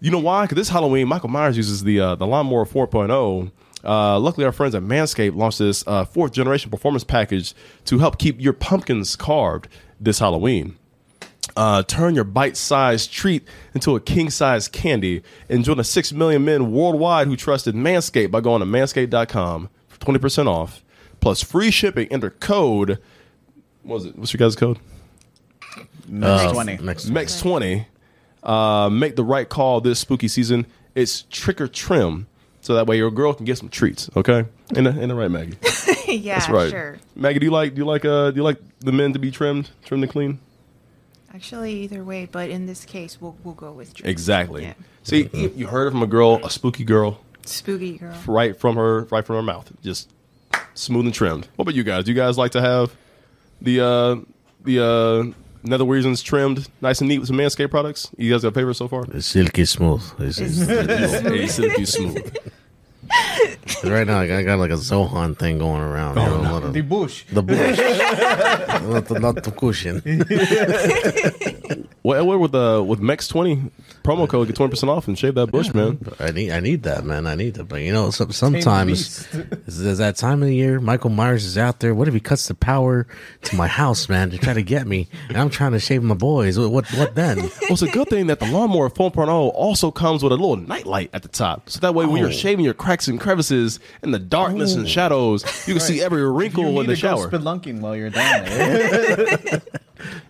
You 0.00 0.10
know 0.10 0.18
why? 0.18 0.44
Because 0.44 0.56
this 0.56 0.68
Halloween, 0.68 1.08
Michael 1.08 1.28
Myers 1.30 1.56
uses 1.56 1.84
the 1.84 2.00
uh, 2.00 2.14
the 2.14 2.26
Lawnmower 2.26 2.64
4.0. 2.64 3.50
Uh, 3.82 4.18
luckily, 4.18 4.46
our 4.46 4.52
friends 4.52 4.74
at 4.74 4.82
Manscaped 4.82 5.36
launched 5.36 5.58
this 5.58 5.84
uh, 5.86 6.04
fourth 6.04 6.32
generation 6.32 6.70
performance 6.70 7.04
package 7.04 7.54
to 7.84 7.98
help 7.98 8.18
keep 8.18 8.40
your 8.40 8.54
pumpkins 8.54 9.14
carved 9.14 9.68
this 10.00 10.18
Halloween. 10.20 10.76
Uh, 11.56 11.82
turn 11.84 12.14
your 12.16 12.24
bite-sized 12.24 13.12
treat 13.12 13.46
into 13.74 13.94
a 13.94 14.00
king-sized 14.00 14.72
candy 14.72 15.22
and 15.48 15.64
join 15.64 15.76
the 15.76 15.84
6 15.84 16.12
million 16.12 16.44
men 16.44 16.72
worldwide 16.72 17.28
who 17.28 17.36
trusted 17.36 17.74
Manscaped 17.76 18.30
by 18.32 18.40
going 18.40 18.58
to 18.60 18.66
manscaped.com 18.66 19.68
for 19.88 19.98
20% 20.00 20.46
off 20.48 20.82
plus 21.20 21.42
free 21.42 21.70
shipping 21.70 22.08
enter 22.10 22.30
code 22.30 22.98
what 23.84 23.94
was 23.96 24.06
it? 24.06 24.16
What's 24.18 24.32
your 24.32 24.38
guys 24.38 24.56
code? 24.56 24.78
Max 26.08 26.42
Uh, 26.44 26.52
20. 26.52 26.76
Next. 26.78 27.10
MEX20 27.10 27.86
uh, 28.42 28.88
make 28.90 29.14
the 29.16 29.24
right 29.24 29.48
call 29.48 29.80
this 29.80 29.98
spooky 30.00 30.26
season. 30.28 30.66
It's 30.94 31.22
trick 31.30 31.60
or 31.60 31.68
trim 31.68 32.26
so 32.62 32.74
that 32.74 32.86
way 32.86 32.96
your 32.96 33.10
girl 33.10 33.32
can 33.34 33.44
get 33.44 33.58
some 33.58 33.68
treats 33.68 34.08
okay? 34.16 34.44
In 34.74 34.84
the, 34.84 35.00
in 35.00 35.08
the 35.08 35.14
right 35.14 35.30
Maggie. 35.30 35.56
Yeah, 36.06 36.38
that's 36.38 36.48
right. 36.50 36.70
sure. 36.70 36.98
Maggie 37.16 37.38
do 37.40 37.46
you 37.46 37.50
like 37.52 37.74
do 37.74 37.80
you 37.80 37.86
like 37.86 38.04
uh 38.04 38.30
do 38.30 38.36
you 38.36 38.42
like 38.44 38.58
the 38.80 38.92
men 38.92 39.14
to 39.14 39.18
be 39.18 39.30
trimmed 39.30 39.70
trimmed 39.84 40.04
and 40.04 40.12
clean 40.12 40.38
Actually, 41.34 41.72
either 41.82 42.04
way, 42.04 42.28
but 42.30 42.48
in 42.48 42.66
this 42.66 42.84
case, 42.84 43.20
we'll 43.20 43.36
we'll 43.42 43.54
go 43.54 43.72
with 43.72 43.92
Drew. 43.94 44.08
exactly 44.08 44.62
Yeah. 44.62 44.74
see 45.02 45.28
you, 45.32 45.52
you 45.56 45.66
heard 45.66 45.88
it 45.88 45.90
from 45.90 46.02
a 46.02 46.06
girl 46.06 46.40
a 46.44 46.50
spooky 46.50 46.84
girl 46.84 47.20
Spooky 47.44 47.98
girl. 47.98 48.14
right 48.26 48.56
from 48.58 48.76
her 48.76 49.02
right 49.10 49.24
from 49.26 49.36
her 49.36 49.42
mouth 49.42 49.70
just 49.82 50.10
smooth 50.74 51.06
and 51.06 51.14
trimmed 51.14 51.48
what 51.56 51.64
about 51.64 51.74
you 51.74 51.82
guys 51.84 52.04
do 52.04 52.12
you 52.12 52.16
guys 52.16 52.38
like 52.38 52.52
to 52.52 52.60
have 52.60 52.94
the 53.60 53.80
uh 53.84 54.16
the 54.64 54.82
uh 54.82 55.32
nether 55.64 55.84
regions 55.84 56.22
trimmed 56.22 56.68
nice 56.80 57.00
and 57.00 57.08
neat 57.08 57.18
with 57.18 57.26
some 57.28 57.36
manscaped 57.36 57.70
products 57.70 58.10
you 58.16 58.30
guys 58.30 58.42
got 58.42 58.48
a 58.48 58.52
favorite 58.52 58.74
so 58.76 58.86
far 58.88 59.04
It's 59.12 59.26
silky 59.26 59.64
smooth. 59.64 60.02
It's- 60.20 60.38
it's- 60.38 61.20
hey 61.22 61.46
silky 61.58 61.84
smooth 61.84 62.36
right 63.84 64.06
now, 64.06 64.20
I 64.20 64.26
got, 64.26 64.38
I 64.38 64.42
got 64.42 64.58
like 64.58 64.70
a 64.70 64.74
Zohan 64.74 65.36
thing 65.38 65.58
going 65.58 65.80
around. 65.82 66.16
you 66.16 66.22
know, 66.22 66.56
a 66.56 66.70
The 66.70 66.80
bush. 66.82 67.24
the 67.32 67.42
bush, 67.42 67.78
not, 68.88 69.06
the, 69.08 69.18
not 69.20 69.42
the 69.42 69.50
cushion. 69.52 70.02
well 72.02 72.20
Edward, 72.20 72.38
with 72.38 72.54
uh 72.54 72.82
with 72.86 73.00
mex 73.00 73.28
20 73.28 73.70
promo 74.04 74.28
code 74.28 74.46
get 74.46 74.54
20% 74.56 74.88
off 74.88 75.08
and 75.08 75.18
shave 75.18 75.34
that 75.34 75.46
bush 75.50 75.72
man 75.74 75.98
I 76.20 76.30
need, 76.30 76.52
I 76.52 76.60
need 76.60 76.82
that, 76.84 77.04
man. 77.04 77.26
I 77.26 77.34
need 77.34 77.54
that. 77.54 77.64
But 77.64 77.80
you 77.80 77.92
know, 77.92 78.10
some, 78.10 78.30
sometimes 78.32 79.26
there's 79.66 79.98
that 80.04 80.16
time 80.16 80.42
of 80.42 80.48
the 80.48 80.54
year. 80.54 80.78
Michael 80.80 81.10
Myers 81.10 81.44
is 81.44 81.56
out 81.58 81.80
there. 81.80 81.94
What 81.94 82.06
if 82.06 82.14
he 82.14 82.20
cuts 82.20 82.46
the 82.48 82.54
power 82.54 83.06
to 83.42 83.56
my 83.56 83.66
house, 83.66 84.08
man, 84.08 84.30
to 84.30 84.38
try 84.38 84.52
to 84.52 84.62
get 84.62 84.86
me? 84.86 85.08
And 85.28 85.36
I'm 85.38 85.50
trying 85.50 85.72
to 85.72 85.80
shave 85.80 86.02
my 86.02 86.14
boys. 86.14 86.58
What, 86.58 86.70
what, 86.70 86.86
what 86.92 87.14
then? 87.14 87.38
well 87.38 87.50
it's 87.70 87.82
a 87.82 87.88
good 87.88 88.08
thing 88.08 88.26
that 88.28 88.40
the 88.40 88.46
lawnmower 88.46 88.90
4.0 88.90 89.28
also 89.28 89.90
comes 89.90 90.22
with 90.22 90.32
a 90.32 90.36
little 90.36 90.56
nightlight 90.56 91.10
at 91.12 91.22
the 91.22 91.28
top 91.28 91.70
so 91.70 91.80
that 91.80 91.94
way 91.94 92.04
when 92.06 92.18
Oh. 92.18 92.24
you're 92.24 92.32
shaving 92.32 92.64
your 92.64 92.74
cracks 92.74 93.08
and 93.08 93.18
crevices 93.20 93.80
in 94.02 94.10
the 94.10 94.18
darkness 94.18 94.74
and 94.74 94.88
shadows 94.88 95.44
you 95.66 95.74
can 95.74 95.80
see 95.80 96.02
every 96.02 96.28
wrinkle 96.30 96.64
need 96.64 96.80
in 96.80 96.86
the 96.86 96.96
to 96.96 97.02
go 97.02 97.08
shower 97.16 97.30
spelunking 97.30 97.80
while 97.80 97.96
you're 97.96 98.10
down 98.10 98.44
there. 98.44 99.62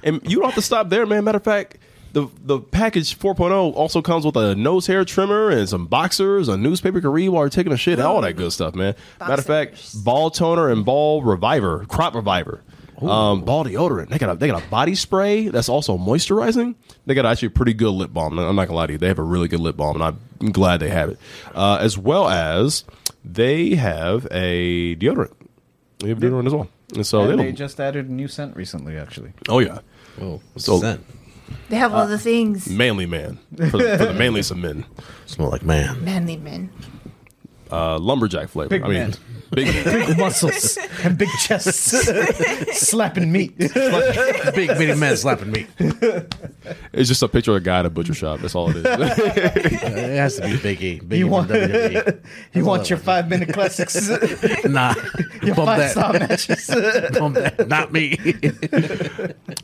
And 0.04 0.20
you 0.30 0.36
don't 0.36 0.44
have 0.44 0.54
to 0.54 0.62
stop 0.62 0.88
there, 0.88 1.04
man. 1.06 1.24
Matter 1.24 1.38
of 1.38 1.44
fact, 1.44 1.78
the 2.14 2.28
the 2.42 2.60
package 2.60 3.18
4.0 3.18 3.74
also 3.74 4.00
comes 4.00 4.24
with 4.24 4.36
a 4.36 4.54
nose 4.54 4.86
hair 4.86 5.04
trimmer 5.04 5.50
and 5.50 5.68
some 5.68 5.86
boxers, 5.86 6.48
a 6.48 6.56
newspaper 6.56 6.98
you 6.98 7.02
can 7.02 7.10
read 7.10 7.28
while 7.28 7.42
you're 7.42 7.50
taking 7.50 7.72
a 7.72 7.76
shit, 7.76 8.00
all 8.00 8.20
that 8.22 8.34
good 8.34 8.52
stuff, 8.52 8.74
man. 8.74 8.94
Matter 9.20 9.34
of 9.34 9.44
fact, 9.46 10.02
ball 10.04 10.30
toner 10.30 10.70
and 10.70 10.84
ball 10.84 11.22
reviver, 11.22 11.84
crop 11.86 12.14
reviver. 12.14 12.62
Um, 13.02 13.42
ball 13.44 13.64
deodorant. 13.64 14.08
They 14.08 14.18
got 14.18 14.30
a 14.30 14.34
they 14.36 14.46
got 14.46 14.62
a 14.64 14.66
body 14.68 14.94
spray 14.94 15.48
that's 15.48 15.68
also 15.68 15.98
moisturizing. 15.98 16.76
They 17.04 17.14
got 17.14 17.26
actually 17.26 17.48
a 17.48 17.50
pretty 17.50 17.74
good 17.74 17.90
lip 17.90 18.12
balm. 18.14 18.38
I'm 18.38 18.56
not 18.56 18.66
gonna 18.66 18.76
lie 18.76 18.86
to 18.86 18.92
you, 18.92 18.98
they 18.98 19.08
have 19.08 19.18
a 19.18 19.22
really 19.22 19.48
good 19.48 19.60
lip 19.60 19.76
balm, 19.76 20.00
and 20.00 20.16
I'm 20.40 20.52
glad 20.52 20.78
they 20.80 20.88
have 20.90 21.10
it. 21.10 21.18
Uh, 21.54 21.78
as 21.80 21.98
well 21.98 22.28
as 22.28 22.84
they 23.24 23.74
have 23.74 24.26
a 24.30 24.94
deodorant. 24.96 25.32
They 25.98 26.08
have 26.10 26.18
deodorant 26.18 26.46
as 26.46 26.54
well. 26.54 26.68
And 26.94 27.04
so 27.06 27.22
and 27.22 27.38
they 27.40 27.46
they 27.46 27.52
just 27.52 27.80
added 27.80 28.08
a 28.08 28.12
new 28.12 28.28
scent 28.28 28.56
recently, 28.56 28.96
actually. 28.96 29.32
Oh 29.48 29.58
yeah, 29.58 29.80
Oh, 30.20 30.40
So- 30.56 30.78
the 30.78 30.80
scent? 30.80 31.04
They 31.68 31.76
have 31.76 31.94
all 31.94 32.06
the 32.06 32.18
things. 32.18 32.68
manly 32.68 33.06
man 33.06 33.38
for 33.56 33.78
the, 33.78 33.96
for 33.98 34.06
the 34.06 34.14
manliest 34.14 34.50
of 34.50 34.58
men. 34.58 34.84
Smell 35.26 35.50
like 35.50 35.62
man. 35.62 36.04
Manly 36.04 36.36
men. 36.36 36.70
uh, 37.70 37.98
lumberjack 37.98 38.48
flavor. 38.48 38.68
Big 38.70 38.82
I 38.82 38.88
mean, 38.88 38.94
man. 38.98 39.14
Big. 39.54 39.84
Big 39.84 40.18
muscles 40.18 40.76
and 41.02 41.16
big 41.16 41.28
chests, 41.40 41.72
slapping 42.72 43.30
meat. 43.32 43.56
Big 43.58 43.72
bitty 43.72 44.94
man 44.94 45.16
slapping 45.16 45.50
meat. 45.52 45.66
It's 46.92 47.08
just 47.08 47.22
a 47.22 47.28
picture 47.28 47.52
of 47.52 47.58
a 47.58 47.60
guy 47.60 47.80
at 47.80 47.86
a 47.86 47.90
butcher 47.90 48.14
shop. 48.14 48.40
That's 48.40 48.54
all 48.54 48.70
it 48.70 48.76
is. 48.76 48.84
It 50.04 50.16
has 50.16 50.36
to 50.36 50.42
be 50.42 50.56
Big 50.56 50.82
E. 50.82 51.00
Big 51.00 51.18
You 51.18 51.26
E 51.26 51.28
want- 51.30 51.50
WWE. 51.50 52.20
You 52.54 52.64
want 52.64 52.88
your 52.90 52.98
five 52.98 53.28
minute 53.28 53.52
classics, 53.52 54.08
Nah, 54.64 54.94
your 55.42 55.54
bump 55.54 55.66
five 55.68 55.78
that. 55.78 55.90
star 55.90 56.12
matches. 56.14 56.70
Bump 57.18 57.34
that. 57.36 57.68
Not 57.68 57.92
me. 57.92 58.16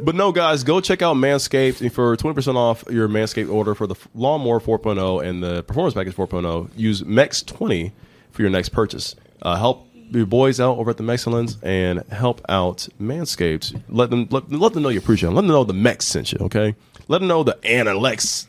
but 0.02 0.14
no, 0.14 0.32
guys, 0.32 0.64
go 0.64 0.80
check 0.80 1.02
out 1.02 1.16
Manscaped 1.16 1.80
and 1.80 1.92
for 1.92 2.16
twenty 2.16 2.34
percent 2.34 2.56
off 2.56 2.84
your 2.90 3.08
Manscaped 3.08 3.50
order 3.52 3.74
for 3.74 3.86
the 3.86 3.96
Lawnmower 4.14 4.60
4.0 4.60 5.24
and 5.26 5.42
the 5.42 5.62
Performance 5.64 5.94
Package 5.94 6.14
4.0. 6.14 6.70
Use 6.76 7.04
Mex 7.04 7.42
twenty 7.42 7.92
for 8.30 8.42
your 8.42 8.50
next 8.50 8.70
purchase. 8.70 9.14
Uh, 9.42 9.56
help 9.56 9.86
your 10.10 10.26
boys 10.26 10.60
out 10.60 10.76
over 10.78 10.90
at 10.90 10.96
the 10.96 11.02
Mexcellence 11.02 11.56
and 11.62 12.02
help 12.10 12.40
out 12.48 12.88
Manscaped. 13.00 13.80
Let 13.88 14.10
them 14.10 14.26
let, 14.30 14.50
let 14.50 14.72
them 14.72 14.82
know 14.82 14.88
you 14.88 14.98
appreciate 14.98 15.28
them. 15.28 15.34
Let 15.36 15.42
them 15.42 15.48
know 15.48 15.64
the 15.64 15.74
Mex 15.74 16.06
sent 16.06 16.32
you. 16.32 16.38
Okay. 16.42 16.74
Let 17.08 17.18
them 17.18 17.28
know 17.28 17.42
the 17.42 17.58
Anna 17.64 17.94
Lex, 17.94 18.46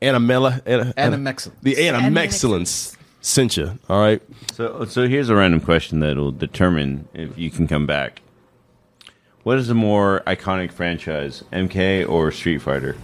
Anna 0.00 0.20
Mela, 0.20 0.60
Anna, 0.66 0.92
Anna 0.96 1.34
the 1.62 1.86
Anna 1.86 1.98
Anna 1.98 2.20
Mexcellence 2.20 2.96
sent 3.20 3.56
you. 3.56 3.78
All 3.88 4.00
right. 4.00 4.22
So, 4.52 4.84
so 4.84 5.08
here's 5.08 5.28
a 5.28 5.34
random 5.34 5.60
question 5.60 6.00
that 6.00 6.16
will 6.16 6.32
determine 6.32 7.08
if 7.14 7.36
you 7.36 7.50
can 7.50 7.66
come 7.66 7.86
back. 7.86 8.22
What 9.42 9.58
is 9.58 9.70
a 9.70 9.74
more 9.74 10.22
iconic 10.26 10.72
franchise, 10.72 11.44
MK 11.52 12.08
or 12.08 12.32
Street 12.32 12.58
Fighter? 12.58 12.96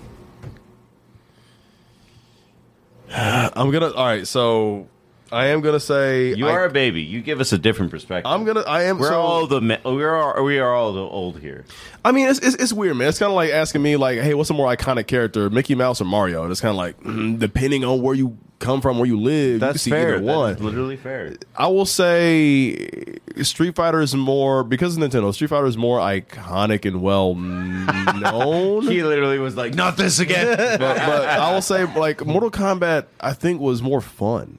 I'm 3.14 3.70
gonna. 3.70 3.92
All 3.92 4.06
right, 4.06 4.26
so 4.26 4.88
I 5.32 5.46
am 5.46 5.62
gonna 5.62 5.80
say 5.80 6.34
You 6.34 6.48
I, 6.48 6.52
are 6.52 6.64
a 6.66 6.70
baby. 6.70 7.00
You 7.02 7.22
give 7.22 7.40
us 7.40 7.52
a 7.52 7.58
different 7.58 7.90
perspective. 7.90 8.30
I'm 8.30 8.44
gonna. 8.44 8.60
I 8.60 8.84
am. 8.84 8.98
We're 8.98 9.08
so, 9.08 9.20
all 9.20 9.46
the 9.46 9.60
me- 9.60 9.78
we 9.84 10.04
are 10.04 10.42
we 10.42 10.58
are 10.58 10.74
all 10.74 10.92
the 10.92 11.00
old 11.00 11.40
here. 11.40 11.64
I 12.04 12.12
mean, 12.12 12.28
it's, 12.28 12.38
it's 12.40 12.56
it's 12.56 12.72
weird, 12.72 12.96
man. 12.96 13.08
It's 13.08 13.18
kind 13.18 13.30
of 13.30 13.36
like 13.36 13.50
asking 13.50 13.82
me, 13.82 13.96
like, 13.96 14.18
hey, 14.20 14.34
what's 14.34 14.50
a 14.50 14.54
more 14.54 14.74
iconic 14.74 15.06
character, 15.06 15.48
Mickey 15.48 15.74
Mouse 15.74 16.00
or 16.00 16.04
Mario? 16.04 16.50
It's 16.50 16.60
kind 16.60 16.70
of 16.70 16.76
like 16.76 17.00
mm, 17.00 17.38
depending 17.38 17.84
on 17.84 18.02
where 18.02 18.14
you 18.14 18.36
come 18.58 18.80
from, 18.80 18.98
where 18.98 19.06
you 19.06 19.18
live, 19.18 19.60
That's 19.60 19.84
you 19.86 19.90
can 19.92 19.98
see 19.98 20.04
fair. 20.04 20.14
either 20.16 20.22
one. 20.22 20.54
is 20.54 20.60
literally 20.60 20.96
fair. 20.96 21.34
I 21.56 21.66
will 21.66 21.86
say 21.86 23.16
Street 23.42 23.74
Fighter 23.74 24.00
is 24.00 24.14
more 24.14 24.62
because 24.62 24.96
of 24.96 25.02
Nintendo. 25.02 25.32
Street 25.34 25.48
Fighter 25.48 25.66
is 25.66 25.76
more 25.76 25.98
iconic 25.98 26.84
and 26.84 27.02
well 27.02 27.34
known. 27.34 28.86
He 28.92 29.02
literally 29.02 29.38
was 29.38 29.56
like, 29.56 29.74
"Not 29.74 29.96
this 29.96 30.18
again." 30.18 30.56
but, 30.56 30.78
but 30.78 31.28
I 31.28 31.52
will 31.54 31.62
say 31.62 31.84
like 31.94 32.24
Mortal 32.26 32.50
Kombat, 32.50 33.06
I 33.20 33.32
think 33.32 33.60
was 33.60 33.80
more 33.80 34.00
fun. 34.02 34.58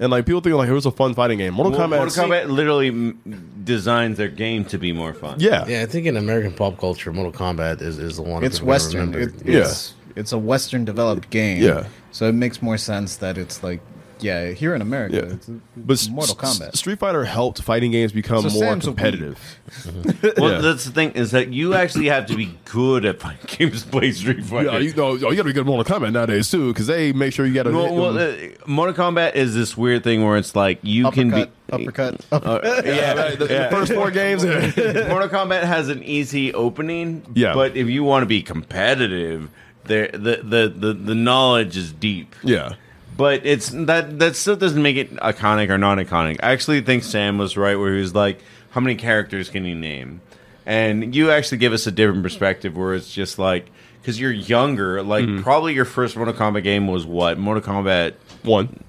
And 0.00 0.10
like 0.10 0.26
people 0.26 0.40
think 0.40 0.56
like 0.56 0.68
it 0.68 0.72
was 0.72 0.86
a 0.86 0.90
fun 0.90 1.14
fighting 1.14 1.38
game. 1.38 1.54
Mortal 1.54 1.70
Mortal 1.72 1.88
Kombat, 1.88 1.98
Mortal 2.00 2.24
Kombat 2.24 2.48
literally 2.50 2.88
m- 2.88 3.52
designs 3.62 4.16
their 4.18 4.28
game 4.28 4.64
to 4.66 4.78
be 4.78 4.92
more 4.92 5.14
fun. 5.14 5.36
yeah, 5.38 5.64
Yeah, 5.66 5.82
I 5.82 5.86
think 5.86 6.06
in 6.06 6.16
American 6.16 6.52
pop 6.52 6.78
culture, 6.78 7.12
Mortal 7.12 7.32
Kombat 7.32 7.80
is, 7.80 7.98
is 7.98 8.16
the 8.16 8.22
one. 8.22 8.42
It's 8.42 8.58
people 8.58 8.68
Western. 8.70 9.12
remember. 9.12 9.20
It, 9.20 9.46
it's, 9.48 9.94
it's 10.16 10.32
a 10.32 10.38
Western 10.38 10.84
developed 10.84 11.30
game. 11.30 11.62
Yeah. 11.62 11.86
So 12.10 12.28
it 12.28 12.32
makes 12.34 12.60
more 12.60 12.76
sense 12.76 13.16
that 13.18 13.38
it's 13.38 13.62
like, 13.62 13.80
yeah, 14.24 14.50
here 14.52 14.74
in 14.74 14.80
America, 14.82 15.16
Yeah. 15.16 15.34
it's, 15.34 15.48
it's 15.48 15.60
But 15.76 15.92
s- 15.94 16.08
Mortal 16.08 16.36
s- 16.42 16.58
Kombat. 16.58 16.76
Street 16.76 16.98
Fighter 16.98 17.24
helped 17.24 17.60
fighting 17.62 17.90
games 17.92 18.12
become 18.12 18.48
So 18.48 18.54
more 18.54 18.64
Sam's 18.70 18.84
a 18.84 18.88
competitive. 18.88 19.38
Well, 20.38 20.52
Yeah. 20.52 20.58
that's 20.60 20.84
the 20.86 20.90
thing 20.92 21.12
is 21.12 21.30
that 21.32 21.52
you 21.52 21.74
actually 21.74 22.06
have 22.06 22.26
to 22.26 22.34
be 22.36 22.56
good 22.64 23.04
at 23.04 23.20
fighting 23.20 23.46
games 23.58 23.82
to 23.82 23.88
play 23.88 24.10
Street 24.12 24.44
Fighter. 24.44 24.70
Yeah, 24.72 24.78
you 24.78 24.94
know, 24.94 25.08
oh, 25.10 25.14
you 25.14 25.20
got 25.20 25.30
to 25.36 25.44
be 25.44 25.52
good 25.52 25.60
at 25.60 25.66
Mortal 25.66 26.00
Kombat 26.00 26.12
nowadays 26.12 26.50
too, 26.50 26.72
because 26.72 26.86
they 26.86 27.12
make 27.12 27.32
sure 27.32 27.44
you 27.46 27.54
got 27.54 27.64
to. 27.64 27.70
well, 27.72 27.94
well, 27.94 28.18
uh, 28.18 28.34
Mortal 28.66 28.94
Kombat 28.94 29.34
is 29.34 29.54
this 29.54 29.76
weird 29.76 30.02
thing 30.04 30.24
where 30.24 30.36
it's 30.38 30.56
like 30.56 30.78
you 30.82 31.10
can 31.10 31.30
be. 31.30 31.42
uppercut, 31.70 32.20
uppercut, 32.22 32.26
uppercut. 32.32 32.86
yeah, 32.86 33.30
the, 33.34 33.44
the 33.46 33.68
first 33.70 33.92
four 33.92 34.10
games. 34.10 34.44
Mortal 34.44 35.28
Kombat 35.28 35.64
has 35.64 35.88
an 35.88 36.02
easy 36.02 36.52
opening. 36.54 37.22
Yeah. 37.34 37.54
but 37.54 37.76
if 37.76 37.88
you 37.88 38.04
want 38.04 38.22
to 38.22 38.26
be 38.26 38.42
competitive, 38.42 39.50
there 39.84 40.08
the, 40.08 40.40
the 40.42 40.72
the 40.74 40.92
the 40.94 41.14
knowledge 41.14 41.76
is 41.76 41.92
deep. 41.92 42.34
yeah, 42.42 42.74
But 43.16 43.46
it's 43.46 43.68
that 43.70 44.18
that 44.18 44.34
still 44.36 44.56
doesn't 44.56 44.82
make 44.82 44.96
it 44.96 45.14
iconic 45.16 45.70
or 45.70 45.78
non 45.78 45.98
iconic. 45.98 46.40
I 46.42 46.52
actually 46.52 46.80
think 46.80 47.04
Sam 47.04 47.38
was 47.38 47.56
right 47.56 47.76
where 47.76 47.94
he 47.94 48.00
was 48.00 48.14
like, 48.14 48.40
"How 48.70 48.80
many 48.80 48.96
characters 48.96 49.48
can 49.50 49.64
you 49.64 49.74
name?" 49.74 50.20
And 50.66 51.14
you 51.14 51.30
actually 51.30 51.58
give 51.58 51.72
us 51.72 51.86
a 51.86 51.92
different 51.92 52.22
perspective 52.22 52.76
where 52.76 52.94
it's 52.94 53.12
just 53.12 53.38
like 53.38 53.70
because 54.00 54.18
you're 54.20 54.32
younger, 54.32 55.02
like 55.02 55.24
Mm-hmm. 55.24 55.42
probably 55.42 55.74
your 55.74 55.84
first 55.84 56.16
Mortal 56.16 56.34
Kombat 56.34 56.62
game 56.64 56.88
was 56.88 57.06
what 57.06 57.38
Mortal 57.38 57.62
Kombat 57.62 58.14
one. 58.42 58.82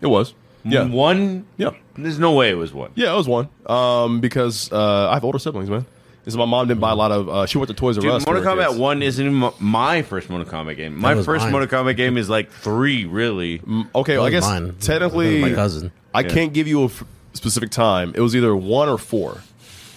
It 0.00 0.06
was. 0.06 0.34
Yeah, 0.64 0.84
one. 0.88 1.46
yeah, 1.58 1.70
There's 1.96 2.18
no 2.18 2.32
way 2.32 2.50
it 2.50 2.54
was 2.56 2.72
one. 2.74 2.90
yeah. 2.96 3.12
It 3.12 3.16
was 3.16 3.28
one. 3.28 3.48
Um, 3.66 4.20
because 4.20 4.72
uh, 4.72 5.08
I 5.10 5.14
have 5.14 5.24
older 5.24 5.38
siblings, 5.38 5.70
man. 5.70 5.86
This 6.26 6.34
is 6.34 6.38
my 6.38 6.44
mom 6.44 6.66
didn't 6.66 6.80
buy 6.80 6.90
a 6.90 6.94
lot 6.96 7.12
of. 7.12 7.28
Uh, 7.28 7.46
she 7.46 7.56
went 7.56 7.68
to 7.68 7.74
Toys 7.74 7.96
R 7.98 8.02
Dude, 8.02 8.10
Us. 8.10 8.26
when 8.26 8.34
Mortal 8.34 8.52
we 8.52 8.58
were 8.58 8.64
Kombat 8.64 8.68
kids. 8.70 8.80
One 8.80 9.02
isn't 9.02 9.24
even 9.26 9.52
my 9.60 10.02
first 10.02 10.28
Mortal 10.28 10.46
Kombat 10.52 10.76
game. 10.76 10.96
My 11.00 11.14
was 11.14 11.24
first 11.24 11.44
mine. 11.44 11.52
Mortal 11.52 11.68
Kombat 11.68 11.96
game 11.96 12.18
is 12.18 12.28
like 12.28 12.50
three, 12.50 13.04
really. 13.06 13.62
Okay, 13.94 14.16
well, 14.18 14.22
I 14.22 14.24
was 14.24 14.30
guess 14.32 14.42
mine. 14.42 14.74
technically, 14.80 15.40
My 15.40 15.52
cousin. 15.54 15.92
I 16.12 16.20
Yeah. 16.22 16.28
can't 16.28 16.52
give 16.52 16.66
you 16.66 16.82
a 16.82 16.84
f- 16.86 17.04
specific 17.32 17.70
time. 17.70 18.12
It 18.16 18.20
was 18.20 18.34
either 18.34 18.54
one 18.56 18.88
or 18.88 18.98
four. 18.98 19.40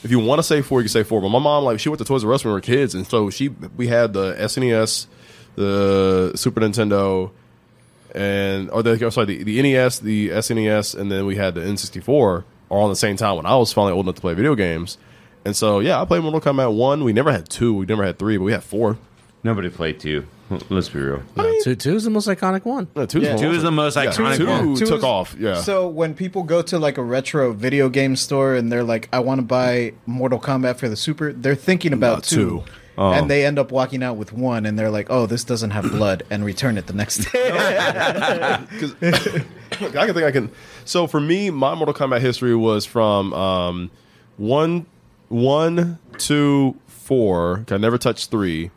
If 0.03 0.11
you 0.11 0.19
want 0.19 0.37
to 0.39 0.43
say 0.43 0.61
four, 0.61 0.79
you 0.79 0.83
can 0.83 0.89
say 0.91 1.01
four. 1.03 1.19
But 1.19 1.29
my 1.29 1.39
mom, 1.39 1.63
like, 1.65 1.79
she 1.79 1.89
went 1.89 1.97
to 1.99 2.05
Toys 2.05 2.23
R 2.23 2.31
Us 2.31 2.43
when 2.45 2.51
we 2.51 2.57
were 2.57 2.61
kids, 2.61 2.93
and 2.93 3.07
so 3.07 3.31
she 3.31 3.49
we 3.75 3.87
had 3.87 4.13
the 4.13 4.33
SNES, 4.35 5.07
the 5.55 6.31
Super 6.35 6.61
Nintendo, 6.61 7.31
and 8.13 8.69
or 8.69 8.83
the 8.83 9.09
sorry 9.11 9.25
the, 9.25 9.43
the 9.43 9.61
NES, 9.63 9.97
the 9.99 10.29
SNES, 10.29 10.95
and 10.95 11.11
then 11.11 11.25
we 11.25 11.37
had 11.37 11.55
the 11.55 11.61
N64 11.61 12.43
all 12.69 12.83
on 12.83 12.89
the 12.89 12.95
same 12.95 13.15
time 13.17 13.35
when 13.37 13.47
I 13.47 13.55
was 13.55 13.73
finally 13.73 13.93
old 13.93 14.05
enough 14.05 14.15
to 14.15 14.21
play 14.21 14.35
video 14.35 14.53
games. 14.53 14.99
And 15.45 15.55
so 15.55 15.79
yeah, 15.79 16.01
I 16.01 16.05
played 16.05 16.21
Mortal 16.23 16.41
Kombat 16.41 16.73
one. 16.75 17.03
We 17.03 17.13
never 17.13 17.31
had 17.31 17.49
two. 17.49 17.73
We 17.73 17.85
never 17.85 18.03
had 18.03 18.19
three, 18.19 18.37
but 18.37 18.43
we 18.43 18.51
had 18.51 18.63
four. 18.63 18.97
Nobody 19.43 19.69
played 19.69 19.99
two. 19.99 20.25
Let's 20.69 20.89
be 20.89 20.99
real. 20.99 21.21
No, 21.35 21.59
two, 21.63 21.75
two 21.75 21.95
is 21.95 22.03
the 22.05 22.09
most 22.09 22.27
iconic 22.27 22.65
one. 22.65 22.87
No, 22.95 23.05
two's 23.05 23.23
Yeah. 23.23 23.37
Two 23.37 23.51
is 23.51 23.61
the 23.61 23.71
most 23.71 23.95
Yeah, 23.95 24.07
iconic 24.07 24.37
two 24.37 24.47
one. 24.47 24.75
Two 24.75 24.85
took 24.87 25.03
off. 25.03 25.35
Yeah. 25.39 25.61
So 25.61 25.87
when 25.87 26.15
people 26.15 26.41
go 26.43 26.61
to 26.63 26.79
like 26.79 26.97
a 26.97 27.03
retro 27.03 27.53
video 27.53 27.87
game 27.87 28.15
store 28.15 28.55
and 28.55 28.71
they're 28.71 28.83
like, 28.83 29.09
"I 29.13 29.19
want 29.19 29.39
to 29.39 29.45
buy 29.45 29.93
Mortal 30.07 30.39
Kombat 30.39 30.77
for 30.77 30.89
the 30.89 30.95
Super," 30.95 31.33
they're 31.33 31.53
thinking 31.55 31.93
about 31.93 32.17
Not 32.17 32.23
two, 32.23 32.35
two. 32.35 32.63
Oh. 32.97 33.13
and 33.13 33.29
they 33.29 33.45
end 33.45 33.59
up 33.59 33.71
walking 33.71 34.01
out 34.03 34.17
with 34.17 34.33
one, 34.33 34.65
and 34.65 34.77
they're 34.77 34.89
like, 34.89 35.07
"Oh, 35.11 35.27
this 35.27 35.43
doesn't 35.43 35.69
have 35.69 35.89
blood," 35.91 36.23
and 36.31 36.43
return 36.43 36.77
it 36.79 36.87
the 36.87 36.93
next 36.93 37.31
day. 37.31 38.65
Because 38.71 38.95
I 39.95 40.05
can 40.05 40.13
think 40.13 40.25
I 40.25 40.31
can. 40.31 40.51
So 40.83 41.05
for 41.07 41.19
me, 41.21 41.49
my 41.51 41.75
Mortal 41.75 41.93
Kombat 41.93 42.21
history 42.21 42.55
was 42.55 42.85
from 42.85 43.33
um, 43.33 43.91
one, 44.37 44.87
one, 45.29 45.99
two, 46.17 46.75
I 47.09 47.77
never 47.77 47.97
touched 47.97 48.29
three. 48.29 48.69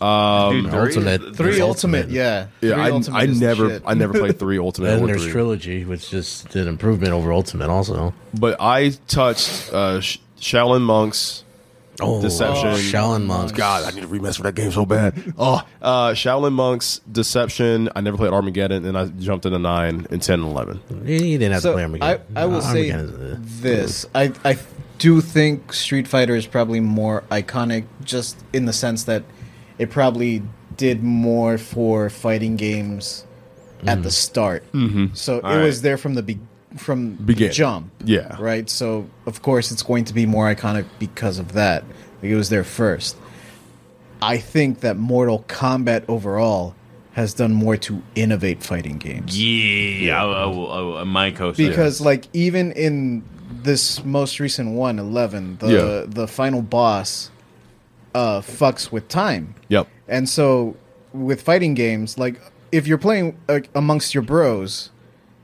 Dude, 0.00 0.70
three 0.70 0.78
Ultimate. 0.80 1.20
Three 1.20 1.32
Three 1.34 1.60
Ultimate, 1.60 1.98
Ultimate. 2.04 2.08
yeah, 2.10 2.46
Yeah, 2.60 2.74
Three 2.74 2.82
I, 2.82 2.90
Ultimate 2.90 3.18
I 3.18 3.24
is 3.24 3.40
the 3.40 3.46
never, 3.46 3.68
shit. 3.70 3.82
I 3.86 3.94
never 3.94 4.12
played 4.18 4.38
three 4.38 4.58
Ultimate. 4.60 4.90
And 4.92 5.02
or 5.02 5.06
there's 5.08 5.22
three. 5.22 5.32
trilogy, 5.32 5.84
which 5.84 6.10
just 6.10 6.50
did 6.50 6.66
improvement 6.66 7.12
over 7.12 7.32
Ultimate, 7.32 7.68
also. 7.70 8.12
But 8.38 8.60
I 8.60 8.90
touched 9.08 9.72
uh, 9.72 10.00
Sh- 10.00 10.18
Shaolin 10.38 10.82
Monks. 10.82 11.44
Oh, 12.00 12.22
Deception. 12.22 12.74
Shaolin 12.74 13.26
Monks. 13.26 13.50
God, 13.50 13.82
I 13.82 13.90
need 13.90 14.02
to 14.02 14.06
remess 14.06 14.36
for 14.36 14.44
that 14.44 14.54
game 14.54 14.70
so 14.70 14.86
bad. 14.86 15.34
oh, 15.36 15.66
uh, 15.82 16.10
Shaolin 16.10 16.52
Monks, 16.52 17.00
Deception. 17.10 17.88
I 17.96 18.00
never 18.00 18.16
played 18.16 18.30
Armageddon, 18.32 18.84
and 18.84 18.96
I 18.96 19.06
jumped 19.06 19.46
into 19.46 19.58
nine 19.58 20.06
and 20.10 20.22
ten 20.22 20.38
and 20.40 20.48
eleven. 20.48 20.80
You 21.04 21.16
you 21.16 21.38
didn't 21.38 21.54
have 21.54 21.62
to 21.62 21.68
So 21.68 21.72
play 21.72 21.82
I, 21.82 21.86
Armageddon. 21.86 22.36
I 22.36 22.46
will 22.46 22.62
say 22.62 22.92
Armageddon's, 22.92 23.32
uh, 23.58 23.62
this: 23.62 24.06
I 24.14 24.32
I 24.44 24.56
do 24.98 25.20
think 25.20 25.72
Street 25.72 26.06
Fighter 26.08 26.34
is 26.34 26.46
probably 26.46 26.80
more 26.80 27.22
iconic, 27.30 27.84
just 28.04 28.36
in 28.52 28.66
the 28.66 28.72
sense 28.72 29.04
that 29.04 29.22
it 29.78 29.90
probably 29.90 30.42
did 30.76 31.02
more 31.02 31.58
for 31.58 32.10
fighting 32.10 32.56
games 32.56 33.24
at 33.86 34.02
the 34.02 34.10
start. 34.10 34.64
Mm-hmm. 34.72 35.06
So 35.14 35.40
All 35.40 35.52
it 35.52 35.56
right. 35.58 35.64
was 35.64 35.82
there 35.82 35.96
from 35.96 36.14
the 36.14 36.22
be- 36.22 36.40
from 36.76 37.16
the 37.24 37.48
jump. 37.48 37.90
Yeah. 38.04 38.36
Right. 38.40 38.68
So 38.68 39.08
of 39.26 39.40
course 39.42 39.70
it's 39.72 39.82
going 39.82 40.04
to 40.06 40.14
be 40.14 40.26
more 40.26 40.52
iconic 40.52 40.84
because 40.98 41.38
of 41.38 41.52
that. 41.52 41.84
Like, 42.22 42.30
it 42.32 42.36
was 42.36 42.48
there 42.50 42.64
first. 42.64 43.16
I 44.20 44.38
think 44.38 44.80
that 44.80 44.96
Mortal 44.96 45.44
Kombat 45.48 46.04
overall 46.08 46.74
has 47.12 47.34
done 47.34 47.52
more 47.54 47.76
to 47.76 48.02
innovate 48.14 48.62
fighting 48.62 48.98
games 48.98 49.40
Yeah, 49.40 50.22
I, 50.24 50.42
I, 50.42 50.46
will- 50.46 50.96
I, 50.98 51.04
my 51.04 51.30
coach. 51.30 51.56
because 51.56 52.00
like 52.00 52.26
even 52.32 52.72
in 52.72 53.22
this 53.50 54.04
most 54.04 54.40
recent 54.40 54.70
one 54.74 54.98
11 54.98 55.58
the 55.60 55.68
Yeah. 55.68 56.04
the 56.06 56.26
final 56.28 56.62
boss 56.62 57.30
uh 58.14 58.40
fucks 58.40 58.92
with 58.92 59.08
time 59.08 59.54
Yep. 59.68 59.88
and 60.06 60.28
so 60.28 60.76
with 61.12 61.40
fighting 61.42 61.74
games 61.74 62.18
like 62.18 62.40
if 62.72 62.86
you're 62.86 62.98
playing 62.98 63.38
uh, 63.48 63.60
amongst 63.74 64.14
your 64.14 64.22
bros 64.22 64.90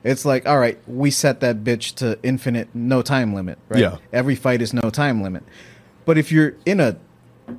it's 0.03 0.23
like 0.25 0.47
all 0.47 0.59
right 0.59 0.77
we 0.87 1.09
set 1.09 1.39
that 1.39 1.63
bitch 1.63 1.95
to 1.95 2.19
infinite 2.21 2.67
no 2.75 3.01
time 3.01 3.33
limit 3.33 3.57
right 3.69 3.81
Yeah. 3.81 3.97
every 4.13 4.35
fight 4.35 4.61
is 4.61 4.73
no 4.73 4.89
time 4.91 5.23
limit 5.23 5.43
but 6.05 6.17
if 6.17 6.31
you're 6.31 6.53
in 6.65 6.79
a 6.79 6.97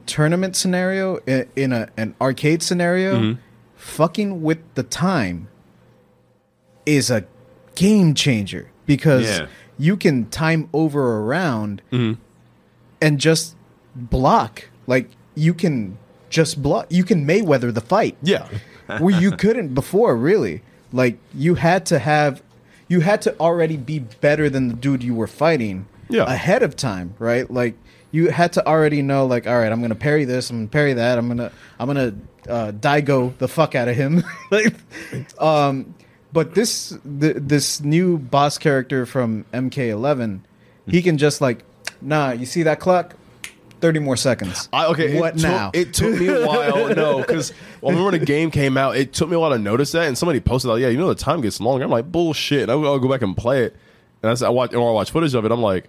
tournament 0.06 0.54
scenario 0.56 1.16
in, 1.26 1.48
in 1.56 1.72
a 1.72 1.88
an 1.96 2.14
arcade 2.20 2.62
scenario 2.62 3.16
Mm-hmm. 3.16 3.40
fucking 3.76 4.42
with 4.42 4.58
the 4.74 4.82
time 4.84 5.48
is 6.84 7.10
a 7.10 7.24
game 7.74 8.14
changer 8.14 8.70
because 8.86 9.24
Yeah. 9.26 9.46
You 9.78 9.96
can 9.96 10.26
time 10.30 10.68
over 10.72 11.18
around 11.20 11.82
Mm-hmm. 11.92 12.20
and 13.00 13.18
just 13.20 13.56
block. 13.94 14.68
Like 14.86 15.10
you 15.34 15.54
can 15.54 15.98
just 16.30 16.62
block. 16.62 16.86
You 16.90 17.04
can 17.04 17.26
Mayweather 17.26 17.72
the 17.72 17.80
fight 17.80 18.16
Yeah. 18.22 18.48
where 18.98 19.18
you 19.18 19.32
couldn't 19.32 19.74
before. 19.74 20.16
Really, 20.16 20.62
like 20.92 21.18
you 21.34 21.54
had 21.56 21.86
to 21.86 21.98
have, 21.98 22.42
you 22.88 23.00
had 23.00 23.20
to 23.22 23.38
already 23.38 23.76
be 23.76 23.98
better 23.98 24.48
than 24.48 24.68
the 24.68 24.74
dude 24.74 25.02
you 25.02 25.14
were 25.14 25.26
fighting. 25.26 25.86
Yeah. 26.08 26.22
ahead 26.22 26.62
of 26.62 26.76
time, 26.76 27.14
right? 27.18 27.50
Like 27.50 27.74
you 28.12 28.30
had 28.30 28.52
to 28.52 28.64
already 28.66 29.02
know, 29.02 29.26
like, 29.26 29.48
all 29.48 29.58
right, 29.58 29.72
I'm 29.72 29.82
gonna 29.82 29.96
parry 29.96 30.24
this, 30.24 30.50
I'm 30.50 30.58
gonna 30.58 30.68
parry 30.68 30.92
that, 30.92 31.18
I'm 31.18 31.26
gonna, 31.26 31.50
I'm 31.80 31.88
gonna 31.88 32.14
uh, 32.48 32.70
Daigo 32.70 33.36
the 33.38 33.48
fuck 33.48 33.74
out 33.74 33.88
of 33.88 33.96
him. 33.96 34.22
like, 34.52 34.72
um, 35.40 35.95
but 36.36 36.54
this 36.54 36.90
th- 37.20 37.36
this 37.38 37.80
new 37.80 38.18
boss 38.18 38.58
character 38.58 39.06
from 39.06 39.46
MK11, 39.54 40.40
he 40.86 41.00
can 41.00 41.16
just 41.16 41.40
like, 41.40 41.64
nah, 42.02 42.32
you 42.32 42.44
see 42.44 42.62
that 42.64 42.78
clock? 42.78 43.14
Thirty 43.80 44.00
more 44.00 44.16
seconds. 44.16 44.68
I, 44.70 44.86
okay, 44.88 45.18
what 45.18 45.36
it 45.36 45.38
took, 45.40 45.50
now? 45.50 45.70
It 45.72 45.94
took 45.94 46.18
me 46.20 46.28
a 46.28 46.46
while. 46.46 46.94
no, 46.94 47.20
because 47.22 47.52
well, 47.80 47.90
I 47.90 47.94
remember 47.96 48.10
when 48.12 48.20
the 48.20 48.26
game 48.26 48.50
came 48.50 48.76
out, 48.76 48.96
it 48.98 49.14
took 49.14 49.30
me 49.30 49.36
a 49.36 49.40
while 49.40 49.50
to 49.50 49.58
notice 49.58 49.92
that, 49.92 50.08
and 50.08 50.16
somebody 50.18 50.40
posted 50.40 50.70
like, 50.70 50.82
"Yeah, 50.82 50.88
you 50.88 50.98
know 50.98 51.08
the 51.08 51.14
time 51.14 51.40
gets 51.40 51.58
longer." 51.58 51.84
I'm 51.84 51.90
like, 51.90 52.12
"Bullshit!" 52.12 52.62
And 52.62 52.70
I'll, 52.70 52.84
I'll 52.86 52.98
go 52.98 53.08
back 53.08 53.22
and 53.22 53.34
play 53.34 53.64
it, 53.64 53.74
and 54.22 54.30
I, 54.30 54.34
said, 54.34 54.46
I 54.46 54.50
watch 54.50 54.74
or 54.74 54.90
I 54.90 54.92
watch 54.92 55.10
footage 55.10 55.34
of 55.34 55.44
it. 55.46 55.52
I'm 55.52 55.62
like, 55.62 55.88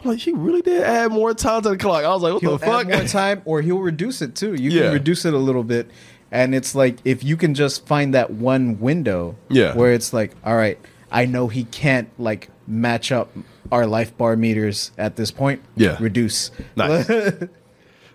I'm 0.00 0.10
like, 0.10 0.20
she 0.20 0.32
really 0.32 0.62
did 0.62 0.82
add 0.82 1.10
more 1.10 1.34
time 1.34 1.62
to 1.62 1.70
the 1.70 1.76
clock. 1.76 2.04
I 2.04 2.08
was 2.08 2.22
like, 2.22 2.34
what 2.34 2.42
he'll 2.42 2.58
the 2.58 2.66
fuck? 2.66 2.86
more 2.88 3.04
time, 3.04 3.42
or 3.44 3.62
he'll 3.62 3.80
reduce 3.80 4.22
it 4.22 4.36
too. 4.36 4.54
You 4.54 4.70
Yeah. 4.70 4.82
can 4.84 4.92
reduce 4.94 5.24
it 5.24 5.34
a 5.34 5.38
little 5.38 5.64
bit, 5.64 5.90
and 6.32 6.52
it's 6.54 6.74
like 6.74 6.96
if 7.04 7.22
you 7.22 7.36
can 7.36 7.54
just 7.54 7.86
find 7.86 8.12
that 8.14 8.30
one 8.32 8.80
window, 8.80 9.36
Yeah. 9.48 9.76
where 9.76 9.92
it's 9.92 10.12
like, 10.12 10.32
all 10.44 10.56
right, 10.56 10.78
I 11.12 11.26
know 11.26 11.46
he 11.46 11.64
can't 11.64 12.08
like 12.18 12.48
match 12.66 13.12
up 13.12 13.30
our 13.70 13.86
life 13.86 14.16
bar 14.18 14.34
meters 14.36 14.90
at 14.98 15.14
this 15.16 15.30
point. 15.30 15.62
Yeah. 15.76 15.96
reduce. 16.00 16.50
Nice. 16.74 17.08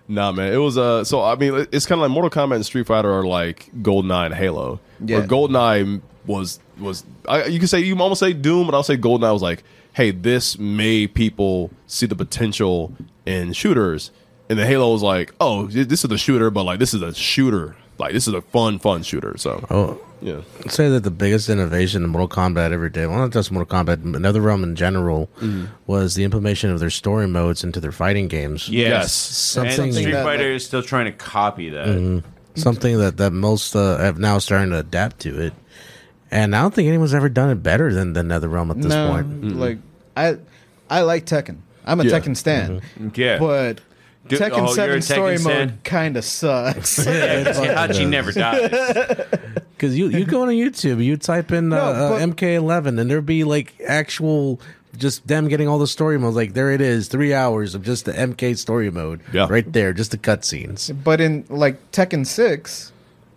Nah, 0.09 0.31
man. 0.31 0.53
It 0.53 0.57
was 0.57 0.77
uh 0.77 1.03
so 1.03 1.21
I 1.21 1.35
mean 1.35 1.67
it's 1.73 1.85
kind 1.85 1.99
of 1.99 2.03
like 2.03 2.11
Mortal 2.11 2.29
Kombat 2.29 2.55
and 2.55 2.65
Street 2.65 2.87
Fighter 2.87 3.11
are 3.11 3.25
like 3.25 3.69
GoldenEye 3.81 4.27
and 4.27 4.35
Halo. 4.35 4.79
Yeah. 5.03 5.17
Where 5.19 5.27
GoldenEye 5.27 6.01
was 6.25 6.59
was 6.79 7.03
I, 7.27 7.45
you 7.47 7.59
can 7.59 7.67
say 7.67 7.79
you 7.81 7.97
almost 7.99 8.21
say 8.21 8.31
Doom, 8.31 8.67
but 8.67 8.73
I'll 8.75 8.83
say 8.83 8.95
GoldenEye 8.95 9.33
was 9.33 9.41
like, 9.41 9.63
hey, 9.93 10.11
this 10.11 10.57
made 10.57 11.13
people 11.13 11.71
see 11.87 12.05
the 12.05 12.15
potential 12.15 12.93
in 13.25 13.51
shooters, 13.51 14.11
and 14.49 14.57
the 14.57 14.65
Halo 14.65 14.93
was 14.93 15.03
like, 15.03 15.33
oh, 15.41 15.67
this 15.67 16.03
is 16.05 16.09
the 16.09 16.17
shooter, 16.17 16.49
but 16.51 16.63
like 16.63 16.79
this 16.79 16.93
is 16.93 17.01
a 17.01 17.13
shooter, 17.13 17.75
like 17.99 18.13
this 18.13 18.27
is 18.27 18.33
a 18.33 18.41
fun, 18.41 18.79
fun 18.79 19.03
shooter. 19.03 19.35
So 19.37 19.65
Oh, 19.69 19.99
yeah, 20.21 20.41
I'd 20.65 20.71
say 20.71 20.89
that 20.89 21.03
the 21.03 21.11
biggest 21.11 21.47
innovation 21.49 22.03
in 22.03 22.09
Mortal 22.09 22.27
Kombat 22.29 22.71
every 22.71 22.89
day, 22.89 23.05
well, 23.05 23.19
not 23.19 23.31
just 23.31 23.51
Mortal 23.51 23.77
Kombat, 23.83 23.97
NetherRealm 24.03 24.63
in 24.63 24.75
general, 24.75 25.29
Mm-hmm. 25.39 25.65
was 25.85 26.15
the 26.15 26.23
implementation 26.23 26.69
of 26.71 26.79
their 26.79 26.89
story 26.89 27.27
modes 27.27 27.63
into 27.63 27.79
their 27.79 27.91
fighting 27.91 28.27
games. 28.27 28.67
Yes. 28.69 28.89
Yes. 28.89 29.57
and 29.57 29.71
Something 29.71 29.93
Street 29.93 30.11
that, 30.11 30.23
Fighter 30.23 30.43
like- 30.49 30.55
is 30.55 30.65
still 30.65 30.83
trying 30.83 31.05
to 31.05 31.11
copy 31.11 31.69
that. 31.69 32.23
something 32.55 32.97
that 32.97 33.17
that 33.17 33.31
most 33.33 33.75
uh, 33.75 33.97
have 33.97 34.17
now 34.17 34.39
starting 34.39 34.71
to 34.71 34.79
adapt 34.79 35.19
to 35.21 35.39
it. 35.39 35.53
And 36.31 36.55
I 36.55 36.61
don't 36.61 36.73
think 36.73 36.87
anyone's 36.89 37.13
ever 37.13 37.29
done 37.29 37.49
it 37.51 37.63
better 37.63 37.93
than 37.93 38.13
than 38.13 38.27
NetherRealm 38.27 38.69
at 38.71 38.77
this 38.81 38.87
no, 38.91 39.09
point. 39.11 39.55
like 39.57 39.77
I, 40.17 40.37
I 40.89 41.01
like 41.01 41.25
Tekken. 41.25 41.57
I'm 41.85 42.01
a 42.01 42.03
Yeah. 42.03 42.19
Tekken 42.19 42.35
stan, 42.35 42.81
Yeah. 43.15 43.37
but 43.39 43.79
Do- 44.27 44.37
Tekken 44.37 44.67
oh, 44.67 44.73
Seven 44.73 45.01
story 45.01 45.35
Tekken 45.35 45.43
mode 45.43 45.83
kind 45.83 46.17
of 46.17 46.23
sucks. 46.25 46.97
Yeah, 47.05 47.43
Hachi 47.53 48.07
never 48.07 48.31
dies. 48.31 48.71
Because 49.77 49.95
you 49.95 50.07
you 50.07 50.25
go 50.25 50.41
on 50.41 50.47
YouTube, 50.47 51.03
you 51.05 51.17
type 51.17 51.51
in 51.51 51.71
uh, 51.71 51.75
No, 51.75 51.83
uh, 51.83 52.09
but- 52.17 52.35
MK11, 52.35 52.99
and 52.99 53.11
there'd 53.11 53.27
be 53.27 53.43
like 53.43 53.75
actual 53.85 54.59
just 54.97 55.27
them 55.27 55.47
getting 55.47 55.67
all 55.67 55.77
the 55.77 55.85
story 55.85 56.17
modes. 56.17 56.35
Like 56.35 56.53
there 56.53 56.71
it 56.71 56.81
is, 56.81 57.07
three 57.07 57.31
hours 57.33 57.75
of 57.75 57.83
just 57.83 58.05
the 58.05 58.13
MK 58.13 58.57
story 58.57 58.89
mode. 58.89 59.21
Yeah. 59.31 59.45
right 59.47 59.71
there, 59.71 59.93
just 59.93 60.09
the 60.11 60.17
cutscenes. 60.17 60.91
but 61.03 61.21
in 61.21 61.45
like 61.49 61.91
Tekken 61.91 62.25
Six, 62.25 62.91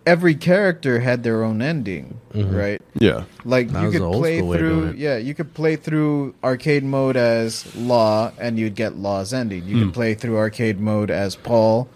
every 0.05 0.35
character 0.35 0.99
had 0.99 1.23
their 1.23 1.43
own 1.43 1.61
ending, 1.61 2.19
right? 2.33 2.81
Yeah. 2.95 3.23
Like 3.45 3.69
That 3.71 3.83
you 3.83 3.91
could 3.99 4.11
play 4.13 4.37
school 4.37 4.49
way 4.49 4.57
of 4.57 4.61
doing 4.61 4.89
through, 4.91 4.93
yeah, 4.97 5.17
you 5.17 5.33
could 5.33 5.53
play 5.53 5.75
through 5.75 6.33
arcade 6.43 6.83
mode 6.83 7.15
as 7.17 7.73
Law, 7.75 8.31
and 8.39 8.57
you'd 8.57 8.75
get 8.75 8.95
Law's 8.97 9.33
ending. 9.33 9.65
You 9.65 9.77
Hmm. 9.77 9.83
could 9.85 9.93
play 9.93 10.13
through 10.15 10.37
arcade 10.37 10.79
mode 10.79 11.11
as 11.11 11.35
Paul, 11.35 11.87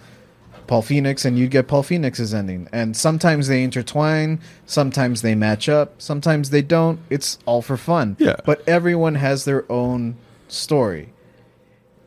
Paul 0.67 0.81
Phoenix, 0.81 1.25
and 1.25 1.37
you'd 1.37 1.51
get 1.51 1.67
Paul 1.67 1.83
Phoenix's 1.83 2.33
ending. 2.33 2.67
And 2.71 2.95
sometimes 2.97 3.47
they 3.47 3.63
intertwine, 3.63 4.39
sometimes 4.65 5.21
they 5.21 5.35
match 5.35 5.67
up, 5.69 5.93
sometimes 5.99 6.49
they 6.49 6.61
don't. 6.61 6.99
It's 7.09 7.37
all 7.45 7.61
for 7.61 7.77
fun. 7.77 8.15
Yeah. 8.19 8.35
But 8.45 8.61
everyone 8.67 9.15
has 9.15 9.45
their 9.45 9.63
own 9.71 10.15
story. 10.47 11.09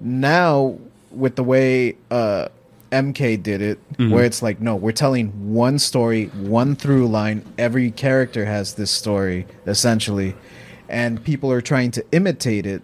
Now, 0.01 0.79
with 1.11 1.37
the 1.37 1.43
way 1.45 1.97
uh, 2.11 2.49
MK 2.91 3.43
did 3.43 3.61
it, 3.63 3.79
Mm-hmm. 3.99 4.13
where 4.13 4.25
it's 4.25 4.43
like, 4.43 4.61
no, 4.61 4.77
we're 4.77 4.93
telling 4.93 5.53
one 5.53 5.79
story, 5.79 6.27
one 6.27 6.77
through 6.77 7.09
line. 7.09 7.45
Every 7.59 7.91
character 7.91 8.45
has 8.45 8.75
this 8.75 8.91
story, 8.91 9.47
essentially. 9.67 10.35
And 10.89 11.23
people 11.23 11.51
are 11.53 11.61
trying 11.61 11.91
to 11.93 12.05
imitate 12.13 12.65
it. 12.65 12.83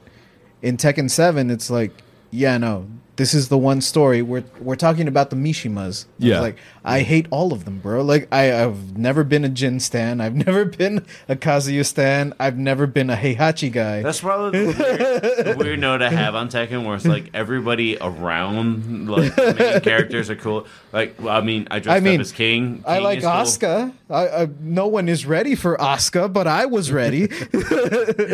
In 0.60 0.76
Tekken 0.76 1.10
7, 1.10 1.50
it's 1.50 1.70
like, 1.70 1.92
yeah, 2.30 2.58
no, 2.58 2.86
this 3.16 3.32
is 3.34 3.48
the 3.48 3.58
one 3.58 3.80
story. 3.80 4.22
We're, 4.22 4.44
we're 4.60 4.76
talking 4.76 5.06
about 5.06 5.30
the 5.30 5.36
Mishimas. 5.36 5.88
It's 5.88 6.06
Yeah. 6.18 6.40
Like, 6.40 6.56
I 6.84 7.00
hate 7.00 7.26
all 7.30 7.52
of 7.52 7.64
them, 7.64 7.78
bro. 7.78 8.02
Like, 8.02 8.28
I, 8.32 8.62
I've 8.64 8.98
never 8.98 9.24
been 9.24 9.44
a 9.44 9.48
Jin 9.48 9.78
stan. 9.80 10.20
I've 10.20 10.34
never 10.46 10.64
been 10.64 11.06
a 11.28 11.36
Kazuya 11.36 11.86
stan. 11.86 12.34
I've 12.40 12.58
never 12.58 12.86
been 12.86 13.10
a 13.10 13.16
Heihachi 13.16 13.72
guy. 13.72 14.02
That's 14.02 14.20
probably 14.20 14.66
the 14.66 14.66
weird, 14.66 15.46
the 15.46 15.56
weird 15.64 15.78
note 15.78 15.98
to 15.98 16.10
have 16.10 16.34
on 16.34 16.48
Tekken, 16.48 16.84
where 16.84 16.96
it's 16.96 17.06
like 17.06 17.30
everybody 17.34 17.96
around 18.00 19.08
like 19.08 19.34
the 19.36 19.54
main 19.58 19.80
characters 19.82 20.28
are 20.28 20.36
cool. 20.36 20.66
Like, 20.92 21.14
well, 21.20 21.36
I 21.36 21.40
mean, 21.40 21.68
I 21.70 21.78
dressed 21.78 21.96
I 21.96 22.00
mean, 22.00 22.16
up 22.16 22.20
as 22.22 22.32
King. 22.32 22.82
I 22.86 22.98
like 22.98 23.18
is 23.18 23.24
cool. 23.24 23.32
Asuka. 23.32 23.92
I, 24.10 24.28
I, 24.28 24.48
no 24.60 24.86
one 24.86 25.08
is 25.08 25.24
ready 25.24 25.54
for 25.54 25.76
Asuka, 25.76 26.32
but 26.32 26.46
I 26.46 26.66
was 26.66 26.92
ready. 26.92 27.28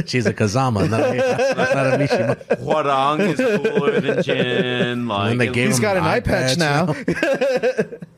She's 0.06 0.26
a 0.26 0.34
Kazama, 0.34 0.90
not 0.90 1.00
a, 1.00 1.14
not 1.14 1.86
a 1.86 1.98
Mishima. 1.98 2.58
Hwoarang 2.58 3.38
is 3.38 3.68
cooler 3.68 4.00
than 4.00 4.22
Jin. 4.22 4.69
Like, 5.08 5.38
they 5.38 5.48
gave 5.48 5.68
He's 5.68 5.80
got 5.80 5.96
an 5.96 6.04
eye 6.04 6.20
eye 6.20 6.20
patch 6.20 6.56
now. 6.58 6.94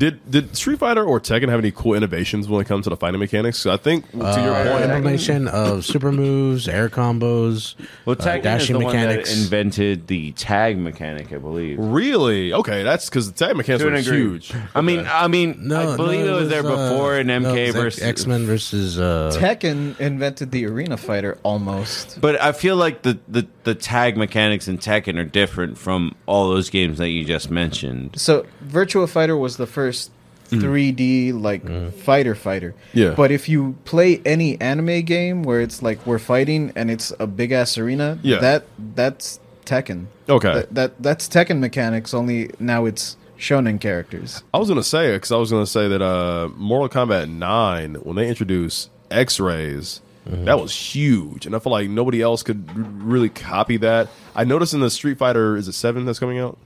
Did 0.00 0.30
did 0.30 0.56
Street 0.56 0.78
Fighter 0.78 1.04
or 1.04 1.20
Tekken 1.20 1.50
have 1.50 1.58
any 1.58 1.70
cool 1.70 1.92
innovations 1.92 2.48
when 2.48 2.62
it 2.62 2.66
comes 2.66 2.84
to 2.84 2.90
the 2.90 2.96
fighting 2.96 3.20
mechanics? 3.20 3.66
I 3.66 3.76
think 3.76 4.10
to 4.12 4.16
your 4.16 4.26
Uh, 4.26 4.78
point, 4.78 4.90
combination 4.90 5.46
of 5.46 5.84
super 5.84 6.10
moves, 6.10 6.66
air 6.66 6.88
combos, 6.88 7.74
well, 8.06 8.16
uh, 8.18 8.24
Tekken 8.24 8.38
is 8.38 8.42
dashing 8.44 8.78
the 8.78 8.84
one 8.86 8.96
that 8.96 9.30
invented 9.30 10.06
the 10.06 10.32
tag 10.32 10.78
mechanic, 10.78 11.30
I 11.34 11.36
believe. 11.36 11.76
really 11.78 12.50
okay. 12.54 12.82
That's 12.82 13.10
because 13.10 13.30
the 13.30 13.36
tag 13.46 13.56
mechanics 13.58 13.82
To 13.82 13.88
an 13.88 13.92
were 13.92 14.00
degree. 14.00 14.16
huge. 14.20 14.52
I 14.74 14.80
mean, 14.80 15.06
I 15.06 15.28
mean, 15.28 15.56
no, 15.68 15.92
I 15.92 15.96
believe 15.96 16.24
no, 16.24 16.38
it 16.38 16.40
was 16.40 16.48
there 16.48 16.62
before 16.62 17.18
in 17.18 17.26
MK 17.26 17.72
versus 17.74 18.02
X 18.02 18.24
Men 18.26 18.46
versus. 18.46 18.98
Uh, 18.98 19.36
Tekken 19.38 20.00
invented 20.00 20.50
the 20.50 20.64
arena 20.64 20.96
fighter 20.96 21.36
almost. 21.42 22.18
But 22.22 22.40
I 22.40 22.52
feel 22.52 22.76
like 22.76 23.02
the, 23.02 23.18
the, 23.28 23.46
the 23.64 23.74
tag 23.74 24.16
mechanics 24.16 24.66
in 24.66 24.78
Tekken 24.78 25.18
are 25.18 25.24
different 25.24 25.76
from 25.76 26.14
all 26.24 26.48
those 26.48 26.70
games 26.70 26.96
that 26.96 27.10
you 27.10 27.22
just 27.26 27.50
mentioned. 27.50 28.18
So 28.18 28.46
Virtua 28.66 29.06
Fighter 29.06 29.36
was 29.36 29.58
the 29.58 29.66
first 29.66 29.89
3D 29.92 31.32
mm. 31.32 31.42
like 31.42 31.64
mm. 31.64 31.92
fighter 31.92 32.34
fighter. 32.34 32.74
Yeah. 32.92 33.14
But 33.16 33.30
if 33.30 33.48
you 33.48 33.76
play 33.84 34.20
any 34.24 34.60
anime 34.60 35.02
game 35.02 35.42
where 35.42 35.60
it's 35.60 35.82
like 35.82 36.04
we're 36.06 36.18
fighting 36.18 36.72
and 36.74 36.90
it's 36.90 37.12
a 37.18 37.26
big 37.26 37.52
ass 37.52 37.78
arena, 37.78 38.18
Yeah. 38.22 38.38
that 38.38 38.64
that's 38.94 39.40
Tekken. 39.64 40.06
Okay. 40.28 40.52
That, 40.52 40.74
that 40.74 41.02
that's 41.02 41.28
Tekken 41.28 41.60
mechanics. 41.60 42.12
Only 42.12 42.50
now 42.58 42.86
it's 42.86 43.16
shonen 43.38 43.80
characters. 43.80 44.42
I 44.52 44.58
was 44.58 44.68
gonna 44.68 44.82
say 44.82 45.14
because 45.14 45.32
I 45.32 45.36
was 45.36 45.50
gonna 45.50 45.66
say 45.66 45.88
that 45.88 46.02
uh, 46.02 46.48
Mortal 46.56 46.88
Kombat 46.88 47.30
Nine 47.30 47.94
when 47.96 48.16
they 48.16 48.28
introduced 48.28 48.90
X 49.10 49.38
rays, 49.38 50.00
mm-hmm. 50.28 50.44
that 50.44 50.60
was 50.60 50.74
huge, 50.74 51.46
and 51.46 51.54
I 51.54 51.58
feel 51.58 51.72
like 51.72 51.88
nobody 51.88 52.20
else 52.20 52.42
could 52.42 52.68
r- 52.68 52.74
really 52.76 53.28
copy 53.28 53.76
that. 53.78 54.08
I 54.34 54.44
noticed 54.44 54.74
in 54.74 54.80
the 54.80 54.90
Street 54.90 55.18
Fighter 55.18 55.56
is 55.56 55.68
it 55.68 55.72
Seven 55.72 56.04
that's 56.04 56.18
coming 56.18 56.38
out. 56.38 56.58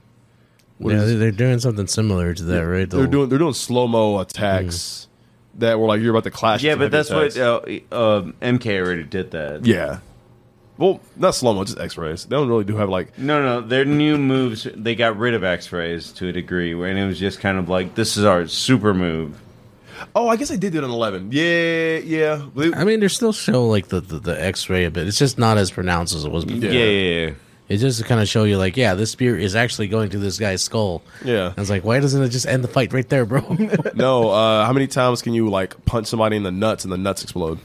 What 0.77 0.93
yeah, 0.93 1.01
is 1.03 1.19
they're 1.19 1.31
doing 1.31 1.59
something 1.59 1.87
similar 1.87 2.33
to 2.33 2.43
that, 2.43 2.61
right? 2.61 2.89
They're 2.89 3.07
doing 3.07 3.29
they're 3.29 3.39
doing 3.39 3.53
slow 3.53 3.87
mo 3.87 4.19
attacks 4.19 5.07
that 5.55 5.79
were 5.79 5.87
like 5.87 6.01
you're 6.01 6.11
about 6.11 6.25
to 6.25 6.31
clash. 6.31 6.63
Yeah, 6.63 6.75
but 6.75 6.91
that's 6.91 7.09
heavy 7.09 7.39
what 7.39 7.61
attacks. 7.61 7.85
uh, 7.91 8.17
um, 8.17 8.33
MK 8.41 8.79
already 8.79 9.03
did 9.03 9.31
that. 9.31 9.65
Yeah. 9.65 9.99
Well, 10.77 10.99
not 11.15 11.33
slow 11.35 11.53
mo, 11.53 11.63
just 11.63 11.79
X 11.79 11.97
rays. 11.97 12.25
They 12.25 12.35
don't 12.35 12.49
really 12.49 12.65
do 12.65 12.75
have 12.75 12.89
like 12.89 13.17
No, 13.17 13.41
no, 13.41 13.61
their 13.65 13.85
new 13.85 14.17
moves, 14.17 14.67
they 14.75 14.95
got 14.95 15.17
rid 15.17 15.33
of 15.33 15.43
X 15.43 15.71
rays 15.71 16.11
to 16.13 16.27
a 16.27 16.31
degree, 16.33 16.73
and 16.73 16.99
it 16.99 17.05
was 17.05 17.17
just 17.17 17.39
kind 17.39 17.57
of 17.57 17.69
like, 17.69 17.95
this 17.95 18.17
is 18.17 18.25
our 18.25 18.47
super 18.47 18.93
move. 18.93 19.41
Oh, 20.13 20.27
I 20.27 20.35
guess 20.35 20.51
I 20.51 20.57
did 20.57 20.73
do 20.73 20.79
it 20.79 20.83
on 20.83 20.89
eleven. 20.89 21.29
Yeah, 21.31 21.97
yeah. 21.99 22.45
I 22.75 22.83
mean, 22.83 22.99
they 22.99 23.07
still 23.07 23.31
show 23.31 23.65
like 23.65 23.87
the, 23.87 24.01
the, 24.01 24.19
the 24.19 24.43
X 24.43 24.69
ray 24.69 24.83
a 24.83 24.91
bit. 24.91 25.07
It's 25.07 25.17
just 25.17 25.37
not 25.37 25.57
as 25.57 25.71
pronounced 25.71 26.13
as 26.13 26.25
it 26.25 26.31
was 26.31 26.43
before. 26.43 26.69
Yeah, 26.69 26.83
yeah, 26.83 27.25
yeah. 27.27 27.33
It's 27.67 27.81
just 27.81 27.99
to 27.99 28.05
kind 28.05 28.21
of 28.21 28.27
show 28.27 28.43
you, 28.43 28.57
like, 28.57 28.77
yeah, 28.77 28.93
this 28.93 29.09
spear 29.09 29.35
is 29.37 29.55
actually 29.55 29.87
going 29.87 30.11
through 30.11 30.19
this 30.19 30.37
guy's 30.37 30.61
skull. 30.61 31.01
Yeah. 31.23 31.51
I 31.57 31.59
was 31.59 31.69
like, 31.69 31.83
why 31.83 31.99
doesn't 31.99 32.21
it 32.21 32.29
just 32.29 32.45
end 32.45 32.63
the 32.63 32.67
fight 32.67 32.93
right 32.93 33.07
there, 33.09 33.25
bro? 33.25 33.41
no, 33.95 34.29
uh, 34.29 34.65
how 34.65 34.71
many 34.71 34.85
times 34.85 35.23
can 35.23 35.33
you 35.33 35.49
like 35.49 35.83
punch 35.85 36.05
somebody 36.07 36.35
in 36.35 36.43
the 36.43 36.51
nuts 36.51 36.83
and 36.83 36.93
the 36.93 36.97
nuts 36.97 37.23
explode? 37.23 37.57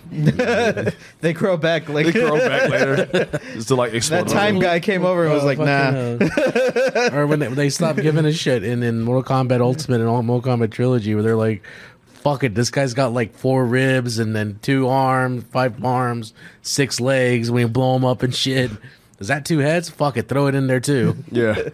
They 1.21 1.35
grow 1.35 1.59
back 1.59 1.89
like 1.91 2.07
They 2.07 2.13
grow 2.13 2.39
back 2.39 2.71
later 2.71 3.27
just 3.53 3.69
to 3.69 3.75
like 3.75 3.93
explode. 3.93 4.29
that 4.29 4.33
time 4.33 4.59
guy 4.59 4.81
came 4.81 5.05
over 5.05 5.25
and 5.25 5.35
was 5.35 5.45
like, 5.45 5.59
nah. 5.59 5.65
Uh, 5.65 7.11
or 7.13 7.27
when 7.27 7.41
they, 7.41 7.49
they 7.49 7.69
stopped 7.69 8.01
giving 8.01 8.25
a 8.25 8.33
shit 8.33 8.65
in, 8.65 8.83
in 8.83 9.03
Mortal 9.03 9.23
Kombat 9.23 9.61
Ultimate 9.61 10.01
and 10.01 10.09
all 10.09 10.23
Mortal 10.23 10.57
Kombat 10.57 10.71
Trilogy, 10.71 11.15
where 11.15 11.23
they're 11.23 11.37
like, 11.37 11.63
fuck 12.07 12.45
it, 12.45 12.55
this 12.55 12.71
guy's 12.71 12.95
got 12.95 13.13
like 13.13 13.35
four 13.35 13.65
ribs 13.67 14.19
and 14.19 14.35
then 14.35 14.59
two 14.63 14.89
arms, 14.89 15.45
five 15.51 15.85
arms, 15.85 16.33
six 16.63 17.01
legs. 17.01 17.51
We 17.51 17.65
blow 17.65 17.97
him 17.97 18.05
up 18.05 18.23
and 18.23 18.35
shit, 18.35 18.71
is 19.21 19.29
that 19.29 19.45
two 19.45 19.59
heads? 19.59 19.89
Fuck 19.89 20.17
it, 20.17 20.29
throw 20.29 20.47
it 20.49 20.55
in 20.55 20.67
there 20.67 20.81
too. 20.81 21.17
Yeah. 21.31 21.71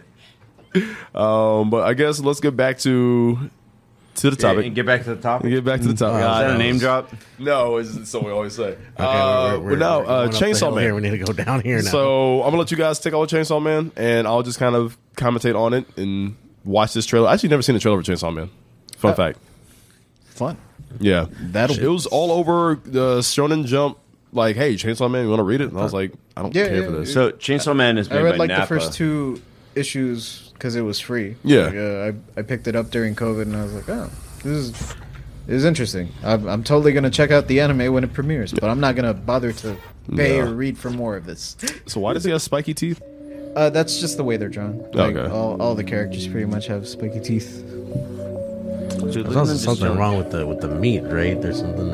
um, 1.15 1.69
but 1.69 1.87
I 1.87 1.93
guess 1.95 2.19
let's 2.19 2.39
get 2.39 2.55
back 2.55 2.77
to 2.79 3.49
to 4.15 4.29
the 4.29 4.35
topic. 4.35 4.65
And 4.65 4.75
get 4.75 4.85
back 4.85 5.03
to 5.03 5.15
the 5.15 5.21
topic. 5.21 5.49
get 5.49 5.63
back 5.63 5.81
to 5.81 5.87
the 5.87 5.93
topic. 5.93 6.19
Is 6.21 6.21
that 6.21 6.55
a 6.55 6.57
name 6.57 6.77
drop? 6.77 7.11
No, 7.39 7.77
it's, 7.77 7.95
it's 7.95 8.13
what 8.13 8.25
we 8.25 8.31
always 8.31 8.55
say. 8.55 8.69
Okay, 8.69 8.77
uh, 8.97 9.57
but 9.57 9.79
now, 9.79 10.01
uh, 10.01 10.03
going 10.03 10.27
up 10.27 10.31
the 10.31 10.37
Chainsaw 10.45 10.59
hill 10.59 10.71
Man. 10.75 10.83
Here. 10.83 10.95
We 10.95 11.01
need 11.01 11.11
to 11.11 11.17
go 11.19 11.33
down 11.33 11.61
here 11.61 11.81
now. 11.81 11.89
So 11.89 12.41
I'm 12.43 12.47
gonna 12.49 12.57
let 12.57 12.71
you 12.71 12.77
guys 12.77 12.99
take 12.99 13.13
all 13.13 13.25
the 13.25 13.35
Chainsaw 13.35 13.61
Man, 13.61 13.91
and 13.95 14.27
I'll 14.27 14.43
just 14.43 14.59
kind 14.59 14.75
of 14.75 14.97
commentate 15.15 15.55
on 15.57 15.73
it 15.73 15.85
and 15.97 16.35
watch 16.65 16.93
this 16.93 17.05
trailer. 17.05 17.27
I 17.27 17.33
actually 17.33 17.49
never 17.49 17.61
seen 17.61 17.73
the 17.73 17.79
trailer 17.79 18.01
for 18.01 18.11
Chainsaw 18.11 18.33
Man. 18.33 18.49
Fun 18.97 19.15
fact. 19.15 19.39
Fun. 20.25 20.57
Yeah, 20.99 21.27
That'll 21.39 21.77
it 21.79 21.87
was 21.87 22.05
all 22.07 22.31
over 22.31 22.79
the 22.83 23.19
Shonen 23.19 23.65
Jump. 23.65 23.97
Like, 24.37 24.55
hey, 24.55 24.75
Chainsaw 24.75 25.09
Man, 25.11 25.23
you 25.23 25.29
want 25.29 25.39
to 25.39 25.43
read 25.43 25.59
it? 25.61 25.69
And 25.69 25.77
I 25.77 25.83
was 25.83 25.93
like, 25.93 26.13
I 26.37 26.41
don't 26.43 26.55
Yeah, 26.55 26.67
care 26.67 26.77
yeah, 26.79 26.85
for 26.85 26.91
this. 26.91 27.11
So, 27.13 27.31
Chainsaw 27.31 27.75
Man 27.75 27.97
is 27.97 28.09
made 28.09 28.19
I 28.19 28.21
read 28.21 28.31
by 28.33 28.37
like 28.37 28.49
Mappa. 28.51 28.61
the 28.61 28.67
first 28.67 28.93
two 28.93 29.41
issues 29.75 30.51
because 30.53 30.75
it 30.75 30.81
was 30.81 30.99
free. 30.99 31.35
Yeah. 31.43 31.65
Like, 31.65 31.75
uh, 31.75 31.79
I 32.37 32.39
I 32.39 32.43
picked 32.43 32.67
it 32.67 32.75
up 32.75 32.89
during 32.91 33.15
COVID 33.15 33.41
and 33.43 33.55
I 33.55 33.63
was 33.63 33.73
like, 33.73 33.89
oh, 33.89 34.09
this 34.43 34.45
is 34.45 34.71
this 35.47 35.55
is 35.57 35.65
interesting. 35.65 36.09
I'm, 36.23 36.47
I'm 36.47 36.63
totally 36.63 36.93
gonna 36.93 37.09
check 37.09 37.31
out 37.31 37.47
the 37.47 37.59
anime 37.61 37.93
when 37.93 38.03
it 38.03 38.13
premieres, 38.13 38.53
but 38.53 38.65
I'm 38.69 38.79
not 38.79 38.95
gonna 38.95 39.13
bother 39.13 39.51
to 39.53 39.75
pay 40.15 40.39
No. 40.39 40.45
or 40.47 40.53
read 40.53 40.77
for 40.77 40.89
more 40.89 41.15
of 41.17 41.25
this. 41.25 41.55
So 41.85 41.99
why 41.99 42.13
does 42.13 42.23
he 42.23 42.31
have 42.31 42.41
spiky 42.41 42.73
teeth? 42.73 43.01
Uh, 43.55 43.69
that's 43.71 43.99
just 43.99 44.17
the 44.17 44.23
way 44.23 44.37
they're 44.37 44.49
drawn. 44.49 44.79
Like, 44.93 45.15
Okay. 45.15 45.31
all, 45.33 45.59
all 45.61 45.73
the 45.73 45.83
characters 45.83 46.27
pretty 46.27 46.45
much 46.45 46.67
have 46.67 46.87
spiky 46.87 47.19
teeth. 47.21 47.63
Dude, 47.67 49.13
There's 49.13 49.15
look 49.17 49.35
also 49.37 49.53
at 49.53 49.57
something 49.59 49.85
joint. 49.87 49.99
wrong 49.99 50.17
with 50.17 50.31
the 50.31 50.45
with 50.45 50.59
the 50.61 50.67
meat, 50.67 51.01
right? 51.01 51.41
There's 51.41 51.59
something. 51.59 51.89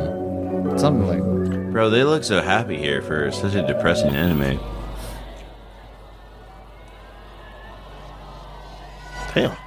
Something 0.78 1.08
like. 1.08 1.53
Bro, 1.74 1.90
they 1.90 2.04
look 2.04 2.24
so 2.24 2.40
happy 2.40 2.78
here 2.78 3.02
for 3.02 3.32
such 3.32 3.56
a 3.56 3.66
depressing 3.66 4.12
anime. 4.12 4.60
Damn. 9.34 9.58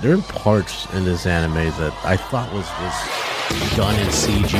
There 0.00 0.16
are 0.16 0.22
parts 0.22 0.86
in 0.94 1.04
this 1.04 1.26
anime 1.26 1.54
that 1.54 1.92
I 2.04 2.16
thought 2.16 2.52
was 2.52 2.70
was 2.78 3.76
done 3.76 3.98
in 3.98 4.06
CG. 4.06 4.54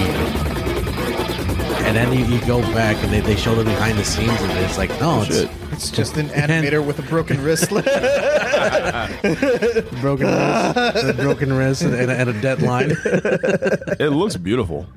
and 1.86 1.96
then 1.96 2.12
you, 2.12 2.24
you 2.24 2.44
go 2.44 2.60
back 2.74 2.96
and 3.04 3.12
they, 3.12 3.20
they 3.20 3.36
show 3.36 3.54
the 3.54 3.62
behind 3.62 3.96
the 3.96 4.04
scenes 4.04 4.40
and. 4.40 4.50
It's 4.64 4.78
like 4.78 4.90
no, 5.00 5.22
it's 5.22 5.42
It's 5.70 5.92
just 5.92 6.16
an 6.16 6.26
animator 6.30 6.84
with 6.84 6.98
a 6.98 7.02
broken 7.02 7.40
wrist. 7.40 7.70
broken 10.00 10.26
wrist, 10.26 11.04
a 11.04 11.14
broken 11.16 11.52
wrist, 11.52 11.82
and, 11.82 11.94
and, 11.94 12.10
and 12.10 12.30
a 12.30 12.40
deadline. 12.40 12.96
It 14.00 14.10
looks 14.10 14.36
beautiful. 14.36 14.88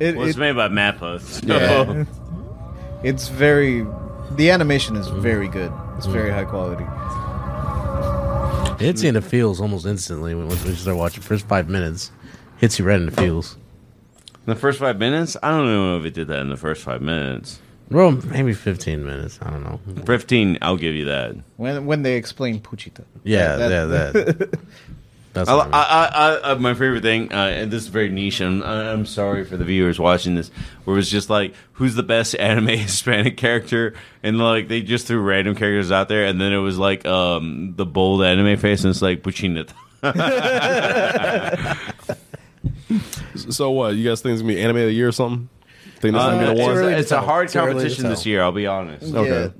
It, 0.00 0.16
Well, 0.16 0.26
it's 0.26 0.36
it- 0.36 0.40
made 0.40 0.56
by 0.56 0.68
Mappa. 0.68 1.20
Yeah. 1.46 2.04
it's 3.04 3.28
very. 3.28 3.86
The 4.32 4.50
animation 4.50 4.96
is 4.96 5.06
mm-hmm. 5.06 5.20
very 5.20 5.48
good. 5.48 5.72
It's 5.96 6.06
mm-hmm. 6.06 6.12
very 6.12 6.30
high 6.30 6.44
quality. 6.46 6.84
It 8.82 8.86
hits 8.86 9.02
you 9.02 9.10
in 9.10 9.14
the 9.14 9.22
feels 9.22 9.60
almost 9.60 9.84
instantly 9.84 10.34
when, 10.34 10.48
we 10.48 10.56
start 10.56 10.96
watching. 10.96 11.22
First 11.22 11.46
five 11.46 11.68
minutes 11.68 12.10
hits 12.56 12.78
you 12.78 12.86
right 12.86 12.98
in 12.98 13.06
the 13.06 13.12
feels. 13.12 13.56
In 14.46 14.54
the 14.54 14.56
first 14.56 14.78
five 14.78 14.98
minutes? 14.98 15.36
I 15.42 15.50
don't 15.50 15.66
know 15.66 15.98
if 15.98 16.06
it 16.06 16.14
did 16.14 16.28
that 16.28 16.40
in 16.40 16.48
the 16.48 16.56
first 16.56 16.82
five 16.82 17.02
minutes. 17.02 17.60
Well, 17.90 18.12
maybe 18.12 18.54
fifteen 18.54 19.04
minutes. 19.04 19.38
I 19.42 19.50
don't 19.50 19.64
know. 19.64 19.80
15, 20.06 20.58
I'll 20.62 20.76
give 20.76 20.94
you 20.94 21.04
that. 21.06 21.36
When 21.56 21.84
when 21.84 22.02
they 22.02 22.16
explain 22.16 22.60
Pochita. 22.60 23.04
Yeah, 23.24 23.56
That- 23.56 23.70
yeah, 23.70 23.84
that. 23.84 24.58
That's 25.32 25.48
I, 25.48 25.54
what 25.54 25.72
I. 25.72 25.78
I, 25.82 26.06
I, 26.06 26.50
I, 26.50 26.54
my 26.54 26.74
favorite 26.74 27.02
thing, 27.02 27.32
uh, 27.32 27.36
and 27.36 27.70
this 27.70 27.82
is 27.82 27.88
very 27.88 28.08
niche, 28.08 28.40
and 28.40 28.64
I- 28.64 28.92
I'm 28.92 29.06
sorry 29.06 29.44
for 29.44 29.56
the 29.56 29.64
viewers 29.64 30.00
watching 30.00 30.34
this, 30.34 30.50
where 30.84 30.94
it 30.94 30.98
was 30.98 31.08
just 31.10 31.30
like, 31.30 31.54
who's 31.74 31.94
the 31.94 32.02
best 32.02 32.34
anime 32.38 32.66
Hispanic 32.66 33.36
character? 33.36 33.94
And 34.24 34.38
like, 34.38 34.66
they 34.66 34.82
just 34.82 35.06
threw 35.06 35.20
random 35.20 35.54
characters 35.54 35.92
out 35.92 36.08
there, 36.08 36.24
and 36.26 36.40
then 36.40 36.52
it 36.52 36.58
was 36.58 36.78
like 36.78 37.06
um, 37.06 37.74
the 37.76 37.86
bold 37.86 38.22
anime 38.24 38.58
face, 38.58 38.82
and 38.82 38.90
it's 38.90 39.02
like, 39.02 39.22
Puchinit. 39.22 39.70
So 43.36 43.70
what? 43.70 43.94
You 43.94 44.08
guys 44.08 44.20
think 44.20 44.32
it's 44.34 44.42
gonna 44.42 44.54
be 44.54 44.60
anime 44.60 44.76
of 44.78 44.82
the 44.86 44.92
year 44.92 45.08
or 45.08 45.12
something? 45.12 45.48
Think 46.00 46.14
this 46.14 46.20
is 46.22 46.26
Uh, 46.28 46.30
gonna 46.30 46.38
be 46.46 46.50
it's, 46.50 46.58
the 46.60 46.64
one? 46.66 46.76
early 46.76 46.92
it's 46.94 47.12
a 47.12 47.20
hard 47.20 47.44
It's 47.44 47.54
competition 47.54 48.02
tell. 48.02 48.10
this 48.10 48.26
year, 48.26 48.42
I'll 48.42 48.52
be 48.52 48.66
honest. 48.66 49.14
Okay. 49.14 49.52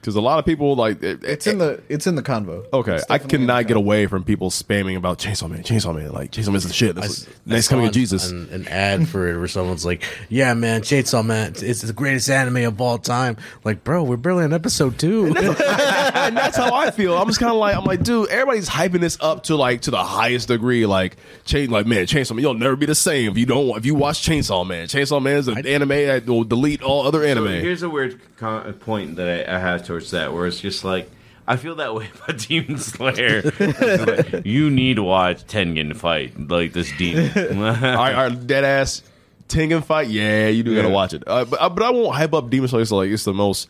Because 0.00 0.16
a 0.16 0.20
lot 0.22 0.38
of 0.38 0.46
people 0.46 0.74
like 0.74 1.02
it, 1.02 1.22
It's 1.22 1.46
in 1.46 1.58
the 1.58 1.82
it's 1.88 2.06
in 2.06 2.14
the 2.14 2.22
convo. 2.22 2.64
Okay, 2.72 2.92
I 2.94 2.96
definitely 2.96 3.14
in 3.16 3.20
the 3.28 3.28
cannot 3.52 3.66
get 3.66 3.76
away 3.76 4.06
from 4.06 4.24
people 4.24 4.48
spamming 4.50 4.96
about 4.96 5.18
Chainsaw 5.18 5.50
Man, 5.50 5.62
Chainsaw 5.62 5.94
Man, 5.94 6.12
like 6.12 6.30
Chainsaw 6.32 6.50
Man's 6.50 6.66
the 6.66 6.72
shit. 6.72 6.96
I 6.96 7.02
That's 7.02 7.26
s- 7.26 7.34
next 7.44 7.68
I 7.68 7.70
coming 7.70 7.84
saw 7.86 7.88
of 7.88 7.94
Jesus. 7.94 8.30
An, 8.30 8.48
an 8.52 8.68
ad 8.68 9.06
for 9.08 9.28
it 9.28 9.38
where 9.38 9.48
someone's 9.48 9.84
like, 9.84 10.02
"Yeah, 10.30 10.54
man, 10.54 10.80
Chainsaw 10.80 11.24
Man, 11.24 11.52
it's 11.58 11.82
the 11.82 11.92
greatest 11.92 12.30
anime 12.30 12.56
of 12.64 12.80
all 12.80 12.96
time." 12.98 13.36
Like, 13.64 13.84
bro, 13.84 14.02
we're 14.04 14.16
barely 14.16 14.44
on 14.44 14.52
episode 14.54 14.98
two. 14.98 15.26
and 15.36 16.36
that's 16.36 16.56
how 16.56 16.74
I 16.74 16.90
feel. 16.90 17.16
I'm 17.16 17.26
just 17.26 17.38
kind 17.40 17.52
of 17.52 17.58
like, 17.58 17.76
I'm 17.76 17.84
like, 17.84 18.02
dude, 18.02 18.28
everybody's 18.30 18.68
hyping 18.68 19.00
this 19.00 19.18
up 19.20 19.44
to 19.44 19.56
like 19.56 19.82
to 19.82 19.90
the 19.90 20.02
highest 20.02 20.48
degree. 20.48 20.86
Like, 20.86 21.16
chain, 21.44 21.70
like, 21.70 21.86
man, 21.86 22.06
Chainsaw 22.06 22.30
Man, 22.34 22.40
you'll 22.42 22.54
never 22.54 22.76
be 22.76 22.86
the 22.86 22.94
same 22.94 23.30
if 23.32 23.38
you 23.38 23.46
don't. 23.46 23.76
If 23.76 23.84
you 23.86 23.94
watch 23.94 24.26
Chainsaw 24.26 24.66
Man, 24.66 24.86
Chainsaw 24.86 25.22
Man 25.22 25.36
is 25.36 25.48
an 25.48 25.66
anime 25.66 25.88
that 25.90 26.26
will 26.26 26.44
delete 26.44 26.82
all 26.82 27.06
other 27.06 27.20
So 27.20 27.26
anime. 27.26 27.46
here's 27.48 27.82
a 27.82 27.90
weird 27.90 28.20
con- 28.38 28.72
point 28.74 29.16
that 29.16 29.48
I, 29.50 29.56
I 29.56 29.75
towards 29.84 30.10
that, 30.12 30.32
where 30.32 30.46
it's 30.46 30.60
just 30.60 30.84
like 30.84 31.10
I 31.46 31.56
feel 31.56 31.76
that 31.76 31.94
way 31.94 32.10
about 32.24 32.38
Demon 32.38 32.78
Slayer. 32.78 33.42
Like, 33.42 34.46
you 34.46 34.70
need 34.70 34.96
to 34.96 35.02
watch 35.02 35.44
Tengen 35.46 35.96
fight 35.96 36.48
like 36.48 36.72
this 36.72 36.90
demon. 36.98 37.30
all 37.58 37.72
right, 37.72 38.14
all 38.14 38.28
right, 38.28 38.46
dead 38.46 38.64
ass 38.64 39.02
Tengen 39.48 39.84
fight. 39.84 40.08
Yeah, 40.08 40.48
you 40.48 40.62
do 40.62 40.74
gotta 40.74 40.88
watch 40.88 41.14
it. 41.14 41.22
Uh, 41.26 41.44
but, 41.44 41.60
uh, 41.60 41.68
but 41.68 41.82
I 41.84 41.90
won't 41.90 42.14
hype 42.16 42.34
up 42.34 42.50
Demon 42.50 42.68
Slayer. 42.68 42.84
So 42.84 42.96
like, 42.96 43.10
it's 43.10 43.24
the 43.24 43.34
most 43.34 43.68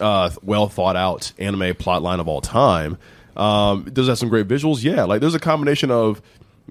uh, 0.00 0.30
well 0.42 0.68
thought 0.68 0.96
out 0.96 1.32
anime 1.38 1.74
plot 1.74 2.02
line 2.02 2.20
of 2.20 2.28
all 2.28 2.40
time. 2.40 2.98
Um, 3.36 3.84
does 3.84 4.08
have 4.08 4.18
some 4.18 4.28
great 4.28 4.48
visuals? 4.48 4.82
Yeah, 4.82 5.04
like 5.04 5.20
there's 5.20 5.34
a 5.34 5.40
combination 5.40 5.90
of 5.90 6.22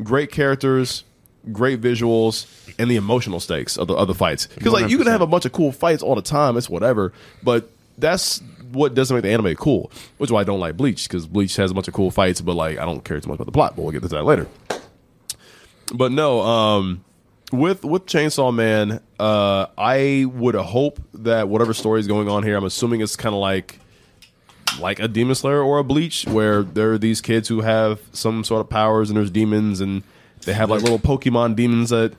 great 0.03 0.31
characters, 0.31 1.03
great 1.51 1.79
visuals, 1.81 2.47
and 2.79 2.89
the 2.89 2.95
emotional 2.95 3.39
stakes 3.39 3.77
of 3.77 3.87
the 3.87 3.93
other 3.93 4.13
fights. 4.13 4.47
Because 4.47 4.73
like 4.73 4.89
you 4.89 4.97
can 4.97 5.07
have 5.07 5.21
a 5.21 5.27
bunch 5.27 5.45
of 5.45 5.51
cool 5.51 5.71
fights 5.71 6.03
all 6.03 6.15
the 6.15 6.21
time, 6.21 6.57
it's 6.57 6.69
whatever, 6.69 7.13
but 7.43 7.69
that's 7.97 8.41
what 8.71 8.93
doesn't 8.93 9.15
make 9.15 9.23
the 9.23 9.31
anime 9.31 9.55
cool. 9.55 9.91
Which 10.17 10.29
is 10.29 10.31
why 10.31 10.41
I 10.41 10.43
don't 10.43 10.59
like 10.59 10.77
Bleach 10.77 11.07
because 11.07 11.25
Bleach 11.25 11.55
has 11.57 11.71
a 11.71 11.73
bunch 11.73 11.87
of 11.87 11.93
cool 11.93 12.11
fights, 12.11 12.41
but 12.41 12.55
like 12.55 12.77
I 12.77 12.85
don't 12.85 13.03
care 13.03 13.19
too 13.19 13.29
much 13.29 13.35
about 13.35 13.45
the 13.45 13.51
plot. 13.51 13.75
But 13.75 13.83
we'll 13.83 13.91
get 13.91 14.01
to 14.03 14.07
that 14.09 14.23
later. 14.23 14.47
But 15.93 16.11
no, 16.11 16.41
um, 16.41 17.03
with 17.51 17.83
with 17.83 18.05
Chainsaw 18.05 18.53
Man, 18.53 19.01
uh, 19.19 19.67
I 19.77 20.25
would 20.33 20.55
hope 20.55 20.99
that 21.13 21.47
whatever 21.49 21.73
story 21.73 21.99
is 21.99 22.07
going 22.07 22.27
on 22.27 22.43
here, 22.43 22.57
I'm 22.57 22.65
assuming 22.65 23.01
it's 23.01 23.15
kind 23.15 23.33
of 23.33 23.41
like 23.41 23.79
like 24.79 24.99
a 24.99 25.07
Demon 25.07 25.35
Slayer 25.35 25.61
or 25.61 25.79
a 25.79 25.83
Bleach, 25.83 26.25
where 26.25 26.63
there 26.63 26.93
are 26.93 26.97
these 26.97 27.21
kids 27.21 27.47
who 27.47 27.61
have 27.61 27.99
some 28.11 28.43
sort 28.43 28.61
of 28.61 28.69
powers, 28.69 29.09
and 29.09 29.17
there's 29.17 29.31
demons, 29.31 29.79
and 29.79 30.03
they 30.45 30.53
have 30.53 30.69
like 30.69 30.81
little 30.81 30.99
Pokemon 30.99 31.55
demons 31.55 31.89
that 31.89 32.13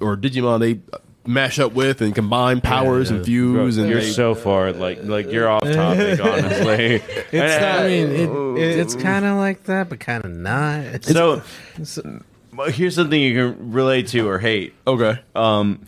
or 0.00 0.16
Digimon 0.16 0.60
they 0.60 0.80
mash 1.28 1.58
up 1.58 1.72
with 1.74 2.00
and 2.00 2.14
combine 2.14 2.60
powers 2.60 3.10
and 3.10 3.24
fuse, 3.24 3.76
and 3.76 3.88
you're 3.88 4.00
they, 4.00 4.10
so 4.10 4.34
far 4.34 4.72
like 4.72 5.04
like 5.04 5.30
you're 5.30 5.48
off 5.48 5.62
topic, 5.62 6.18
honestly. 6.24 6.94
It's 6.96 7.32
And, 7.32 7.62
not- 7.62 7.80
I 7.80 7.86
mean, 7.88 8.10
it, 8.56 8.62
It- 8.62 8.78
it's 8.80 8.94
kind 8.94 9.24
of 9.24 9.36
like 9.36 9.64
that, 9.64 9.88
but 9.88 10.00
kind 10.00 10.24
of 10.24 10.30
not. 10.32 10.80
It's, 10.80 11.08
so. 11.08 11.42
well, 12.54 12.70
Here's 12.70 12.94
something 12.94 13.20
you 13.20 13.34
can 13.52 13.72
relate 13.72 14.08
to 14.08 14.26
or 14.28 14.38
hate. 14.38 14.74
okay. 14.86 15.20
Um, 15.34 15.80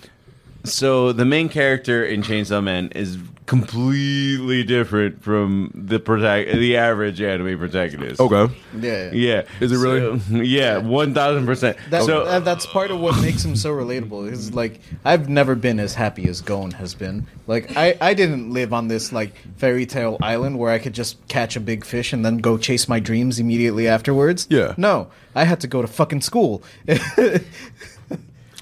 so 0.64 1.12
the 1.12 1.24
main 1.24 1.48
character 1.48 2.04
in 2.04 2.22
Chainsaw 2.22 2.62
Man 2.62 2.88
is 2.94 3.18
completely 3.46 4.62
different 4.62 5.20
from 5.24 5.72
the 5.74 5.98
protag- 5.98 6.52
the 6.56 6.76
average 6.76 7.20
anime 7.20 7.58
protagonist. 7.58 8.20
Okay. 8.20 8.54
Yeah. 8.78 9.10
Yeah. 9.12 9.42
Is 9.58 9.72
it 9.72 9.76
really? 9.78 10.20
So- 10.20 10.36
yeah, 10.36 10.78
one 10.78 11.14
thousand 11.14 11.46
percent. 11.46 11.76
That, 11.90 12.04
So 12.04 12.24
that- 12.26 12.44
that's 12.44 12.64
part 12.66 12.92
of 12.92 13.00
what 13.00 13.20
makes 13.20 13.44
him 13.44 13.56
so 13.56 13.70
relatable. 13.72 14.30
Is 14.30 14.54
like 14.54 14.80
I've 15.04 15.28
never 15.28 15.56
been 15.56 15.80
as 15.80 15.94
happy 15.94 16.28
as 16.28 16.40
Gon 16.40 16.70
has 16.72 16.94
been. 16.94 17.26
Like 17.48 17.76
I, 17.76 17.96
I 18.00 18.14
didn't 18.14 18.52
live 18.52 18.72
on 18.72 18.86
this 18.86 19.12
like 19.12 19.32
fairy 19.56 19.84
tale 19.86 20.16
island 20.22 20.56
where 20.58 20.70
I 20.70 20.78
could 20.78 20.92
just 20.94 21.16
catch 21.26 21.56
a 21.56 21.60
big 21.60 21.84
fish 21.84 22.12
and 22.12 22.24
then 22.24 22.38
go 22.38 22.56
chase 22.56 22.88
my 22.88 23.00
dreams 23.00 23.40
immediately 23.40 23.88
afterwards. 23.88 24.46
Yeah. 24.48 24.74
No, 24.76 25.08
I 25.34 25.42
had 25.44 25.60
to 25.62 25.66
go 25.66 25.82
to 25.82 25.88
fucking 25.88 26.20
school. 26.20 26.62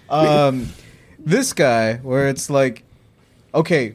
um, 0.09 0.69
this 1.29 1.53
guy 1.53 1.97
where 1.97 2.29
it's 2.29 2.49
like, 2.51 2.85
okay, 3.55 3.95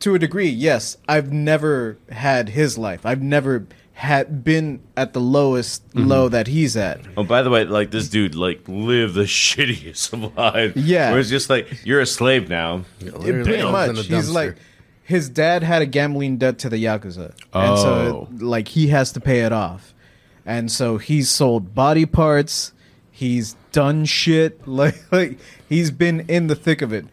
to 0.00 0.14
a 0.14 0.18
degree, 0.18 0.48
yes, 0.48 0.96
I've 1.08 1.32
never 1.32 1.98
had 2.10 2.50
his 2.50 2.78
life. 2.78 3.04
I've 3.04 3.22
never 3.22 3.66
had 3.94 4.44
been 4.44 4.80
at 4.96 5.12
the 5.12 5.20
lowest 5.20 5.86
mm-hmm. 5.88 6.06
low 6.06 6.28
that 6.28 6.46
he's 6.46 6.76
at. 6.76 7.00
Oh, 7.16 7.24
by 7.24 7.42
the 7.42 7.50
way, 7.50 7.64
like 7.64 7.90
this 7.90 8.08
dude, 8.08 8.34
like 8.34 8.60
lived 8.68 9.14
the 9.14 9.22
shittiest 9.24 10.12
of 10.12 10.36
lives. 10.36 10.76
Yeah. 10.76 11.10
where 11.10 11.20
it's 11.20 11.30
just 11.30 11.50
like 11.50 11.84
you're 11.84 12.00
a 12.00 12.06
slave 12.06 12.48
now. 12.48 12.84
Literally 13.00 13.30
It 13.30 13.44
pretty 13.44 13.62
much. 13.64 14.06
He's 14.06 14.30
like, 14.30 14.56
his 15.02 15.28
dad 15.28 15.62
had 15.62 15.82
a 15.82 15.86
gambling 15.86 16.36
debt 16.36 16.58
to 16.60 16.68
the 16.68 16.84
yakuza, 16.84 17.32
and 17.52 17.78
so 17.78 17.90
Oh. 17.90 18.28
like 18.38 18.68
he 18.68 18.88
has 18.88 19.10
to 19.12 19.20
pay 19.20 19.40
it 19.40 19.52
off, 19.52 19.94
and 20.44 20.70
so 20.70 20.98
he's 20.98 21.30
sold 21.30 21.74
body 21.74 22.04
parts. 22.04 22.72
He's 23.10 23.56
done 23.78 24.04
shit 24.04 24.52
like 24.80 24.96
like 25.12 25.38
he's 25.68 25.90
been 25.90 26.20
in 26.28 26.46
the 26.48 26.56
thick 26.56 26.82
of 26.82 26.92
it, 26.92 27.04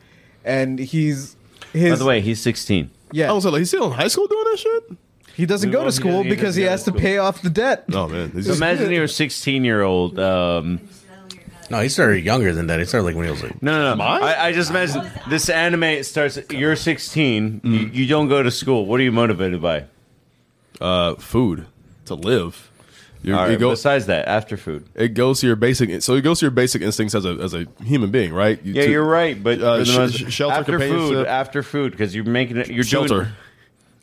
and 0.43 0.79
he's 0.79 1.35
his. 1.73 1.91
By 1.91 1.95
the 1.97 2.05
way, 2.05 2.21
he's 2.21 2.41
16. 2.41 2.89
yeah, 3.11 3.29
I 3.29 3.33
was 3.33 3.45
like, 3.45 3.59
he's 3.59 3.69
still 3.69 3.85
in 3.87 3.91
high 3.91 4.07
school 4.09 4.27
doing 4.27 4.45
that 4.51 4.57
shit. 4.59 4.83
he 5.35 5.45
doesn't 5.45 5.71
go 5.71 5.83
to 5.83 5.91
school 5.91 6.23
he 6.23 6.29
because 6.29 6.55
doesn't 6.55 6.61
he 6.63 6.65
go 6.65 6.71
has 6.71 6.83
to 6.83 6.91
to 6.91 6.97
school. 6.97 7.01
pay 7.01 7.17
off 7.17 7.41
the 7.41 7.49
debt. 7.49 7.85
Oh 7.93 8.07
man, 8.07 8.31
he's 8.31 8.45
just, 8.47 8.57
imagine 8.57 8.91
you're 8.91 9.03
a 9.05 9.09
16 9.09 9.63
year 9.63 9.81
old. 9.83 10.17
Um, 10.19 10.79
no, 11.69 11.79
he 11.81 11.89
started 11.89 12.23
younger 12.23 12.53
than 12.53 12.67
that. 12.67 12.79
He 12.79 12.85
started 12.85 13.05
like 13.05 13.15
when 13.15 13.25
he 13.25 13.31
was 13.31 13.41
like, 13.43 13.61
no, 13.61 13.71
no, 13.77 13.89
no. 13.91 13.95
Mine? 13.95 14.21
I, 14.23 14.45
I 14.47 14.51
just 14.53 14.69
imagine 14.69 15.01
this 15.29 15.49
anime 15.49 16.03
starts. 16.03 16.37
You're 16.51 16.75
16. 16.75 17.61
You, 17.63 17.71
you 17.97 18.05
don't 18.07 18.27
go 18.29 18.43
to 18.43 18.51
school. 18.51 18.85
What 18.85 18.99
are 18.99 19.03
you 19.03 19.11
motivated 19.11 19.61
by? 19.61 19.85
uh, 20.79 21.15
food 21.15 21.65
to 22.05 22.13
live. 22.15 22.69
You, 23.25 23.33
All 23.33 23.41
right, 23.41 23.51
it, 23.53 23.59
goes, 23.59 23.79
besides 23.79 24.05
that, 24.05 24.27
after 24.27 24.55
food. 24.55 24.87
it 24.93 25.09
goes 25.15 25.39
to 25.39 25.47
your 25.47 25.55
basic. 25.55 26.03
So 26.03 26.13
it 26.13 26.21
goes 26.21 26.39
to 26.41 26.45
your 26.45 26.51
basic 26.51 26.83
instincts 26.83 27.15
as 27.15 27.25
a 27.25 27.29
as 27.41 27.53
a 27.55 27.65
human 27.83 28.11
being, 28.11 28.31
right? 28.33 28.63
You, 28.63 28.73
Yeah, 28.73 28.83
to- 28.85 28.91
you're 28.91 29.03
right, 29.03 29.41
but 29.41 29.59
Uh, 29.61 29.83
sh- 29.83 29.97
most- 29.97 30.31
shelter, 30.31 30.55
after 30.55 30.79
food, 30.79 30.87
companionship. 30.89 31.27
after 31.27 31.63
food, 31.63 31.91
because 31.91 32.13
you're 32.13 32.23
making 32.23 32.57
it. 32.57 32.67
You're 32.69 32.83
Shelter. 32.83 33.07
doing, 33.07 33.27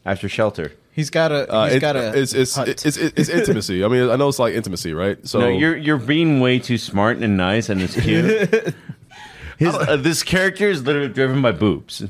after 0.04 0.28
shelter. 0.28 0.72
He's 0.90 1.08
got 1.08 1.30
a. 1.30 1.48
Uh, 1.50 1.66
He's 1.66 1.76
it- 1.76 1.80
got 1.80 1.94
a. 1.96 2.18
it's 2.18 2.32
it's, 2.34 2.58
it's 2.58 2.84
it's 2.84 2.96
it's 2.98 3.28
intimacy. 3.28 3.84
I 3.84 3.88
mean, 3.88 4.10
I 4.10 4.16
know 4.16 4.28
it's 4.28 4.40
like 4.40 4.54
intimacy, 4.54 4.92
right? 4.92 5.16
So 5.26 5.38
No, 5.40 5.48
you're 5.48 5.76
you're 5.76 5.98
being 5.98 6.40
way 6.40 6.58
too 6.58 6.76
smart 6.76 7.18
and 7.18 7.36
nice, 7.36 7.68
and 7.68 7.80
it's 7.80 7.94
cute. 7.98 8.74
His, 9.58 9.74
uh, 9.74 9.96
this 9.96 10.24
character 10.24 10.68
is 10.68 10.82
literally 10.84 11.08
driven 11.08 11.40
by 11.40 11.52
boobs. 11.52 12.02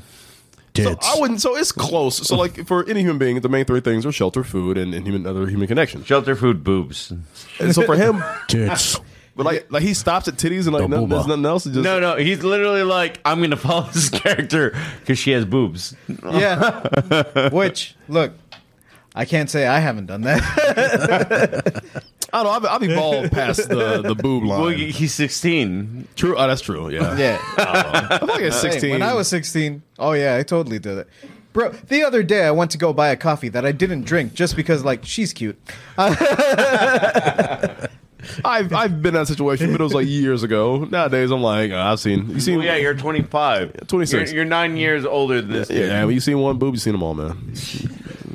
So. 0.75 0.97
I 1.01 1.19
wouldn't. 1.19 1.41
So 1.41 1.55
it's 1.55 1.71
close. 1.71 2.17
So 2.27 2.35
like 2.35 2.65
for 2.65 2.87
any 2.89 3.01
human 3.01 3.17
being, 3.19 3.39
the 3.41 3.49
main 3.49 3.65
three 3.65 3.81
things 3.81 4.05
are 4.05 4.11
shelter, 4.11 4.43
food, 4.43 4.77
and, 4.77 4.93
and 4.93 5.05
human 5.05 5.25
other 5.27 5.45
human 5.47 5.67
connection. 5.67 6.03
Shelter, 6.03 6.35
food, 6.35 6.63
boobs. 6.63 7.11
And 7.59 7.75
so 7.75 7.83
for 7.83 7.95
him, 7.95 8.23
tits. 8.47 8.99
but 9.35 9.45
like 9.45 9.71
like 9.71 9.83
he 9.83 9.93
stops 9.93 10.27
at 10.27 10.35
titties 10.35 10.63
and 10.65 10.73
like 10.73 10.81
The 10.83 10.87
nothing, 10.87 11.05
booba. 11.07 11.09
there's 11.11 11.27
nothing 11.27 11.45
else. 11.45 11.63
He 11.65 11.71
just 11.71 11.83
No, 11.83 11.99
no, 11.99 12.15
he's 12.15 12.43
literally 12.43 12.83
like, 12.83 13.19
I'm 13.25 13.41
gonna 13.41 13.55
follow 13.57 13.87
this 13.93 14.09
character 14.09 14.75
because 15.01 15.19
she 15.19 15.31
has 15.31 15.45
boobs. 15.45 15.95
Yeah. 16.23 17.49
Which 17.51 17.95
look, 18.07 18.33
I 19.15 19.25
can't 19.25 19.49
say 19.49 19.67
I 19.67 19.79
haven't 19.79 20.07
done 20.07 20.21
that. 20.21 20.41
I 22.33 22.41
don't 22.43 22.45
know. 22.45 22.49
I've, 22.51 22.65
I've 22.65 22.83
evolved 22.89 23.31
past 23.31 23.69
the 23.69 24.01
the 24.01 24.15
boob 24.15 24.43
line. 24.43 24.59
Well, 24.61 24.69
he's 24.69 25.13
16. 25.13 26.07
true. 26.15 26.35
Oh, 26.35 26.47
that's 26.47 26.61
true. 26.61 26.89
Yeah. 26.89 27.15
yeah. 27.17 27.37
I 27.57 28.17
think 28.17 28.41
it's 28.41 28.59
Hey, 28.61 28.71
sixteen. 28.71 28.91
when 28.91 29.01
I 29.03 29.13
was 29.13 29.27
16, 29.27 29.83
oh 29.99 30.13
yeah, 30.13 30.35
I 30.37 30.43
totally 30.43 30.79
did 30.79 30.97
it. 30.97 31.07
Bro, 31.53 31.69
the 31.87 32.03
other 32.03 32.23
day 32.23 32.45
I 32.45 32.51
went 32.51 32.71
to 32.71 32.79
go 32.79 32.91
buy 32.93 33.09
a 33.09 33.15
coffee 33.15 33.49
that 33.49 33.63
I 33.63 33.71
didn't 33.71 34.01
drink 34.05 34.33
just 34.33 34.55
because 34.55 34.83
like 34.83 35.05
she's 35.05 35.31
cute. 35.33 35.59
I've 38.43 38.73
I've 38.73 39.01
been 39.01 39.13
in 39.15 39.21
that 39.21 39.27
situation, 39.27 39.71
but 39.71 39.81
it 39.81 39.83
was 39.83 39.93
like 39.93 40.07
years 40.07 40.43
ago. 40.43 40.85
Nowadays, 40.85 41.29
I'm 41.29 41.41
like, 41.41 41.71
uh, 41.71 41.75
I've 41.77 41.99
seen. 41.99 42.29
You 42.31 42.39
seen? 42.39 42.57
Well, 42.57 42.65
yeah, 42.65 42.77
you're 42.77 42.93
25. 42.95 43.87
26. 43.87 44.31
You're, 44.31 44.37
you're 44.37 44.45
nine 44.45 44.77
years 44.77 45.05
older 45.05 45.41
than 45.41 45.51
this. 45.51 45.69
Yeah, 45.69 45.99
dude. 45.99 46.05
when 46.07 46.13
you 46.15 46.21
seen 46.21 46.39
one 46.39 46.57
boob, 46.57 46.73
you 46.73 46.79
seen 46.79 46.93
them 46.93 47.03
all, 47.03 47.13
man. 47.13 47.53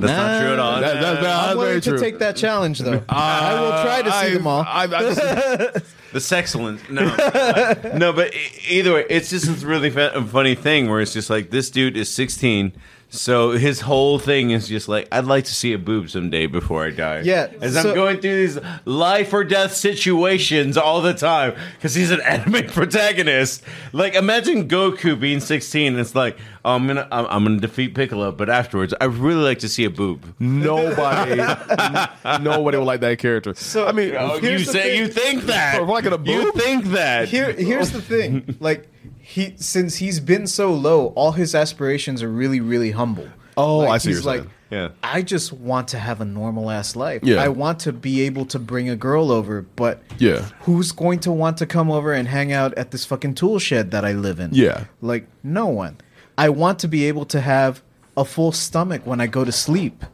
That's 0.01 0.13
not 0.13 0.41
true 0.41 0.53
at 0.53 0.59
all. 0.59 0.81
That- 0.81 1.01
that- 1.01 1.21
that- 1.23 1.49
I'm 1.51 1.57
willing 1.57 1.71
very 1.71 1.81
to 1.83 1.91
true. 1.91 1.99
take 2.01 2.19
that 2.21 2.37
challenge 2.37 2.79
though. 2.81 3.03
I 3.09 3.61
will 3.61 3.83
try 3.83 4.03
to 4.03 4.13
see 4.29 4.35
them 4.35 4.47
all. 4.47 4.63
I, 4.67 4.85
I 4.85 4.87
just, 4.87 5.21
The 6.13 6.21
sexcellence. 6.21 6.89
No. 6.89 7.05
no, 7.99 8.13
but 8.15 8.35
e- 8.35 8.39
either 8.71 8.95
way, 8.95 9.05
it's 9.11 9.29
just 9.29 9.47
this 9.47 9.63
really 9.63 9.91
fa- 9.91 10.25
funny 10.31 10.55
thing 10.55 10.89
where 10.89 11.01
it's 11.03 11.13
just 11.13 11.29
like 11.29 11.51
this 11.51 11.69
dude 11.71 11.97
is 11.99 12.09
16. 12.11 12.73
So 13.11 13.53
his 13.53 13.81
whole 13.81 14.19
thing 14.19 14.51
is 14.51 14.69
just 14.69 14.87
like, 14.87 15.09
I'd 15.11 15.25
like 15.25 15.45
to 15.45 15.55
see 15.55 15.73
a 15.73 15.79
boob 15.79 16.11
someday 16.11 16.47
before 16.47 16.85
I 16.85 16.91
die. 16.91 17.21
Yeah, 17.21 17.49
As 17.63 17.73
so- 17.73 17.89
I'm 17.89 17.95
going 17.95 18.21
through 18.21 18.37
these 18.47 18.59
life 18.85 19.33
or 19.33 19.45
death 19.45 19.73
situations 19.73 20.77
all 20.77 21.01
the 21.01 21.15
time 21.15 21.55
because 21.77 21.95
he's 21.95 22.11
an 22.11 22.21
anime 22.27 22.67
protagonist. 22.69 23.63
Like, 23.95 24.15
imagine 24.15 24.69
Goku 24.69 25.19
being 25.19 25.41
16 25.41 25.93
and 25.95 25.99
it's 25.99 26.15
like, 26.15 26.37
oh, 26.67 26.75
I'm 26.75 26.87
gonna, 26.87 27.09
I'm, 27.11 27.27
I'm 27.31 27.45
gonna 27.45 27.61
defeat 27.61 27.95
Piccolo, 27.95 28.31
but 28.31 28.51
afterwards, 28.51 28.93
I'd 29.01 29.15
really 29.15 29.43
like 29.43 29.61
to 29.61 29.69
see 29.71 29.85
a 29.87 29.91
boob. 29.91 30.35
nobody, 30.39 31.41
n- 31.41 32.43
nobody 32.43 32.77
would 32.77 32.85
like 32.85 33.01
that 33.01 33.19
character. 33.19 33.55
So- 33.55 33.87
I 33.87 33.93
mean, 33.93 34.15
Oh, 34.19 34.37
you 34.37 34.59
say 34.59 34.83
thing. 34.83 34.99
you 35.01 35.09
think 35.09 35.43
that? 35.45 35.77
For 35.79 35.87
liking 35.87 36.13
a 36.13 36.23
You 36.23 36.53
think 36.53 36.85
that? 36.87 37.29
Here, 37.29 37.53
here's 37.53 37.91
the 37.91 38.03
thing. 38.03 38.57
Like 38.61 38.87
he, 39.31 39.53
since 39.59 39.97
he's 39.97 40.21
been 40.21 40.47
so 40.47 40.73
low, 40.73 41.09
all 41.09 41.33
his 41.33 41.55
aspirations 41.55 42.23
are 42.23 42.31
really, 42.31 42.61
really 42.61 42.93
humble. 42.93 43.29
Oh, 43.59 43.81
Like, 43.81 43.91
I 43.91 43.99
see 43.99 44.09
He's 44.11 44.25
like, 44.25 44.41
saying. 44.41 44.51
Yeah. 44.71 44.89
I 45.03 45.21
just 45.21 45.53
want 45.53 45.89
to 45.89 45.99
have 45.99 46.23
a 46.23 46.25
normal 46.25 46.71
ass 46.71 46.97
life. 46.97 47.21
Yeah. 47.23 47.43
I 47.43 47.49
want 47.49 47.81
to 47.81 47.93
be 47.93 48.23
able 48.23 48.47
to 48.47 48.59
bring 48.59 48.89
a 48.89 48.97
girl 48.97 49.31
over, 49.31 49.61
but 49.77 50.01
Yeah. 50.19 50.47
who's 50.61 50.93
going 50.93 51.19
to 51.21 51.33
want 51.33 51.59
to 51.59 51.67
come 51.67 51.91
over 51.91 52.11
and 52.15 52.27
hang 52.27 52.53
out 52.53 52.73
at 52.79 52.91
this 52.91 53.05
fucking 53.05 53.35
tool 53.35 53.59
shed 53.59 53.91
that 53.91 54.03
I 54.03 54.13
live 54.13 54.41
in? 54.41 54.49
Yeah. 54.55 54.85
Like 55.03 55.27
no 55.43 55.67
one. 55.67 55.99
I 56.39 56.49
want 56.49 56.79
to 56.79 56.89
be 56.89 57.05
able 57.05 57.27
to 57.27 57.41
have 57.43 57.83
a 58.17 58.25
full 58.25 58.53
stomach 58.53 59.03
when 59.05 59.21
I 59.21 59.27
go 59.27 59.45
to 59.45 59.53
sleep. 59.53 60.07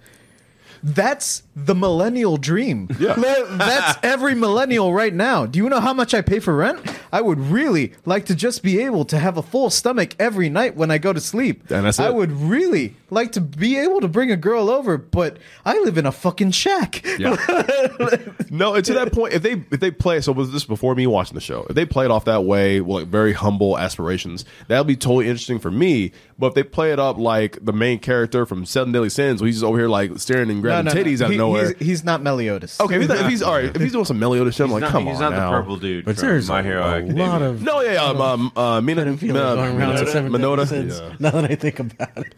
That's 0.82 1.43
the 1.56 1.74
millennial 1.74 2.36
dream. 2.36 2.88
Yeah. 2.98 3.14
That's 3.50 3.98
every 4.02 4.34
millennial 4.34 4.92
right 4.92 5.14
now. 5.14 5.46
Do 5.46 5.58
you 5.58 5.68
know 5.68 5.80
how 5.80 5.92
much 5.94 6.12
I 6.14 6.20
pay 6.20 6.40
for 6.40 6.54
rent? 6.56 6.80
I 7.12 7.20
would 7.20 7.38
really 7.38 7.92
like 8.04 8.26
to 8.26 8.34
just 8.34 8.62
be 8.62 8.80
able 8.82 9.04
to 9.06 9.18
have 9.18 9.36
a 9.36 9.42
full 9.42 9.70
stomach 9.70 10.16
every 10.18 10.48
night 10.48 10.74
when 10.74 10.90
I 10.90 10.98
go 10.98 11.12
to 11.12 11.20
sleep. 11.20 11.70
And 11.70 11.86
that's 11.86 12.00
I 12.00 12.08
it. 12.08 12.14
would 12.14 12.32
really 12.32 12.96
like 13.10 13.32
to 13.32 13.40
be 13.40 13.78
able 13.78 14.00
to 14.00 14.08
bring 14.08 14.32
a 14.32 14.36
girl 14.36 14.68
over, 14.68 14.98
but 14.98 15.38
I 15.64 15.78
live 15.78 15.96
in 15.96 16.06
a 16.06 16.12
fucking 16.12 16.50
shack. 16.50 17.04
Yeah. 17.18 17.36
no, 18.50 18.74
and 18.74 18.84
to 18.86 18.94
that 18.94 19.12
point, 19.12 19.34
if 19.34 19.42
they 19.42 19.52
if 19.70 19.78
they 19.80 19.92
play, 19.92 20.20
so 20.20 20.32
was 20.32 20.50
this 20.52 20.64
before 20.64 20.94
me 20.96 21.06
watching 21.06 21.34
the 21.36 21.40
show? 21.40 21.66
If 21.68 21.76
they 21.76 21.86
play 21.86 22.04
it 22.04 22.10
off 22.10 22.24
that 22.24 22.44
way, 22.44 22.80
well, 22.80 22.98
like 23.00 23.08
very 23.08 23.32
humble 23.32 23.78
aspirations, 23.78 24.44
that'll 24.66 24.84
be 24.84 24.96
totally 24.96 25.28
interesting 25.28 25.60
for 25.60 25.70
me. 25.70 26.10
But 26.38 26.48
if 26.48 26.54
they 26.54 26.62
play 26.64 26.92
it 26.92 26.98
up 26.98 27.16
like 27.16 27.64
the 27.64 27.72
main 27.72 28.00
character 28.00 28.44
from 28.46 28.64
Seven 28.66 28.92
Deadly 28.92 29.10
Sins, 29.10 29.40
where 29.40 29.46
he's 29.46 29.56
just 29.56 29.64
over 29.64 29.78
here 29.78 29.88
like 29.88 30.18
staring 30.18 30.50
and 30.50 30.60
grabbing 30.60 30.92
titties 30.92 31.20
out 31.20 31.30
He- 31.30 31.36
nowhere. 31.46 31.74
He's, 31.78 31.86
he's 31.86 32.04
not 32.04 32.22
Meliodas. 32.22 32.80
okay, 32.80 32.96
if 32.96 33.02
he's, 33.02 33.10
if 33.10 33.26
he's 33.28 33.42
all 33.42 33.52
right, 33.54 33.64
if 33.74 33.80
he's 33.80 33.92
doing 33.92 34.04
some 34.04 34.18
Meliodas 34.18 34.54
shit, 34.54 34.66
I'm 34.66 34.72
like, 34.72 34.80
Not- 34.82 34.90
come 34.92 35.06
he's 35.06 35.16
on 35.16 35.32
not 35.32 35.38
now. 35.38 35.50
the 35.50 35.56
purple 35.58 35.76
dude 35.76 36.04
But 36.04 36.16
from 36.16 36.28
there's 36.28 36.48
My 36.48 36.60
a, 36.60 36.62
Hero 36.62 36.82
a 36.82 36.94
Academia. 36.96 37.26
lot 37.26 37.42
of 37.42 37.62
No, 37.62 37.80
yeah, 37.80 38.02
um, 38.02 38.20
um, 38.20 38.52
uh, 38.56 38.80
Mina, 38.80 39.04
feelings 39.16 39.32
going 39.32 39.76
around 39.78 39.96
the 39.96 40.06
seven 40.06 40.32
Mineta, 40.32 40.66
Sins, 40.66 40.98
yeah. 41.00 41.14
Now 41.18 41.30
that 41.30 41.50
I 41.50 41.54
think 41.54 41.78
about 41.80 42.16
it, 42.18 42.34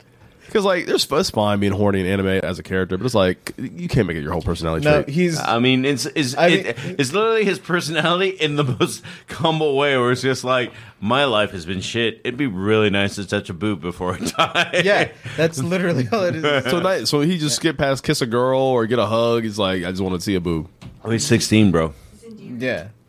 Because 0.47 0.65
like, 0.65 0.87
there's 0.87 1.11
it's 1.11 1.31
fine 1.31 1.61
being 1.61 1.73
horny 1.73 2.01
in 2.01 2.07
anime 2.07 2.27
as 2.29 2.59
a 2.59 2.63
character, 2.63 2.97
but 2.97 3.05
it's 3.05 3.15
like 3.15 3.53
you 3.59 3.89
can't 3.89 4.07
make 4.07 4.17
it 4.17 4.23
your 4.23 4.33
whole 4.33 4.43
personality 4.43 4.85
No, 4.85 5.03
trait. 5.03 5.15
he's 5.15 5.39
I 5.39 5.59
mean, 5.59 5.85
it's 5.85 6.07
it's, 6.07 6.37
I 6.37 6.49
it- 6.49 6.77
it's 6.99 7.13
literally 7.13 7.45
his 7.45 7.59
personality 7.59 8.29
in 8.31 8.57
the 8.57 8.65
most 8.81 9.03
humble 9.31 9.77
way, 9.77 9.97
where 9.99 10.13
it's 10.13 10.23
just 10.23 10.45
like, 10.45 10.73
my 11.01 11.25
life 11.25 11.51
has 11.51 11.67
been 11.67 11.81
shit. 11.81 12.21
It'd 12.25 12.37
be 12.39 12.47
really 12.47 12.91
nice 12.91 13.17
to 13.17 13.27
touch 13.27 13.51
a 13.51 13.55
boob 13.55 13.81
before 13.81 14.15
I 14.15 14.19
die. 14.73 14.81
yeah, 14.85 15.09
that's 15.37 15.59
literally 15.63 16.09
all 16.11 16.25
it 16.25 16.37
is. 16.37 16.65
so 16.71 16.81
nice. 16.81 17.11
So 17.11 17.21
he 17.21 17.39
just 17.39 17.57
skip 17.57 17.77
past 17.79 18.03
kiss 18.05 18.23
a 18.23 18.27
girl 18.27 18.61
or 18.61 18.87
get 18.87 18.99
a 18.99 19.07
hug. 19.07 19.43
He's 19.45 19.59
like, 19.59 19.85
I 19.85 19.91
just 19.91 20.03
want 20.03 20.15
to 20.15 20.21
see 20.21 20.35
a 20.37 20.41
boob. 20.41 20.69
Oh, 21.05 21.11
he's 21.11 21.27
16, 21.27 21.71
bro. 21.71 21.93
Yeah. 22.39 22.89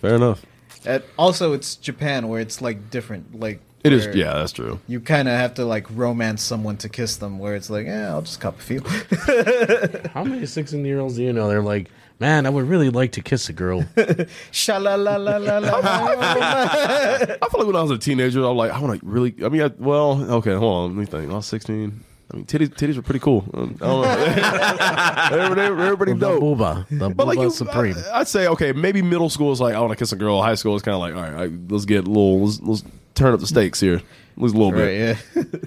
Fair 0.00 0.14
enough. 0.14 0.44
And 0.86 1.02
also, 1.18 1.52
it's 1.54 1.76
Japan 1.76 2.28
where 2.28 2.40
it's 2.40 2.60
like 2.60 2.90
different. 2.90 3.38
Like 3.40 3.60
It 3.84 3.92
is. 3.92 4.06
Yeah, 4.16 4.32
that's 4.32 4.52
true. 4.52 4.80
You 4.88 4.98
kind 4.98 5.28
of 5.28 5.34
have 5.34 5.54
to 5.54 5.66
like 5.66 5.86
romance 5.90 6.42
someone 6.42 6.78
to 6.78 6.88
kiss 6.88 7.16
them. 7.16 7.38
Where 7.38 7.54
it's 7.54 7.68
like, 7.68 7.86
yeah, 7.86 8.08
I'll 8.08 8.22
just 8.22 8.40
cop 8.40 8.58
a 8.58 8.62
few. 8.62 8.80
how 10.14 10.24
many 10.24 10.46
sixteen-year-olds 10.46 11.16
do 11.16 11.22
you 11.22 11.34
know? 11.34 11.48
They're 11.48 11.60
like, 11.62 11.90
man, 12.18 12.46
I 12.46 12.50
would 12.50 12.66
really 12.66 12.88
like 12.88 13.12
to 13.12 13.20
kiss 13.20 13.50
a 13.50 13.52
girl. 13.52 13.84
Sha 14.50 14.78
la 14.78 14.94
la 14.94 15.16
la 15.16 15.36
la 15.36 15.58
la. 15.58 15.80
I 15.84 17.26
feel 17.26 17.60
like 17.60 17.66
when 17.66 17.76
I 17.76 17.82
was 17.82 17.90
a 17.90 17.98
teenager, 17.98 18.42
I 18.42 18.48
was 18.48 18.56
like, 18.56 18.70
I 18.72 18.80
want 18.80 19.00
to 19.00 19.06
really. 19.06 19.34
I 19.44 19.50
mean, 19.50 19.60
I, 19.60 19.70
well, 19.78 20.32
okay, 20.36 20.54
hold 20.54 20.74
on. 20.74 20.96
Let 20.96 21.00
me 21.00 21.04
think. 21.04 21.30
I 21.30 21.34
was 21.34 21.46
16. 21.46 22.04
I 22.32 22.36
mean, 22.36 22.46
titties, 22.46 22.70
titties 22.70 22.96
were 22.96 23.02
pretty 23.02 23.20
cool. 23.20 23.44
Um, 23.52 23.76
I 23.82 23.86
don't 23.86 24.02
know. 24.02 25.30
they, 25.30 25.48
were, 25.48 25.54
they, 25.54 25.70
were, 25.70 25.76
they 25.76 25.90
were 25.90 25.96
pretty 25.98 26.12
the 26.14 26.18
dope. 26.20 26.42
booba, 26.42 26.86
the 26.88 27.10
But 27.10 27.26
like 27.26 27.38
you, 27.38 27.50
supreme. 27.50 27.96
I, 28.10 28.20
would 28.20 28.28
say 28.28 28.46
okay, 28.48 28.72
maybe 28.72 29.02
middle 29.02 29.28
school 29.28 29.52
is 29.52 29.60
like 29.60 29.74
I 29.74 29.80
want 29.80 29.90
to 29.90 29.96
kiss 29.96 30.12
a 30.12 30.16
girl. 30.16 30.40
High 30.40 30.54
school 30.54 30.74
is 30.74 30.80
kind 30.80 30.94
of 30.94 31.00
like 31.00 31.14
all 31.14 31.20
right, 31.20 31.50
I, 31.50 31.52
let's 31.68 31.84
get 31.84 32.06
a 32.06 32.08
little, 32.08 32.40
let's, 32.40 32.60
let's 32.62 32.82
turn 33.14 33.32
up 33.34 33.40
the 33.40 33.46
stakes 33.46 33.80
here, 33.80 33.96
at 33.96 34.02
least 34.42 34.54
a 34.54 34.58
little 34.58 34.72
bit. 34.72 35.18
Yeah. 35.36 35.42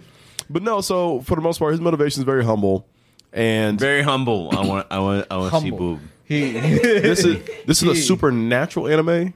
But 0.50 0.64
no, 0.64 0.80
so 0.80 1.20
for 1.22 1.36
the 1.36 1.42
most 1.42 1.58
part, 1.60 1.72
his 1.74 1.82
motivation 1.82 2.22
is 2.22 2.26
very 2.26 2.46
humble, 2.46 2.88
and 3.34 3.78
Very 3.78 4.02
humble. 4.02 4.50
I 4.58 4.66
want, 4.66 4.88
I 4.90 5.00
want, 5.00 5.28
I 5.30 5.36
want 5.38 5.54
to 5.54 5.60
see 5.60 5.70
Humble. 5.72 5.78
boob. 5.78 6.00
He. 6.24 6.52
this 6.54 7.26
is 7.26 7.44
this 7.66 7.84
is 7.84 7.90
a 7.90 7.96
supernatural 7.96 8.88
anime. 8.88 9.34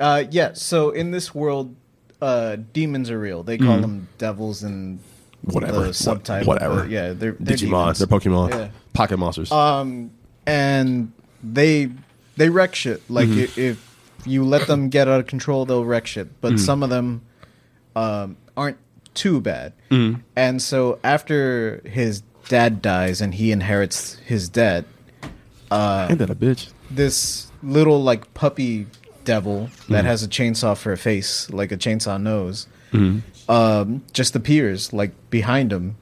Uh, 0.00 0.24
yeah. 0.30 0.54
So 0.54 0.88
in 0.88 1.10
this 1.10 1.34
world, 1.34 1.76
uh, 2.22 2.56
demons 2.72 3.10
are 3.10 3.18
real. 3.18 3.42
They 3.42 3.58
call 3.58 3.78
them 3.78 4.08
devils 4.16 4.62
and. 4.62 5.00
Whatever. 5.42 5.84
The 5.88 5.92
subtitle. 5.94 6.48
Whatever. 6.48 6.76
but 6.82 6.88
yeah, 6.90 7.12
they're, 7.12 7.32
they're 7.38 7.56
Digimon, 7.56 7.94
demons. 7.94 7.98
they're 7.98 8.08
Pokemon, 8.08 8.50
Yeah. 8.50 8.68
pocket 8.94 9.18
monsters. 9.18 9.52
Um, 9.52 10.10
and 10.46 11.12
they 11.42 11.90
they 12.38 12.48
wreck 12.48 12.74
shit. 12.74 13.02
Like 13.10 13.28
Mm-hmm. 13.28 13.60
if 13.60 13.98
you 14.26 14.44
let 14.44 14.66
them 14.66 14.88
get 14.88 15.08
out 15.08 15.20
of 15.20 15.26
control, 15.26 15.66
they'll 15.66 15.84
wreck 15.84 16.06
shit. 16.06 16.40
But 16.40 16.54
Mm-hmm. 16.54 16.64
some 16.64 16.82
of 16.82 16.88
them 16.90 17.20
um, 17.98 18.36
aren't 18.56 18.78
too 19.14 19.40
bad. 19.40 19.72
Mm-hmm. 19.90 20.20
And 20.36 20.62
so 20.62 20.98
after 21.02 21.80
his 21.84 22.22
dad 22.48 22.80
dies 22.80 23.20
and 23.20 23.34
he 23.34 23.50
inherits 23.52 24.14
his 24.26 24.48
debt, 24.48 24.84
Ain't 25.70 26.18
that 26.18 26.30
a 26.30 26.34
bitch? 26.34 26.70
this 26.90 27.50
little 27.62 28.02
like 28.02 28.32
puppy 28.34 28.86
devil 29.24 29.66
that 29.88 29.98
Mm-hmm. 29.98 30.06
has 30.06 30.22
a 30.22 30.28
chainsaw 30.28 30.76
for 30.76 30.92
a 30.92 30.96
face, 30.96 31.50
like 31.50 31.72
a 31.72 31.76
chainsaw 31.76 32.20
nose, 32.20 32.66
Mm-hmm. 32.92 33.50
um, 33.50 34.02
just 34.14 34.34
appears 34.36 34.92
like 34.94 35.12
behind 35.30 35.72
him, 35.72 35.96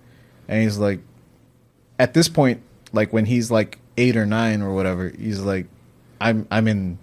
and 0.49 0.62
he's 0.62 0.78
like, 0.78 1.01
at 1.99 2.14
this 2.14 2.28
point, 2.28 2.61
like 2.92 3.12
when 3.12 3.24
he's 3.24 3.51
like 3.51 3.78
eight 3.97 4.16
or 4.16 4.24
nine 4.26 4.62
or 4.62 4.72
whatever, 4.74 5.09
he's 5.18 5.40
like, 5.40 5.66
I'm 6.20 6.47
I'm 6.51 6.68
in, 6.68 6.99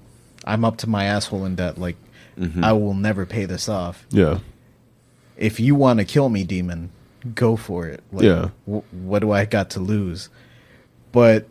I'm 0.46 0.64
up 0.64 0.78
to 0.78 0.88
my 0.88 1.04
asshole 1.06 1.46
in 1.46 1.56
debt. 1.56 1.78
Like, 1.78 1.98
Mm-hmm. 2.40 2.64
I 2.64 2.74
will 2.74 2.96
never 2.96 3.26
pay 3.28 3.46
this 3.46 3.70
off. 3.70 4.08
Yeah, 4.10 4.40
If 5.44 5.60
you 5.60 5.76
want 5.76 6.00
to 6.00 6.06
kill 6.06 6.30
me, 6.30 6.44
demon, 6.46 6.90
go 7.36 7.56
for 7.58 7.88
it. 7.88 8.02
Like, 8.12 8.24
Yeah. 8.24 8.50
wh- 8.66 8.88
what 8.94 9.20
do 9.20 9.32
I 9.32 9.44
got 9.46 9.70
to 9.72 9.80
lose? 9.82 10.30
But 11.12 11.48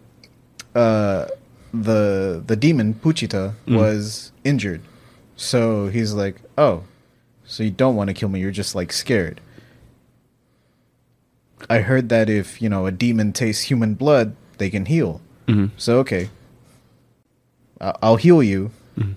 uh, 0.74 1.26
the 1.74 2.42
the 2.46 2.56
demon 2.56 2.94
Pochita 2.94 3.52
Mm. 3.66 3.76
was 3.76 4.32
injured, 4.44 4.80
so 5.36 5.88
he's 5.88 6.12
like, 6.14 6.36
"Oh, 6.56 6.84
so 7.44 7.62
you 7.62 7.70
don't 7.70 7.94
want 7.96 8.08
to 8.08 8.14
kill 8.14 8.28
me? 8.30 8.40
You're 8.40 8.50
just 8.62 8.74
like 8.74 8.92
scared." 8.92 9.40
I 11.70 11.78
heard 11.80 12.08
that 12.08 12.28
if 12.28 12.60
you 12.60 12.68
know 12.68 12.86
a 12.86 12.90
demon 12.92 13.32
tastes 13.32 13.64
human 13.70 13.94
blood, 13.94 14.34
they 14.58 14.70
can 14.70 14.86
heal. 14.86 15.20
Mm-hmm. 15.46 15.66
So 15.76 15.98
okay, 16.00 16.30
I- 17.80 17.94
I'll 18.02 18.16
heal 18.16 18.42
you, 18.42 18.70
Mm-hmm. 18.98 19.12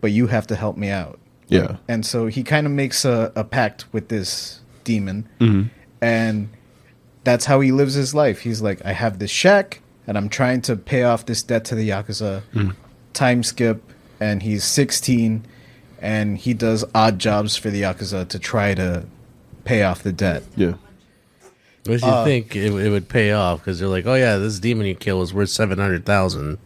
but 0.00 0.10
you 0.12 0.26
have 0.28 0.46
to 0.48 0.56
help 0.56 0.76
me 0.76 0.88
out. 0.90 1.18
Yeah, 1.48 1.76
And 1.88 2.04
so 2.04 2.26
he 2.26 2.42
kind 2.42 2.66
of 2.66 2.72
makes 2.72 3.04
a, 3.04 3.32
a 3.36 3.44
pact 3.44 3.84
with 3.92 4.08
this 4.08 4.60
demon. 4.84 5.28
Mm-hmm. 5.40 5.68
And 6.00 6.48
that's 7.24 7.44
how 7.46 7.60
he 7.60 7.72
lives 7.72 7.94
his 7.94 8.14
life. 8.14 8.40
He's 8.40 8.60
like, 8.62 8.84
I 8.84 8.92
have 8.92 9.18
this 9.18 9.30
shack, 9.30 9.80
and 10.06 10.16
I'm 10.18 10.28
trying 10.28 10.60
to 10.62 10.76
pay 10.76 11.02
off 11.04 11.26
this 11.26 11.42
debt 11.42 11.64
to 11.66 11.74
the 11.74 11.88
Yakuza. 11.88 12.42
Mm-hmm. 12.54 12.70
Time 13.12 13.42
skip, 13.42 13.82
and 14.20 14.42
he's 14.42 14.64
16, 14.64 15.44
and 16.00 16.36
he 16.38 16.52
does 16.54 16.84
odd 16.94 17.18
jobs 17.18 17.56
for 17.56 17.70
the 17.70 17.82
Yakuza 17.82 18.28
to 18.28 18.38
try 18.38 18.74
to 18.74 19.04
pay 19.64 19.82
off 19.82 20.02
the 20.02 20.12
debt. 20.12 20.42
yeah. 20.56 20.74
Which 21.86 22.02
you 22.02 22.08
Uh, 22.08 22.24
think 22.24 22.56
it, 22.56 22.72
it 22.72 22.90
would 22.90 23.08
pay 23.08 23.30
off 23.30 23.60
because 23.60 23.78
they're 23.78 23.88
like, 23.88 24.06
oh 24.06 24.14
yeah, 24.14 24.38
this 24.38 24.58
demon 24.58 24.86
you 24.86 24.96
kill 24.96 25.22
is 25.22 25.32
worth 25.32 25.50
seven 25.50 25.78
hundred 25.78 26.04
thousand. 26.04 26.58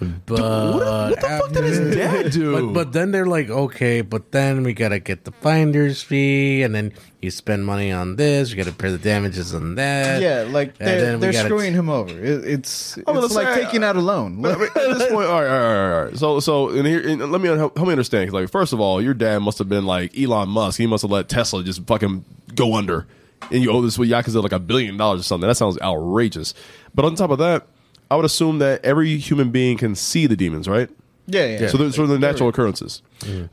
But 0.00 0.38
what, 0.40 0.74
what 0.74 1.20
the 1.20 1.26
fuck 1.26 1.52
did 1.52 1.64
his 1.64 1.96
dad 1.96 2.30
do? 2.30 2.52
But 2.68 2.72
but 2.72 2.92
then 2.92 3.10
they're 3.10 3.26
like, 3.26 3.50
okay, 3.50 4.00
but 4.00 4.30
then 4.30 4.62
we 4.62 4.72
gotta 4.72 5.00
get 5.00 5.24
the 5.24 5.32
finder's 5.32 6.02
fee, 6.02 6.62
and 6.62 6.72
then 6.72 6.92
you 7.20 7.32
spend 7.32 7.66
money 7.66 7.90
on 7.90 8.14
this. 8.14 8.50
You 8.50 8.56
gotta 8.56 8.70
pay 8.76 8.90
the 8.90 8.98
damages 8.98 9.54
on 9.54 9.74
that. 9.74 10.22
Yeah, 10.22 10.46
like 10.48 10.78
they're, 10.78 11.00
then 11.00 11.20
they're 11.20 11.32
gotta- 11.32 11.48
screwing 11.48 11.74
him 11.74 11.88
over. 11.90 12.10
It, 12.16 12.44
it's 12.44 12.96
oh, 13.08 13.24
it's 13.24 13.34
like 13.34 13.48
say, 13.54 13.64
taking 13.64 13.82
out 13.82 13.96
a 13.96 14.00
loan. 14.00 14.40
But- 14.40 14.58
but 14.58 14.76
at 14.76 14.98
this 14.98 15.10
point, 15.10 15.26
all 15.26 15.42
right, 15.42 15.48
all 15.50 15.58
right, 15.58 15.66
all 15.66 15.88
right, 15.88 15.98
all 15.98 16.04
right. 16.04 16.16
So, 16.16 16.38
so, 16.40 16.68
and 16.68 16.86
here, 16.86 17.00
and 17.08 17.32
let 17.32 17.40
me 17.40 17.48
help, 17.48 17.76
help 17.76 17.86
me 17.88 17.92
understand. 17.92 18.28
'cause, 18.30 18.34
like, 18.40 18.50
first 18.50 18.72
of 18.72 18.78
all, 18.80 19.02
your 19.02 19.14
dad 19.14 19.40
must 19.40 19.58
have 19.58 19.68
been 19.68 19.84
like 19.84 20.16
Elon 20.16 20.48
Musk. 20.48 20.78
He 20.78 20.86
must 20.86 21.02
have 21.02 21.10
let 21.10 21.28
Tesla 21.28 21.64
just 21.64 21.84
fucking 21.88 22.24
go 22.54 22.74
under, 22.76 23.06
and 23.50 23.64
you 23.64 23.70
owe 23.72 23.82
this 23.82 23.98
with 23.98 24.08
Yakuza 24.10 24.40
like 24.44 24.52
a 24.52 24.60
billion 24.60 24.96
dollars 24.96 25.20
or 25.20 25.24
something. 25.24 25.48
That 25.48 25.56
sounds 25.56 25.76
outrageous. 25.80 26.54
But 26.94 27.04
on 27.04 27.16
top 27.16 27.30
of 27.30 27.38
that, 27.38 27.66
I 28.10 28.16
would 28.16 28.24
assume 28.24 28.58
that 28.60 28.84
every 28.84 29.16
human 29.18 29.50
being 29.50 29.76
can 29.76 29.94
see 29.94 30.26
the 30.26 30.36
demons, 30.36 30.68
right? 30.68 30.88
yeah, 31.26 31.58
yeah. 31.60 31.68
So, 31.68 31.76
they're, 31.76 31.92
so 31.92 32.06
they're 32.06 32.18
natural 32.18 32.48
occurrences. 32.48 33.02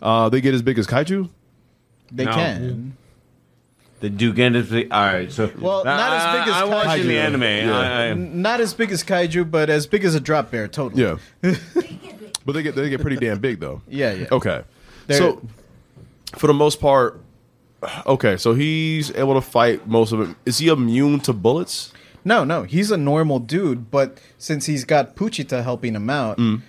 Uh, 0.02 0.30
they 0.30 0.40
get 0.42 0.54
as 0.54 0.62
big 0.62 0.80
as 0.80 0.88
kaiju. 0.88 1.30
they 2.12 2.24
No. 2.26 2.32
can. 2.32 2.98
The 4.02 4.10
do 4.10 4.32
get 4.34 4.56
as 4.56 4.70
big. 4.70 4.92
All 4.94 5.02
right, 5.06 5.32
so 5.32 5.50
Well, 5.60 5.84
not 5.84 6.14
as 6.14 6.40
big 6.46 6.54
as 6.54 6.62
I, 6.62 6.62
I 6.62 6.64
watched 6.66 7.02
in 7.02 7.08
the 7.08 7.14
Kaiju. 7.16 7.26
anime. 7.26 7.42
Yeah. 7.44 7.78
I, 7.80 8.04
I, 8.10 8.14
Not 8.14 8.62
as 8.62 8.74
big 8.74 8.92
as 8.92 9.04
kaiju, 9.04 9.50
but 9.50 9.70
as 9.70 9.88
big 9.88 10.04
as 10.06 10.16
a 10.16 10.20
drop 10.20 10.52
bear. 10.52 10.68
Totally. 10.68 11.02
Yeah, 11.04 11.18
but 12.46 12.54
they 12.54 12.62
get 12.64 12.76
they 12.76 12.90
get 12.90 13.02
pretty 13.02 13.18
damn 13.18 13.40
big 13.40 13.60
though. 13.60 13.82
Yeah, 13.88 14.14
yeah. 14.14 14.28
Okay. 14.32 14.64
They're- 15.08 15.18
so 15.18 15.42
for 16.38 16.48
the 16.48 16.54
most 16.54 16.80
part, 16.82 17.22
okay, 18.06 18.36
so 18.38 18.54
he's 18.54 19.12
able 19.16 19.34
to 19.36 19.42
fight 19.42 19.88
most 19.88 20.12
of 20.12 20.22
it. 20.22 20.36
Is 20.46 20.58
he 20.60 20.68
immune 20.68 21.20
to 21.22 21.34
bullets? 21.34 21.94
No, 22.26 22.44
no, 22.44 22.64
he's 22.64 22.90
a 22.92 22.98
normal 22.98 23.40
dude, 23.40 23.92
but 23.92 24.18
since 24.38 24.66
he's 24.66 24.84
got 24.84 25.16
Pochita 25.16 25.64
helping 25.64 25.94
him 25.96 26.10
out, 26.10 26.38
Mm. 26.38 26.62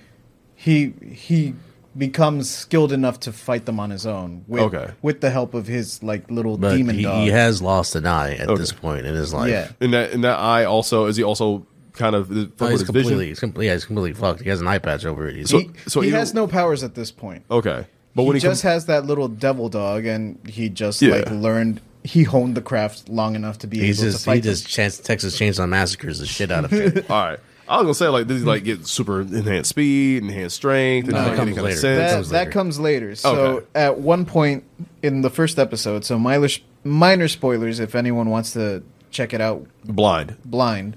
he 0.54 0.92
he 1.10 1.54
becomes 1.96 2.50
skilled 2.50 2.92
enough 2.92 3.18
to 3.20 3.32
fight 3.32 3.64
them 3.64 3.80
on 3.80 3.88
his 3.88 4.04
own. 4.06 4.44
With, 4.46 4.60
Okay. 4.64 4.90
with 5.00 5.22
the 5.22 5.30
help 5.30 5.54
of 5.54 5.66
his 5.66 6.02
like 6.02 6.30
little 6.30 6.58
but 6.58 6.76
demon 6.76 6.94
he, 6.96 7.02
dog. 7.04 7.22
he 7.22 7.28
has 7.30 7.62
lost 7.62 7.96
an 7.96 8.06
eye 8.06 8.34
at 8.34 8.48
Okay. 8.50 8.58
this 8.60 8.70
point 8.72 9.06
in 9.06 9.14
his 9.14 9.32
life. 9.32 9.48
yeah, 9.50 9.68
In 9.80 9.92
that 9.92 10.10
in 10.12 10.20
that 10.20 10.38
eye 10.38 10.64
also 10.64 11.06
is 11.06 11.16
he 11.16 11.22
also 11.24 11.66
kind 11.94 12.14
of 12.14 12.30
Oh, 12.60 12.66
he's 12.68 12.82
completely, 12.82 13.28
he's 13.28 13.40
completely, 13.40 13.68
yeah, 13.68 13.72
he's 13.72 13.86
completely 13.86 14.12
fucked. 14.12 14.42
He 14.42 14.50
has 14.50 14.60
an 14.60 14.68
eye 14.68 14.76
patch 14.76 15.06
over 15.06 15.26
it. 15.26 15.36
He's, 15.36 15.48
So- 15.48 15.60
he, 15.60 15.70
so 15.86 16.02
he 16.02 16.10
has 16.10 16.34
no 16.34 16.46
powers 16.46 16.82
at 16.84 16.94
this 16.94 17.10
point. 17.10 17.44
Okay, 17.50 17.86
but 18.14 18.22
he, 18.22 18.26
when 18.28 18.36
he, 18.36 18.40
just 18.40 18.62
comes, 18.62 18.72
has 18.74 18.84
that 18.86 19.06
little 19.06 19.28
devil 19.28 19.70
dog, 19.70 20.04
and 20.04 20.38
he 20.46 20.68
just 20.68 21.00
Yeah. 21.00 21.14
like 21.14 21.30
learned. 21.30 21.80
He 22.06 22.22
honed 22.24 22.54
the 22.54 22.62
craft 22.62 23.08
long 23.08 23.34
enough 23.34 23.58
to 23.58 23.66
be 23.66 23.78
he's 23.80 24.00
able 24.00 24.12
just 24.12 24.24
to 24.24 24.30
fight. 24.30 24.34
he 24.36 24.40
them. 24.42 24.52
just 24.52 24.68
chance, 24.68 24.98
Texas 24.98 25.38
Chainsaw 25.38 25.68
massacres 25.68 26.18
the 26.20 26.26
shit 26.26 26.50
out 26.50 26.64
of 26.64 26.72
it. 26.72 27.10
all 27.10 27.24
right. 27.24 27.38
I 27.68 27.76
was 27.78 27.82
gonna 27.82 27.94
say 27.94 28.06
like 28.08 28.28
does 28.28 28.40
he 28.42 28.46
like 28.46 28.62
get 28.62 28.86
super 28.86 29.22
enhanced 29.22 29.70
speed, 29.70 30.22
enhanced 30.22 30.54
strength, 30.56 31.06
and 31.08 31.14
No, 31.14 31.22
like, 31.22 31.26
it 31.26 31.30
any 31.30 31.36
comes 31.36 31.48
kind 31.48 31.58
of 31.58 31.64
later. 31.64 31.76
sense? 31.80 31.98
that, 31.98 32.14
comes 32.14 32.28
that 32.30 32.38
later. 32.38 32.50
comes 32.52 32.78
later. 32.80 33.14
So 33.16 33.34
Okay. 33.34 33.66
at 33.74 33.98
one 33.98 34.24
point 34.24 34.62
in 35.02 35.22
the 35.22 35.30
first 35.30 35.58
episode, 35.58 36.04
so 36.04 36.16
minor 36.18 36.48
minor 36.84 37.26
spoilers 37.26 37.80
if 37.80 37.96
anyone 37.96 38.30
wants 38.30 38.52
to 38.52 38.84
check 39.10 39.34
it 39.34 39.40
out 39.40 39.66
Blind. 39.84 40.36
blind. 40.44 40.96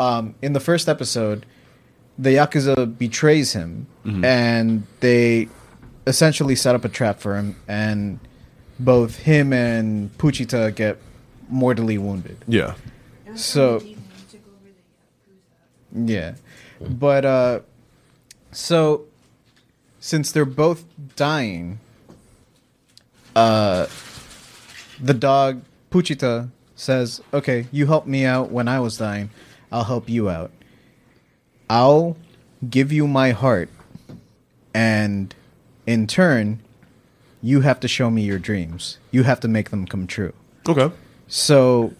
Um, 0.00 0.34
in 0.42 0.52
the 0.54 0.60
first 0.60 0.88
episode, 0.88 1.46
the 2.18 2.30
yakuza 2.30 2.98
betrays 2.98 3.52
him, 3.52 3.86
and 4.24 4.84
they 5.00 5.48
essentially 6.08 6.56
set 6.56 6.74
up 6.74 6.84
a 6.84 6.88
trap 6.88 7.20
for 7.20 7.36
him, 7.36 7.54
and 7.68 8.18
both 8.84 9.16
him 9.18 9.52
and 9.52 10.16
Pochita 10.18 10.74
get 10.74 10.98
mortally 11.48 11.98
wounded. 11.98 12.38
Yeah. 12.48 12.74
So 13.34 13.82
yeah, 15.92 16.34
but 16.80 17.24
uh, 17.24 17.60
so 18.52 19.04
since 19.98 20.32
they're 20.32 20.44
both 20.44 20.84
dying, 21.16 21.78
uh, 23.36 23.86
the 25.00 25.14
dog 25.14 25.62
Pochita 25.90 26.48
says, 26.74 27.20
"Okay, 27.32 27.66
you 27.70 27.86
helped 27.86 28.06
me 28.06 28.24
out 28.24 28.50
when 28.50 28.68
I 28.68 28.80
was 28.80 28.96
dying. 28.96 29.30
I'll 29.70 29.84
help 29.84 30.08
you 30.08 30.28
out. 30.28 30.50
I'll 31.68 32.16
give 32.68 32.92
you 32.92 33.06
my 33.06 33.30
heart, 33.30 33.68
and 34.74 35.34
in 35.86 36.06
turn, 36.06 36.60
you 37.42 37.60
have 37.62 37.80
to 37.80 37.88
show 37.88 38.10
me 38.10 38.22
your 38.22 38.38
dreams. 38.38 38.98
You 39.10 39.22
have 39.24 39.40
to 39.40 39.48
make 39.48 39.70
them 39.70 39.86
come 39.86 40.06
true." 40.06 40.32
Okay. 40.68 40.90
So 41.28 41.94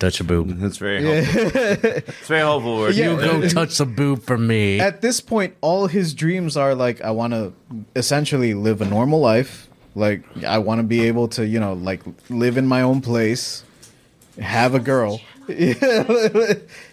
touch 0.00 0.18
a 0.18 0.24
boob. 0.24 0.58
that's 0.58 0.78
very 0.78 1.02
helpful. 1.02 1.42
it's 2.08 2.26
very 2.26 2.40
helpful. 2.40 2.78
Word. 2.78 2.94
Yeah. 2.94 3.12
You 3.12 3.16
go 3.16 3.48
touch 3.48 3.78
a 3.78 3.84
boob 3.84 4.22
for 4.22 4.38
me. 4.38 4.80
at 4.80 5.02
this 5.02 5.20
point, 5.20 5.54
all 5.60 5.86
his 5.86 6.14
dreams 6.14 6.56
are 6.56 6.74
like, 6.74 7.00
I 7.02 7.10
want 7.12 7.34
to 7.34 7.52
essentially 7.94 8.54
live 8.54 8.80
a 8.80 8.86
normal 8.86 9.20
life. 9.20 9.68
Like, 9.94 10.22
I 10.44 10.58
want 10.58 10.78
to 10.80 10.82
be 10.82 11.02
able 11.02 11.28
to, 11.28 11.46
you 11.46 11.60
know, 11.60 11.74
like 11.74 12.02
live 12.28 12.56
in 12.56 12.66
my 12.66 12.82
own 12.82 13.00
place, 13.00 13.62
have 14.40 14.74
a 14.74 14.80
girl. 14.80 15.20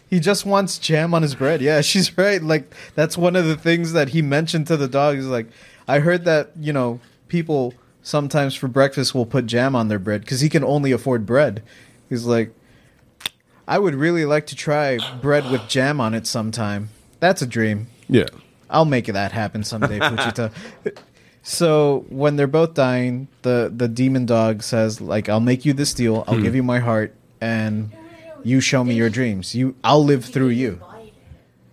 he 0.10 0.20
just 0.20 0.46
wants 0.46 0.78
jam 0.78 1.14
on 1.14 1.22
his 1.22 1.36
bread. 1.36 1.62
Yeah, 1.62 1.82
she's 1.90 2.16
right. 2.18 2.42
Like, 2.44 2.74
that's 2.96 3.18
one 3.18 3.36
of 3.36 3.46
the 3.46 3.56
things 3.56 3.94
that 3.94 4.10
he 4.10 4.22
mentioned 4.22 4.68
to 4.68 4.78
the 4.78 4.88
dog. 4.88 5.16
He's 5.16 5.26
like, 5.26 5.48
I 5.88 6.00
heard 6.00 6.26
that, 6.26 6.52
you 6.60 6.74
know, 6.74 7.00
people 7.30 7.74
sometimes 8.08 8.56
for 8.56 8.70
breakfast 8.70 9.14
will 9.14 9.26
put 9.26 9.46
jam 9.46 9.76
on 9.76 9.90
their 9.90 10.00
bread 10.00 10.22
because 10.22 10.40
he 10.40 10.48
can 10.48 10.64
only 10.64 10.94
afford 10.94 11.26
bread. 11.26 11.62
He's 12.08 12.24
like, 12.24 12.54
I 13.68 13.78
would 13.78 13.96
really 13.96 14.24
like 14.24 14.48
to 14.48 14.56
try 14.56 14.98
bread 15.22 15.52
with 15.52 15.68
jam 15.68 16.00
on 16.00 16.14
it 16.14 16.26
sometime. 16.26 16.90
That's 17.20 17.42
a 17.42 17.46
dream. 17.46 17.88
Yeah. 18.08 18.28
I'll 18.70 18.86
make 18.86 19.08
that 19.08 19.34
happen 19.34 19.66
someday, 19.66 20.00
Pochita. 20.00 20.54
so 21.44 22.06
when 22.08 22.38
they're 22.38 22.48
both 22.48 22.74
dying, 22.74 23.28
the 23.42 23.72
the 23.76 23.88
demon 23.88 24.26
dog 24.26 24.64
says, 24.64 25.00
"Like 25.02 25.30
I'll 25.30 25.40
make 25.40 25.66
you 25.66 25.74
this 25.74 25.94
deal. 25.94 26.24
I'll 26.28 26.36
hmm. 26.36 26.44
give 26.44 26.56
you 26.56 26.64
my 26.64 26.80
heart, 26.80 27.14
and 27.40 27.92
you 28.44 28.60
show 28.60 28.84
me 28.84 28.94
your 28.96 29.10
dreams. 29.10 29.56
You, 29.56 29.76
I'll 29.84 30.04
live 30.04 30.26
through 30.26 30.50
you." 30.50 30.82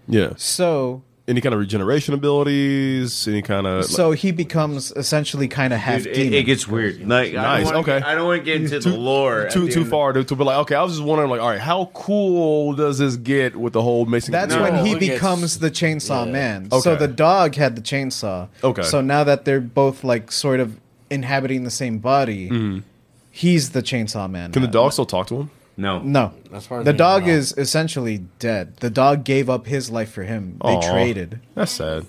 Yeah. 0.06 0.34
So 0.36 1.02
Any 1.26 1.40
kind 1.40 1.54
of 1.54 1.58
regeneration 1.60 2.12
abilities? 2.12 3.26
Any 3.26 3.40
kind 3.40 3.66
of 3.66 3.86
so 3.86 4.10
he 4.10 4.30
becomes 4.30 4.92
essentially 4.92 5.48
kind 5.48 5.72
of 5.72 5.78
half 5.80 6.02
Dude, 6.02 6.16
it, 6.18 6.34
it 6.34 6.42
gets 6.44 6.68
weird. 6.68 7.00
Like, 7.08 7.30
I 7.30 7.32
Nice, 7.34 7.64
don't 7.64 7.74
wanna, 7.76 7.78
okay. 7.96 8.06
I 8.06 8.14
don't 8.14 8.26
want 8.26 8.40
to 8.40 8.44
get 8.44 8.60
into 8.60 8.78
the 8.78 8.94
lore. 8.94 9.48
too 9.50 9.64
the 9.66 9.72
too 9.72 9.84
far 9.86 10.12
to, 10.12 10.22
to 10.22 10.36
be 10.36 10.44
like 10.44 10.58
okay. 10.58 10.74
I 10.74 10.82
was 10.82 10.92
just 10.92 11.02
wondering 11.02 11.30
like 11.30 11.40
all 11.40 11.48
right, 11.48 11.60
how 11.60 11.86
cool 11.94 12.74
does 12.74 12.98
this 12.98 13.16
get 13.16 13.56
with 13.56 13.72
the 13.72 13.80
whole 13.80 14.04
mixing? 14.04 14.32
That's 14.32 14.54
No, 14.54 14.62
when 14.62 14.84
he 14.84 14.92
it 14.92 15.00
gets- 15.00 15.14
becomes 15.14 15.58
the 15.60 15.70
chainsaw 15.70 16.26
yeah. 16.26 16.32
man. 16.32 16.68
Okay. 16.70 16.80
So 16.82 16.94
the 16.94 17.08
dog 17.08 17.54
had 17.54 17.74
the 17.74 17.80
chainsaw. 17.82 18.48
Okay. 18.62 18.82
So 18.82 19.00
now 19.00 19.24
that 19.24 19.46
they're 19.46 19.62
both 19.62 20.04
like 20.04 20.30
sort 20.30 20.60
of 20.60 20.78
inhabiting 21.08 21.64
the 21.64 21.70
same 21.70 22.00
body, 22.00 22.82
he's 23.30 23.70
the 23.70 23.82
chainsaw 23.82 24.30
man. 24.30 24.44
Mm-hmm. 24.50 24.52
Can 24.52 24.62
the 24.62 24.68
dog 24.68 24.92
still 24.92 25.06
talk 25.06 25.26
to 25.28 25.36
him? 25.40 25.50
No, 25.76 25.98
No. 26.00 26.32
As 26.52 26.66
far 26.66 26.78
as 26.80 26.84
the 26.84 26.92
I 26.92 26.96
dog 26.96 27.26
know. 27.26 27.32
is 27.32 27.52
essentially 27.58 28.18
dead. 28.38 28.76
The 28.76 28.90
dog 28.90 29.24
gave 29.24 29.50
up 29.50 29.66
his 29.66 29.90
life 29.90 30.12
for 30.12 30.22
him. 30.22 30.58
They 30.62 30.68
Aw. 30.76 30.92
traded. 30.92 31.40
That's 31.54 31.72
sad. 31.72 32.06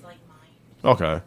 Okay. 0.84 1.20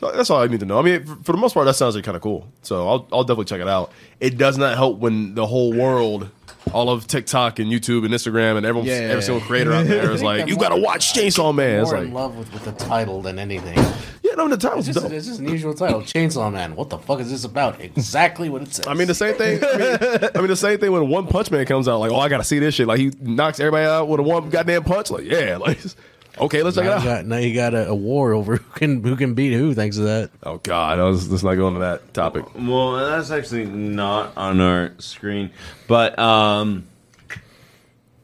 So 0.00 0.12
that's 0.12 0.28
all 0.28 0.42
I 0.42 0.46
need 0.48 0.60
to 0.60 0.66
know. 0.66 0.78
I 0.78 0.82
mean, 0.82 1.04
for, 1.06 1.16
for 1.22 1.32
the 1.32 1.38
most 1.38 1.54
part, 1.54 1.64
that 1.66 1.74
sounds 1.74 1.94
like 1.94 2.04
kind 2.04 2.16
of 2.16 2.22
cool. 2.22 2.46
So 2.62 2.86
I'll, 2.88 3.08
I'll 3.12 3.24
definitely 3.24 3.46
check 3.46 3.60
it 3.60 3.68
out. 3.68 3.92
It 4.20 4.36
does 4.36 4.58
not 4.58 4.76
help 4.76 4.98
when 4.98 5.34
the 5.34 5.46
whole 5.46 5.72
world, 5.72 6.28
all 6.72 6.90
of 6.90 7.06
TikTok 7.06 7.60
and 7.60 7.70
YouTube 7.72 8.04
and 8.04 8.12
Instagram 8.12 8.56
and 8.56 8.66
everyone, 8.66 8.88
Yeah. 8.88 8.94
every 8.96 9.22
single 9.22 9.46
creator 9.46 9.72
out 9.72 9.86
there 9.86 10.10
is 10.10 10.22
like, 10.30 10.48
you 10.48 10.56
got 10.56 10.70
to 10.70 10.76
watch 10.76 11.14
Chainsaw 11.14 11.54
Man. 11.54 11.80
It's 11.82 11.90
more 11.90 12.00
like, 12.00 12.08
in 12.08 12.14
love 12.14 12.36
with, 12.36 12.52
with 12.52 12.64
the 12.64 12.72
title 12.72 13.22
than 13.22 13.38
anything. 13.38 13.78
Yeah, 14.36 14.42
no, 14.44 14.48
the 14.48 14.56
title's 14.56 14.88
It's 14.88 14.94
just, 14.96 15.06
dope. 15.06 15.12
it's 15.16 15.26
just 15.26 15.40
an 15.40 15.48
usual 15.48 15.74
title, 15.74 16.00
Chainsaw 16.02 16.52
Man. 16.52 16.76
What 16.76 16.90
the 16.90 16.98
fuck 16.98 17.20
is 17.20 17.30
this 17.30 17.44
about? 17.44 17.80
Exactly 17.80 18.48
what 18.48 18.62
it 18.62 18.74
says. 18.74 18.86
I 18.86 18.94
mean, 18.94 19.06
the 19.06 19.14
same 19.14 19.34
thing. 19.34 19.62
I 19.62 19.76
mean, 19.76 20.30
I 20.34 20.38
mean, 20.38 20.46
the 20.48 20.56
same 20.56 20.78
thing 20.78 20.92
when 20.92 21.08
One 21.08 21.26
Punch 21.26 21.50
Man 21.50 21.64
comes 21.66 21.88
out. 21.88 21.98
Like, 22.00 22.12
oh, 22.12 22.18
I 22.18 22.28
got 22.28 22.38
to 22.38 22.44
see 22.44 22.58
this 22.58 22.74
shit. 22.74 22.86
Like, 22.86 22.98
he 22.98 23.12
knocks 23.20 23.60
everybody 23.60 23.86
out 23.86 24.08
with 24.08 24.20
a 24.20 24.22
one 24.22 24.50
goddamn 24.50 24.84
punch. 24.84 25.10
Like, 25.10 25.24
yeah, 25.24 25.56
like, 25.60 25.78
okay, 26.38 26.62
let's 26.62 26.76
check 26.76 26.86
it 26.86 26.92
out. 26.92 27.00
you 27.00 27.04
got, 27.04 27.26
now 27.26 27.36
you 27.38 27.54
got 27.54 27.74
a, 27.74 27.88
a 27.88 27.94
war 27.94 28.32
over 28.32 28.56
who 28.56 28.72
can 28.78 29.02
who 29.02 29.16
can 29.16 29.34
beat 29.34 29.52
who. 29.54 29.74
Thanks 29.74 29.96
to 29.96 30.02
that. 30.02 30.30
Oh 30.42 30.58
God, 30.58 30.98
let's, 30.98 31.28
let's 31.28 31.42
not 31.42 31.54
go 31.54 31.68
into 31.68 31.80
that 31.80 32.12
topic. 32.14 32.44
Well, 32.54 32.92
that's 32.96 33.30
actually 33.30 33.66
not 33.66 34.36
on 34.36 34.60
our 34.60 34.92
screen, 34.98 35.50
but 35.88 36.18
um, 36.18 36.86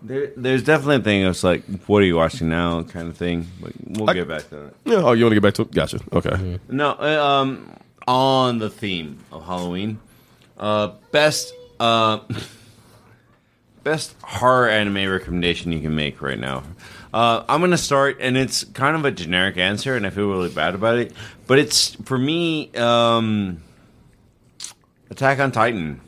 there, 0.02 0.32
there's 0.36 0.62
definitely 0.62 0.96
a 0.96 1.00
thing 1.00 1.24
of 1.24 1.42
like, 1.44 1.64
what 1.86 2.02
are 2.02 2.06
you 2.06 2.16
watching 2.16 2.48
now, 2.48 2.82
kind 2.82 3.08
of 3.08 3.16
thing. 3.16 3.46
But 3.60 3.72
we'll 3.86 4.10
I- 4.10 4.14
get 4.14 4.28
back 4.28 4.48
to 4.50 4.56
that. 4.56 4.74
Yeah. 4.84 4.96
Oh, 5.02 5.12
you 5.12 5.24
want 5.24 5.32
to 5.32 5.40
get 5.40 5.42
back 5.42 5.54
to 5.54 5.62
it? 5.62 5.70
Gotcha. 5.72 6.00
Okay. 6.12 6.58
No, 6.68 6.90
uh, 6.90 7.24
um, 7.24 7.76
on 8.08 8.58
the 8.58 8.68
theme 8.70 9.18
of 9.30 9.44
Halloween, 9.44 9.98
uh, 10.58 10.92
best 11.12 11.54
uh, 11.80 12.20
best 13.84 14.14
horror 14.22 14.68
anime 14.68 15.08
recommendation 15.10 15.72
you 15.72 15.80
can 15.80 15.94
make 15.94 16.20
right 16.22 16.38
now. 16.38 16.62
Uh, 17.14 17.44
I'm 17.48 17.60
gonna 17.60 17.76
start, 17.76 18.16
and 18.20 18.36
it's 18.38 18.64
kind 18.64 18.96
of 18.96 19.04
a 19.04 19.10
generic 19.10 19.58
answer, 19.58 19.96
and 19.96 20.06
I 20.06 20.10
feel 20.10 20.28
really 20.30 20.48
bad 20.48 20.74
about 20.74 20.96
it. 20.98 21.12
But 21.46 21.58
it's 21.58 21.94
for 22.04 22.16
me, 22.16 22.72
um, 22.74 23.62
Attack 25.10 25.38
on 25.40 25.52
Titan. 25.52 26.00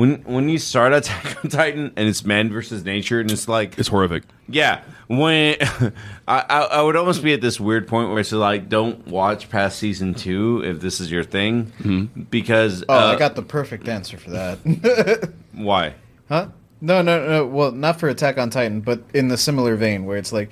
When 0.00 0.22
when 0.22 0.48
you 0.48 0.58
start 0.58 0.92
Attack 0.92 1.44
on 1.44 1.50
Titan 1.50 1.92
and 1.96 2.08
it's 2.08 2.24
man 2.24 2.50
versus 2.50 2.84
nature 2.84 3.20
and 3.20 3.30
it's 3.30 3.46
like 3.48 3.78
It's 3.78 3.88
horrific. 3.88 4.24
yeah 4.48 4.82
when 5.08 5.56
I, 6.28 6.38
I 6.48 6.58
I 6.78 6.82
would 6.82 6.96
almost 6.96 7.22
be 7.22 7.32
at 7.32 7.40
this 7.40 7.60
weird 7.60 7.86
point 7.86 8.08
where 8.10 8.18
it's 8.20 8.32
like 8.32 8.68
don't 8.68 9.06
watch 9.08 9.48
past 9.50 9.78
season 9.78 10.14
two 10.14 10.62
if 10.64 10.80
this 10.80 11.00
is 11.00 11.10
your 11.10 11.24
thing 11.24 11.72
because 12.30 12.82
Oh, 12.88 12.94
uh, 12.94 13.12
I 13.14 13.16
got 13.18 13.34
the 13.36 13.42
perfect 13.42 13.88
answer 13.88 14.16
for 14.16 14.30
that. 14.30 15.32
why 15.52 15.94
huh? 16.28 16.48
No, 16.82 17.02
no, 17.02 17.28
no. 17.28 17.46
Well, 17.46 17.72
not 17.72 18.00
for 18.00 18.08
Attack 18.08 18.38
on 18.38 18.48
Titan, 18.48 18.80
but 18.80 19.02
in 19.12 19.28
the 19.28 19.36
similar 19.36 19.76
vein 19.76 20.06
where 20.06 20.16
it's 20.16 20.32
like, 20.32 20.50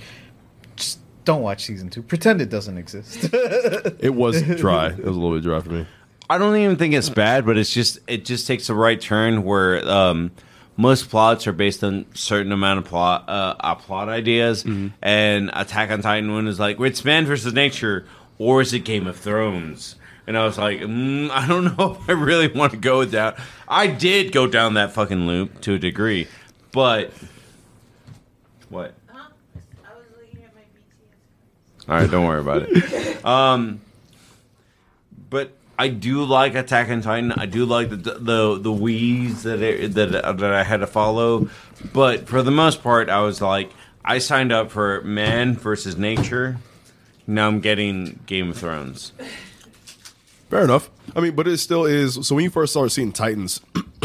just 0.77 0.99
don't 1.25 1.41
watch 1.41 1.65
season 1.65 1.89
two. 1.89 2.03
Pretend 2.03 2.43
it 2.43 2.51
doesn't 2.51 2.77
exist. 2.77 3.31
It 4.01 4.15
was 4.15 4.43
dry. 4.43 4.89
It 4.89 4.99
was 5.05 5.17
a 5.17 5.21
little 5.21 5.35
bit 5.37 5.43
dry 5.43 5.61
for 5.61 5.71
me. 5.71 5.87
I 6.31 6.37
don't 6.39 6.57
even 6.57 6.77
think 6.77 6.95
it's 6.95 7.09
bad, 7.09 7.47
but 7.47 7.57
it's 7.57 7.73
just 7.73 7.99
it 8.07 8.25
just 8.25 8.47
takes 8.47 8.67
the 8.67 8.75
right 8.75 9.01
turn 9.01 9.45
where 9.45 9.87
um, 9.89 10.31
most 10.77 11.09
plots 11.09 11.47
are 11.47 11.53
based 11.53 11.83
on 11.83 12.05
certain 12.15 12.53
amount 12.53 12.79
of 12.79 12.85
plot 12.85 13.25
uh, 13.29 13.55
uh, 13.61 13.75
plot 13.77 14.09
ideas, 14.09 14.65
and 15.03 15.51
Attack 15.55 15.91
on 15.91 16.03
Titan 16.03 16.33
one 16.33 16.47
is 16.47 16.61
like 16.61 16.79
it's 16.81 17.05
man 17.05 17.25
versus 17.25 17.55
nature, 17.55 18.07
or 18.39 18.61
is 18.61 18.73
it 18.75 18.81
Game 18.81 19.07
of 19.07 19.17
Thrones? 19.17 19.97
And 20.27 20.37
I 20.37 20.45
was 20.45 20.59
like, 20.59 20.81
mm, 20.81 21.31
I 21.31 21.49
don't 21.49 21.65
know 21.79 21.97
if 21.99 22.09
I 22.09 22.13
really 22.13 22.49
want 22.49 22.73
to 22.73 22.79
go 22.79 23.07
down. 23.07 23.35
I 23.67 23.87
did 23.87 24.31
go 24.31 24.47
down 24.47 24.75
that 24.75 24.93
fucking 24.93 25.27
loop 25.27 25.63
to 25.63 25.75
a 25.75 25.79
degree, 25.79 26.29
but 26.73 27.11
what? 28.69 28.93
Huh? 29.07 29.31
I 29.83 29.97
was 29.97 30.05
looking 30.21 30.45
at 30.45 30.55
my 30.55 30.61
BTS. 30.61 31.89
All 31.89 32.01
right, 32.03 32.11
don't 32.11 32.27
worry 32.27 32.41
about 32.41 32.67
it. 32.69 33.05
Um, 33.25 33.81
but 35.29 35.58
I 35.79 35.89
do 35.89 36.25
like 36.25 36.57
Attack 36.57 36.89
on 36.89 37.03
Titan. 37.03 37.31
I 37.33 37.47
do 37.47 37.65
like 37.65 37.91
the 37.91 37.97
the 37.97 38.59
the 38.59 38.73
wheeze 38.73 39.45
that 39.45 39.63
it, 39.63 39.95
that 39.95 40.11
that 40.11 40.53
I 40.53 40.65
had 40.65 40.81
to 40.81 40.89
follow. 40.89 41.49
But 41.93 42.29
for 42.29 42.43
the 42.43 42.51
most 42.51 42.83
part, 42.83 43.09
I 43.09 43.21
was 43.21 43.41
like, 43.41 43.71
I 44.05 44.19
signed 44.19 44.51
up 44.51 44.73
for 44.73 45.01
man 45.03 45.55
versus 45.55 45.97
nature. 45.97 46.59
Now 47.29 47.47
I'm 47.47 47.61
getting 47.61 48.19
Game 48.27 48.51
of 48.51 48.59
Thrones. 48.59 49.13
Fair 50.51 50.65
enough. 50.65 50.91
I 51.15 51.21
mean, 51.21 51.37
but 51.37 51.47
it 51.47 51.59
still 51.59 51.85
is. 51.85 52.27
So 52.27 52.35
when 52.35 52.43
you 52.43 52.51
first 52.51 52.73
started 52.73 52.91
seeing 52.91 53.13
Titans, 53.13 53.61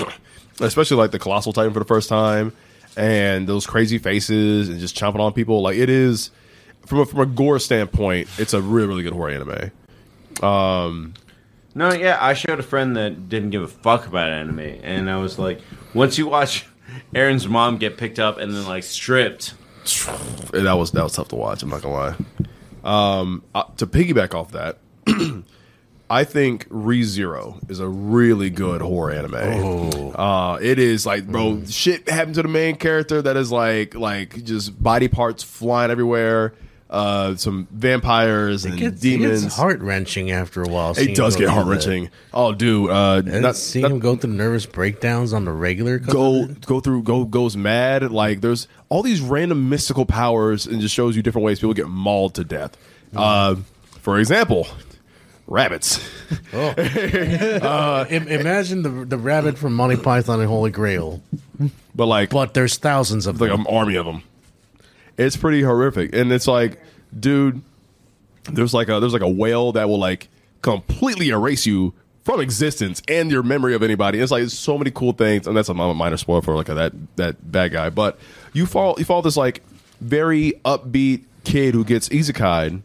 especially 0.59 0.97
like 0.97 1.11
the 1.11 1.19
Colossal 1.19 1.53
Titan 1.53 1.73
for 1.73 1.79
the 1.79 1.85
first 1.85 2.07
time, 2.07 2.53
and 2.95 3.47
those 3.47 3.65
crazy 3.65 3.97
faces 3.97 4.69
and 4.69 4.79
just 4.79 4.95
chomping 4.95 5.19
on 5.19 5.33
people, 5.33 5.61
like 5.63 5.77
it 5.77 5.89
is 5.89 6.29
from 6.85 6.99
a, 6.99 7.05
from 7.07 7.21
a 7.21 7.25
gore 7.25 7.57
standpoint, 7.57 8.27
it's 8.37 8.53
a 8.53 8.61
really 8.61 8.87
really 8.87 9.03
good 9.03 9.13
horror 9.13 9.31
anime. 9.31 9.71
Um, 10.43 11.13
No, 11.75 11.91
yeah, 11.93 12.17
I 12.21 12.33
showed 12.33 12.59
a 12.59 12.63
friend 12.63 12.95
that 12.97 13.29
didn't 13.29 13.49
give 13.49 13.63
a 13.63 13.67
fuck 13.67 14.05
about 14.07 14.29
anime, 14.29 14.59
and 14.59 15.09
I 15.09 15.17
was 15.17 15.39
like, 15.39 15.59
once 15.93 16.17
you 16.17 16.27
watch 16.27 16.67
Eren's 17.15 17.47
mom 17.47 17.77
get 17.77 17.97
picked 17.97 18.19
up 18.19 18.37
and 18.37 18.53
then 18.53 18.65
like 18.65 18.83
stripped. 18.83 19.53
That 20.51 20.73
was 20.73 20.91
that 20.91 21.03
was 21.03 21.13
tough 21.13 21.29
to 21.29 21.35
watch. 21.35 21.63
I'm 21.63 21.69
not 21.69 21.81
gonna 21.81 21.95
lie. 21.95 22.15
Um, 22.83 23.43
uh, 23.55 23.63
to 23.77 23.87
piggyback 23.87 24.35
off 24.35 24.51
that, 24.51 24.77
I 26.11 26.25
think 26.25 26.69
ReZero 26.69 27.69
is 27.71 27.79
a 27.79 27.87
really 27.87 28.51
good 28.51 28.81
horror 28.81 29.11
anime. 29.11 30.13
Uh, 30.15 30.59
it 30.61 30.77
is 30.77 31.07
like, 31.07 31.25
bro, 31.25 31.63
shit 31.65 32.07
happened 32.07 32.35
to 32.35 32.43
the 32.43 32.49
main 32.49 32.75
character 32.75 33.19
that 33.23 33.35
is 33.35 33.51
like, 33.51 33.95
like 33.95 34.43
just 34.43 34.81
body 34.81 35.07
parts 35.07 35.41
flying 35.41 35.89
everywhere. 35.89 36.53
Uh, 36.93 37.35
some 37.35 37.67
vampires 37.71 38.65
and 38.65 38.75
It 38.75 38.77
gets, 38.77 39.01
demons. 39.01 39.55
heart 39.55 39.79
wrenching 39.81 40.29
after 40.29 40.61
a 40.61 40.67
while. 40.69 40.93
it 40.95 41.15
does 41.15 41.35
get 41.35 41.49
heart 41.49 41.65
wrenching. 41.65 42.11
Oh, 42.31 42.53
dude, 42.53 42.91
uh, 42.91 43.23
And 43.25 43.41
not- 43.41 43.55
seeing 43.55 43.81
not- 43.81 43.91
him 43.93 43.97
go 43.99 44.15
through 44.15 44.33
nervous 44.33 44.67
breakdowns 44.67 45.33
on 45.33 45.43
the 45.43 45.51
regular. 45.51 45.97
go 45.97 46.45
go 46.67 46.79
through 46.79 47.01
go 47.01 47.25
goes 47.25 47.57
mad 47.57 48.11
like 48.11 48.41
there's 48.41 48.67
all 48.89 49.01
these 49.01 49.21
random 49.21 49.69
mystical 49.69 50.05
powers 50.05 50.67
and 50.67 50.79
just 50.81 50.93
shows 50.93 51.15
you 51.15 51.23
different 51.23 51.45
ways 51.45 51.59
people 51.59 51.73
get 51.73 51.87
mauled 51.87 52.35
to 52.35 52.43
death 52.43 52.77
uh, 53.15 53.55
for 54.01 54.19
example 54.19 54.67
rabbits 55.47 55.99
Oh. 56.53 56.67
uh, 56.77 58.05
imagine 58.09 58.83
the 58.83 58.89
the 59.05 59.17
rabbit 59.17 59.57
from 59.57 59.73
Monty 59.75 59.95
Python 59.97 60.39
and 60.39 60.47
Holy 60.49 60.69
Grail, 60.71 61.21
but 61.95 62.05
like 62.05 62.29
but 62.29 62.53
there's 62.53 62.77
thousands 62.77 63.25
of 63.27 63.41
like 63.41 63.49
them. 63.49 63.61
an 63.61 63.67
army 63.67 63.95
of 63.95 64.05
them 64.05 64.21
it's 65.17 65.37
pretty 65.37 65.61
horrific 65.61 66.13
and 66.13 66.31
it's 66.31 66.47
like 66.47 66.81
dude 67.17 67.61
there's 68.51 68.73
like 68.73 68.89
a 68.89 68.99
there's 68.99 69.13
like 69.13 69.21
a 69.21 69.29
whale 69.29 69.71
that 69.71 69.87
will 69.87 69.99
like 69.99 70.29
completely 70.61 71.29
erase 71.29 71.65
you 71.65 71.93
from 72.23 72.39
existence 72.39 73.01
and 73.07 73.31
your 73.31 73.43
memory 73.43 73.73
of 73.75 73.83
anybody 73.83 74.19
it's 74.19 74.31
like 74.31 74.47
so 74.49 74.77
many 74.77 74.91
cool 74.91 75.13
things 75.13 75.45
and 75.45 75.55
that's 75.55 75.69
a 75.69 75.73
minor 75.73 76.17
spoiler 76.17 76.41
for 76.41 76.55
like 76.55 76.67
that 76.67 76.93
that 77.15 77.51
bad 77.51 77.71
guy 77.71 77.89
but 77.89 78.17
you 78.53 78.65
fall 78.65 78.95
you 78.97 79.05
follow 79.05 79.21
this 79.21 79.37
like 79.37 79.61
very 79.99 80.53
upbeat 80.65 81.23
kid 81.43 81.73
who 81.73 81.83
gets 81.83 82.09
isekai 82.09 82.81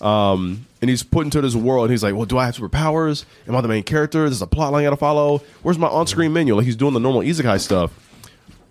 um, 0.00 0.66
and 0.82 0.90
he's 0.90 1.02
put 1.02 1.24
into 1.24 1.40
this 1.40 1.54
world, 1.54 1.84
and 1.84 1.90
he's 1.90 2.02
like, 2.02 2.14
"Well, 2.14 2.26
do 2.26 2.36
I 2.38 2.46
have 2.46 2.56
superpowers? 2.56 3.24
Am 3.48 3.56
I 3.56 3.60
the 3.60 3.68
main 3.68 3.82
character? 3.82 4.20
There's 4.20 4.42
a 4.42 4.46
plot 4.46 4.72
line 4.72 4.82
I 4.82 4.84
gotta 4.84 4.96
follow. 4.96 5.38
Where's 5.62 5.78
my 5.78 5.88
on-screen 5.88 6.32
menu?" 6.32 6.54
Like 6.54 6.66
he's 6.66 6.76
doing 6.76 6.92
the 6.92 7.00
normal 7.00 7.22
isekai 7.22 7.60
stuff, 7.60 7.92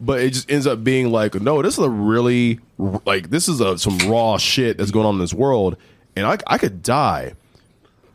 but 0.01 0.19
it 0.21 0.31
just 0.33 0.49
ends 0.51 0.67
up 0.67 0.83
being 0.83 1.11
like, 1.11 1.35
"No, 1.35 1.61
this 1.61 1.77
is 1.77 1.83
a 1.83 1.89
really 1.89 2.59
like 2.77 3.29
this 3.29 3.47
is 3.47 3.59
a 3.61 3.77
some 3.77 3.97
raw 3.99 4.37
shit 4.37 4.77
that's 4.77 4.91
going 4.91 5.05
on 5.05 5.15
in 5.15 5.19
this 5.21 5.33
world, 5.33 5.77
and 6.15 6.25
I 6.25 6.37
I 6.47 6.57
could 6.57 6.81
die." 6.83 7.33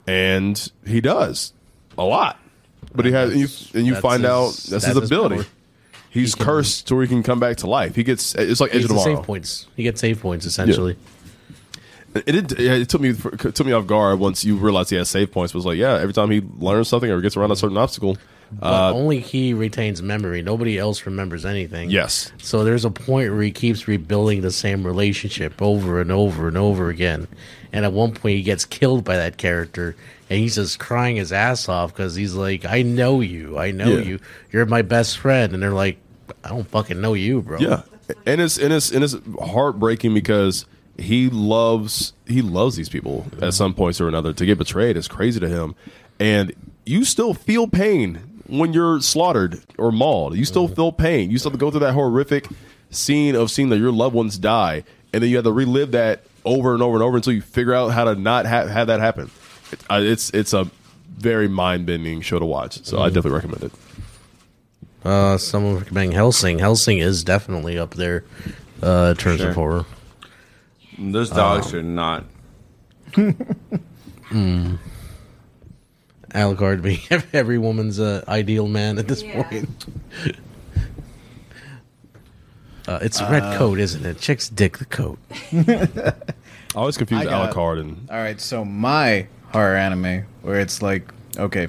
And 0.07 0.71
he 0.87 1.01
does 1.01 1.53
a 1.97 2.05
lot, 2.05 2.39
but 2.95 3.05
he 3.05 3.13
has 3.13 3.31
and 3.31 3.41
you, 3.41 3.49
and 3.79 3.87
you 3.87 3.95
find 3.97 4.23
his- 4.23 4.31
out 4.31 4.47
that's, 4.71 4.85
his 4.85 4.85
his 4.87 4.97
ability. 4.97 5.37
power. 5.37 5.45
He's 6.13 6.35
cursed 6.35 6.89
to 6.89 6.97
where 6.97 7.05
he 7.05 7.09
can 7.09 7.23
come 7.23 7.39
back 7.39 7.59
to 7.59 7.69
life. 7.69 7.95
He 7.95 8.03
gets 8.03 8.35
it's 8.35 8.61
like 8.61 8.71
Edge 8.75 8.79
He 8.79 8.85
of 8.85 8.89
Tomorrow. 8.89 9.15
save 9.17 9.25
points. 9.25 9.67
He 9.77 9.85
gets 9.85 10.01
save 10.01 10.21
points 10.21 10.45
essentially. 10.45 10.97
It, 12.13 12.25
did, 12.27 12.59
yeah, 12.59 12.73
it 12.73 12.89
took 12.89 13.01
me 13.01 13.11
it 13.11 13.55
took 13.55 13.65
me 13.65 13.71
off 13.71 13.87
guard 13.87 14.19
once 14.19 14.45
you 14.45 14.57
realized 14.57 14.91
he 14.91 14.97
has 14.97 15.09
save 15.09 15.31
points. 15.31 15.55
It 15.55 15.57
was 15.59 15.67
like, 15.67 15.79
yeah, 15.79 15.93
every 16.01 16.13
time 16.13 16.29
he 16.33 16.41
learns 16.59 16.89
something 16.89 17.09
or 17.09 17.21
gets 17.21 17.37
around 17.37 17.53
a 17.53 17.57
certain 17.57 17.77
obstacle, 17.77 18.17
But 18.53 18.91
uh, 18.91 18.93
only 18.95 19.21
he 19.21 19.55
retains 19.55 20.03
memory. 20.03 20.43
Nobody 20.43 20.77
else 20.79 21.07
remembers 21.07 21.45
anything. 21.47 21.91
yes, 21.91 22.33
So 22.39 22.65
there's 22.65 22.85
a 22.85 22.91
point 22.91 23.33
where 23.33 23.43
he 23.43 23.53
keeps 23.53 23.87
rebuilding 23.87 24.41
the 24.41 24.51
same 24.51 24.85
relationship 24.85 25.63
over 25.63 26.01
and 26.01 26.11
over 26.11 26.49
and 26.49 26.57
over 26.59 26.89
again. 26.89 27.29
And 27.73 27.85
at 27.85 27.93
one 27.93 28.13
point, 28.13 28.37
he 28.37 28.43
gets 28.43 28.65
killed 28.65 29.05
by 29.05 29.17
that 29.19 29.37
character, 29.37 29.95
and 30.29 30.41
he's 30.41 30.57
just 30.57 30.81
crying 30.81 31.15
his 31.17 31.33
ass 31.33 31.69
off 31.69 31.93
because 31.93 32.17
he's 32.17 32.35
like, 32.35 32.65
"I 32.65 32.83
know 32.83 33.21
you. 33.21 33.57
I 33.59 33.71
know 33.71 33.89
Yeah. 33.99 34.03
you. 34.03 34.19
You're 34.51 34.67
my 34.67 34.83
best 34.83 35.19
friend." 35.19 35.53
And 35.55 35.63
they're 35.63 35.71
like, 35.71 35.99
"I 36.43 36.49
don't 36.49 36.67
fucking 36.69 37.01
know 37.01 37.15
you, 37.15 37.43
bro." 37.43 37.61
yeah, 37.61 37.83
and 38.27 38.41
it's 38.41 38.59
and 38.59 38.73
it's 38.73 38.91
and 38.91 39.05
it's 39.05 39.15
heartbreaking 39.41 40.13
because 40.15 40.67
he 40.99 41.31
loves 41.31 42.13
he 42.27 42.43
loves 42.43 42.75
these 42.75 42.89
people 42.89 43.27
at 43.41 43.55
some 43.55 43.73
points 43.75 44.01
or 44.01 44.09
another. 44.09 44.33
To 44.33 44.45
get 44.45 44.59
betrayed 44.59 44.97
is 44.97 45.07
crazy 45.07 45.39
to 45.39 45.49
him, 45.49 45.77
and 46.19 46.53
you 46.85 47.05
still 47.05 47.35
feel 47.35 47.69
pain 47.69 48.30
when 48.51 48.73
you're 48.73 49.01
slaughtered 49.01 49.61
or 49.79 49.91
mauled. 49.93 50.37
You 50.37 50.45
still 50.45 50.69
feel 50.69 50.93
pain. 50.93 51.31
You 51.31 51.39
still 51.39 51.51
have 51.51 51.59
to 51.59 51.65
go 51.65 51.71
through 51.71 51.81
that 51.81 51.93
horrific 51.95 52.47
scene 52.91 53.35
of 53.37 53.51
seeing 53.51 53.69
that 53.71 53.79
your 53.79 53.93
loved 53.93 54.15
ones 54.15 54.37
die, 54.39 54.85
and 55.13 55.23
then 55.23 55.31
you 55.31 55.37
have 55.37 55.45
to 55.45 55.53
relive 55.53 55.93
that 55.93 56.25
over 56.45 56.73
and 56.75 56.83
over 56.83 56.95
and 56.97 57.03
over 57.03 57.17
until 57.17 57.33
you 57.33 57.41
figure 57.43 57.75
out 57.75 57.89
how 57.89 58.05
to 58.05 58.15
not 58.15 58.47
ha- 58.47 58.67
have 58.67 58.87
that 58.89 59.01
happen. 59.01 59.31
It, 59.73 59.81
uh, 59.91 60.01
it's 60.03 60.31
it's 60.31 60.53
a 60.53 60.69
very 61.17 61.49
mind 61.49 61.87
bending 61.87 62.21
show 62.23 62.39
to 62.39 62.47
watch, 62.47 62.85
so 62.85 62.99
I 63.01 63.09
definitely 63.09 63.33
recommend 63.33 63.65
it. 63.65 63.73
Uh, 65.05 65.39
someone 65.39 65.77
recommending 65.79 66.13
Hellsing. 66.17 66.59
Hellsing 66.59 66.99
is 66.99 67.23
definitely 67.25 67.79
up 67.79 67.95
there 67.95 68.25
uh, 68.83 69.11
in 69.11 69.17
terms 69.17 69.41
Sure. 69.41 69.51
of 69.51 69.55
horror. 69.55 69.87
Those 70.99 71.31
dogs 71.31 71.73
are 71.73 71.83
not. 71.83 72.25
Alucard 76.31 76.83
being 76.83 77.01
every 77.33 77.59
woman's 77.59 77.99
uh, 78.01 78.25
ideal 78.29 78.69
man 78.69 78.99
at 78.99 79.09
this 79.09 79.23
Yeah. 79.23 79.43
point. 79.43 79.87
Uh, 82.89 82.99
it's 83.03 83.21
a 83.21 83.31
red 83.31 83.57
coat, 83.57 83.79
isn't 83.79 84.05
it? 84.05 84.19
Chicks 84.19 84.49
dick 84.49 84.79
the 84.79 84.85
coat. 84.85 85.19
I 85.53 86.13
always 86.75 86.97
confuse 86.97 87.21
I 87.21 87.25
got- 87.25 87.55
Alucard 87.55 87.79
and 87.81 88.09
All 88.11 88.17
right, 88.17 88.41
so 88.41 88.65
my 88.65 89.29
horror 89.53 89.77
anime 89.77 90.25
where 90.43 90.59
it's 90.59 90.83
like, 90.83 91.13
okay, 91.37 91.69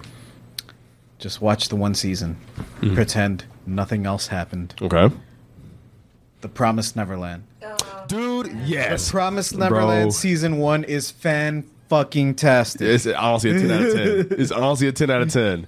just 1.20 1.40
watch 1.42 1.70
the 1.70 1.76
one 1.76 1.94
season, 1.94 2.38
pretend 2.80 3.46
nothing 3.68 4.06
else 4.08 4.28
happened. 4.28 4.74
okay, 4.82 5.14
The 6.40 6.48
Promised 6.50 6.96
Neverland. 6.96 7.44
dude. 8.08 8.52
Yes, 8.66 9.06
The 9.08 9.12
Promised 9.12 9.52
Bro. 9.58 9.70
Neverland 9.70 10.14
season 10.16 10.58
one 10.58 10.84
is 10.86 11.12
fan 11.12 11.66
fucking 11.92 12.36
tastic. 12.36 12.88
It's 12.88 13.06
honestly 13.06 13.52
a 13.52 13.60
ten 13.60 13.72
out 13.72 13.82
of 13.82 13.94
ten. 13.94 14.28
It's 14.40 14.52
honestly 14.52 14.88
a 14.88 14.92
ten 14.94 15.12
out 15.12 15.22
of 15.22 15.30
ten. 15.30 15.68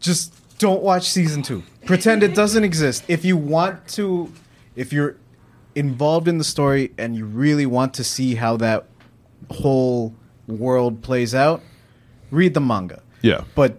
Just 0.00 0.34
don't 0.58 0.82
watch 0.82 1.08
season 1.08 1.42
two. 1.42 1.62
Pretend 1.86 2.24
it 2.24 2.34
doesn't 2.34 2.64
exist. 2.64 3.04
If 3.06 3.24
you 3.24 3.36
want 3.36 3.86
to, 3.90 4.32
if 4.74 4.92
you're 4.92 5.16
involved 5.76 6.26
in 6.26 6.38
the 6.38 6.44
story 6.44 6.92
and 6.98 7.14
you 7.14 7.26
really 7.26 7.64
want 7.64 7.94
to 7.94 8.04
see 8.04 8.34
how 8.34 8.56
that 8.56 8.86
whole 9.50 10.14
world 10.48 11.00
plays 11.00 11.32
out, 11.32 11.62
read 12.32 12.54
the 12.54 12.60
manga. 12.60 13.00
Yeah, 13.20 13.44
But 13.54 13.78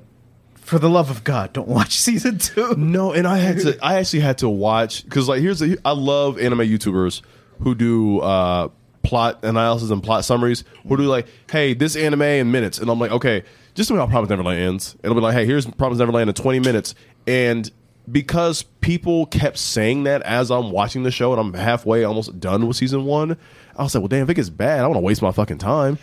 for 0.56 0.80
the 0.80 0.90
love 0.90 1.10
of 1.10 1.26
God, 1.26 1.52
don't 1.52 1.68
watch 1.68 1.98
season 2.08 2.38
two. 2.38 2.76
No, 2.78 3.12
and 3.12 3.28
I 3.28 3.40
had 3.40 3.60
to. 3.60 3.78
I 3.82 3.96
actually 3.96 4.22
had 4.22 4.38
to 4.38 4.48
watch 4.48 5.04
because, 5.04 5.28
like, 5.28 5.42
here's 5.42 5.62
a. 5.62 5.76
I 5.84 5.92
love 5.92 6.40
anime 6.40 6.60
YouTubers 6.60 7.22
who 7.60 7.76
do 7.76 8.20
uh, 8.20 8.70
plot 9.04 9.44
analysis 9.44 9.90
and 9.90 10.02
plot 10.02 10.26
summaries. 10.26 10.64
Who 10.88 10.98
do 10.98 11.04
like, 11.04 11.28
hey, 11.52 11.74
this 11.74 11.96
anime 11.96 12.22
in 12.22 12.52
minutes, 12.52 12.80
and 12.80 12.90
I'm 12.90 13.00
like, 13.00 13.12
okay, 13.12 13.44
just 13.76 13.90
how 13.90 14.08
Promise 14.08 14.30
Neverland 14.30 14.60
ends. 14.60 14.96
It'll 15.04 15.16
be 15.16 15.22
like, 15.22 15.34
hey, 15.34 15.46
here's 15.46 15.66
Promise 15.66 16.00
Neverland 16.00 16.30
in 16.30 16.34
20 16.34 16.60
minutes, 16.60 16.96
and 17.28 17.70
because 18.12 18.64
people 18.82 19.26
kept 19.28 19.58
saying 19.58 20.04
that 20.04 20.22
as 20.24 20.52
I'm 20.52 20.72
watching 20.72 21.04
the 21.04 21.12
show 21.12 21.32
and 21.32 21.40
I'm 21.40 21.54
halfway 21.54 22.04
almost 22.04 22.40
done 22.40 22.68
with 22.68 22.76
season 22.76 23.06
one, 23.06 23.38
I 23.78 23.84
was 23.84 23.96
like, 23.96 24.02
well, 24.02 24.10
damn, 24.10 24.24
if 24.24 24.30
it 24.30 24.34
gets 24.34 24.50
bad, 24.50 24.80
I 24.80 24.82
don't 24.82 24.92
want 24.92 25.02
to 25.02 25.06
waste 25.06 25.22
my 25.22 25.32
fucking 25.32 25.60
time. 25.60 25.98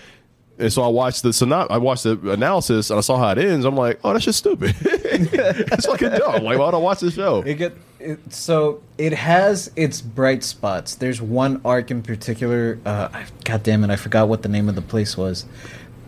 And 0.59 0.73
so 0.73 0.83
I 0.83 0.89
watched 0.89 1.23
the 1.23 1.31
synop- 1.31 1.71
I 1.71 1.79
watched 1.79 2.05
the 2.05 2.19
analysis 2.31 2.91
and 2.91 2.99
I 2.99 3.01
saw 3.01 3.17
how 3.19 3.31
it 3.31 3.39
ends. 3.39 3.65
I'm 3.65 3.77
like, 3.77 4.01
oh, 4.05 4.13
that's 4.13 4.25
just 4.25 4.39
stupid. 4.39 4.75
it's 4.81 5.87
fucking 5.87 6.11
dumb. 6.11 6.43
Like, 6.45 6.59
why 6.59 6.67
would 6.67 6.75
I 6.75 6.79
watch 6.79 7.01
this 7.01 7.15
show? 7.15 7.43
It 7.43 7.55
get 7.55 7.75
it, 8.01 8.33
so 8.33 8.83
it 8.99 9.13
has 9.13 9.71
its 9.77 10.01
bright 10.01 10.43
spots. 10.45 10.95
There's 10.95 11.21
one 11.23 11.61
arc 11.65 11.91
in 11.91 12.03
particular. 12.03 12.79
Uh, 12.85 13.09
I- 13.13 13.27
God 13.45 13.63
damn 13.63 13.85
it, 13.85 13.91
I 13.91 13.97
forgot 13.97 14.29
what 14.29 14.43
the 14.43 14.49
name 14.49 14.69
of 14.69 14.75
the 14.75 14.83
place 14.83 15.17
was, 15.17 15.45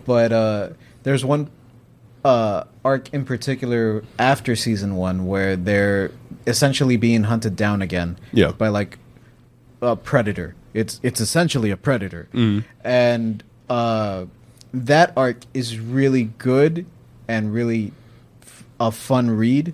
but 0.05 0.31
uh, 0.31 0.69
there's 1.03 1.23
one 1.23 1.49
uh, 2.25 2.63
arc 2.85 3.13
in 3.13 3.25
particular 3.25 4.03
after 4.17 4.55
season 4.55 4.95
one 4.95 5.25
where 5.27 5.55
they're 5.55 6.11
essentially 6.47 6.97
being 6.97 7.23
hunted 7.23 7.55
down 7.55 7.81
again. 7.81 8.17
Yeah. 8.31 8.51
by 8.51 8.67
like 8.69 8.97
a 9.81 9.95
predator. 9.95 10.55
It's 10.73 10.99
it's 11.03 11.19
essentially 11.21 11.69
a 11.69 11.77
predator, 11.77 12.27
and 12.83 13.43
uh, 13.69 14.25
that 14.73 15.13
arc 15.15 15.41
is 15.53 15.77
really 15.79 16.31
good 16.39 16.85
and 17.27 17.53
really 17.53 17.91
f- 18.41 18.63
a 18.79 18.91
fun 18.91 19.29
read, 19.29 19.73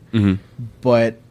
but 0.82 1.22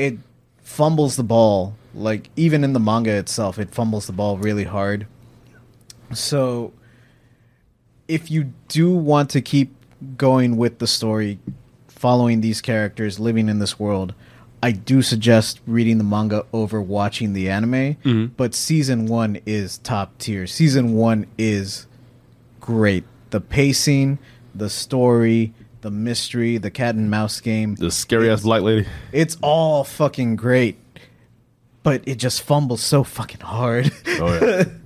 it 0.00 0.18
fumbles 0.62 1.16
the 1.16 1.22
ball. 1.22 1.74
Like 1.94 2.30
even 2.36 2.64
in 2.64 2.72
the 2.72 2.80
manga 2.80 3.12
itself, 3.12 3.58
it 3.58 3.70
fumbles 3.70 4.06
the 4.06 4.12
ball 4.12 4.38
really 4.38 4.64
hard. 4.64 5.06
So, 6.14 6.72
if 8.08 8.30
you 8.30 8.52
do 8.68 8.90
want 8.94 9.30
to 9.30 9.40
keep 9.40 9.74
going 10.16 10.56
with 10.56 10.78
the 10.78 10.86
story, 10.86 11.38
following 11.88 12.40
these 12.40 12.60
characters, 12.60 13.20
living 13.20 13.48
in 13.48 13.58
this 13.58 13.78
world, 13.78 14.14
I 14.62 14.72
do 14.72 15.02
suggest 15.02 15.60
reading 15.66 15.98
the 15.98 16.04
manga 16.04 16.44
over 16.52 16.80
watching 16.80 17.32
the 17.32 17.48
anime. 17.48 17.72
Mm-hmm. 17.72 18.26
But 18.36 18.54
season 18.54 19.06
one 19.06 19.38
is 19.46 19.78
top 19.78 20.18
tier. 20.18 20.46
Season 20.46 20.94
one 20.94 21.26
is 21.38 21.86
great. 22.60 23.04
The 23.30 23.40
pacing, 23.40 24.18
the 24.54 24.70
story, 24.70 25.52
the 25.80 25.90
mystery, 25.90 26.58
the 26.58 26.70
cat 26.70 26.94
and 26.94 27.10
mouse 27.10 27.40
game. 27.40 27.74
The 27.74 27.90
scary 27.90 28.30
ass 28.30 28.42
black 28.42 28.62
lady. 28.62 28.86
It's 29.12 29.36
all 29.42 29.84
fucking 29.84 30.36
great. 30.36 30.78
But 31.82 32.02
it 32.06 32.16
just 32.16 32.42
fumbles 32.42 32.82
so 32.82 33.04
fucking 33.04 33.40
hard. 33.40 33.90
Oh 34.06 34.38
yeah. 34.40 34.64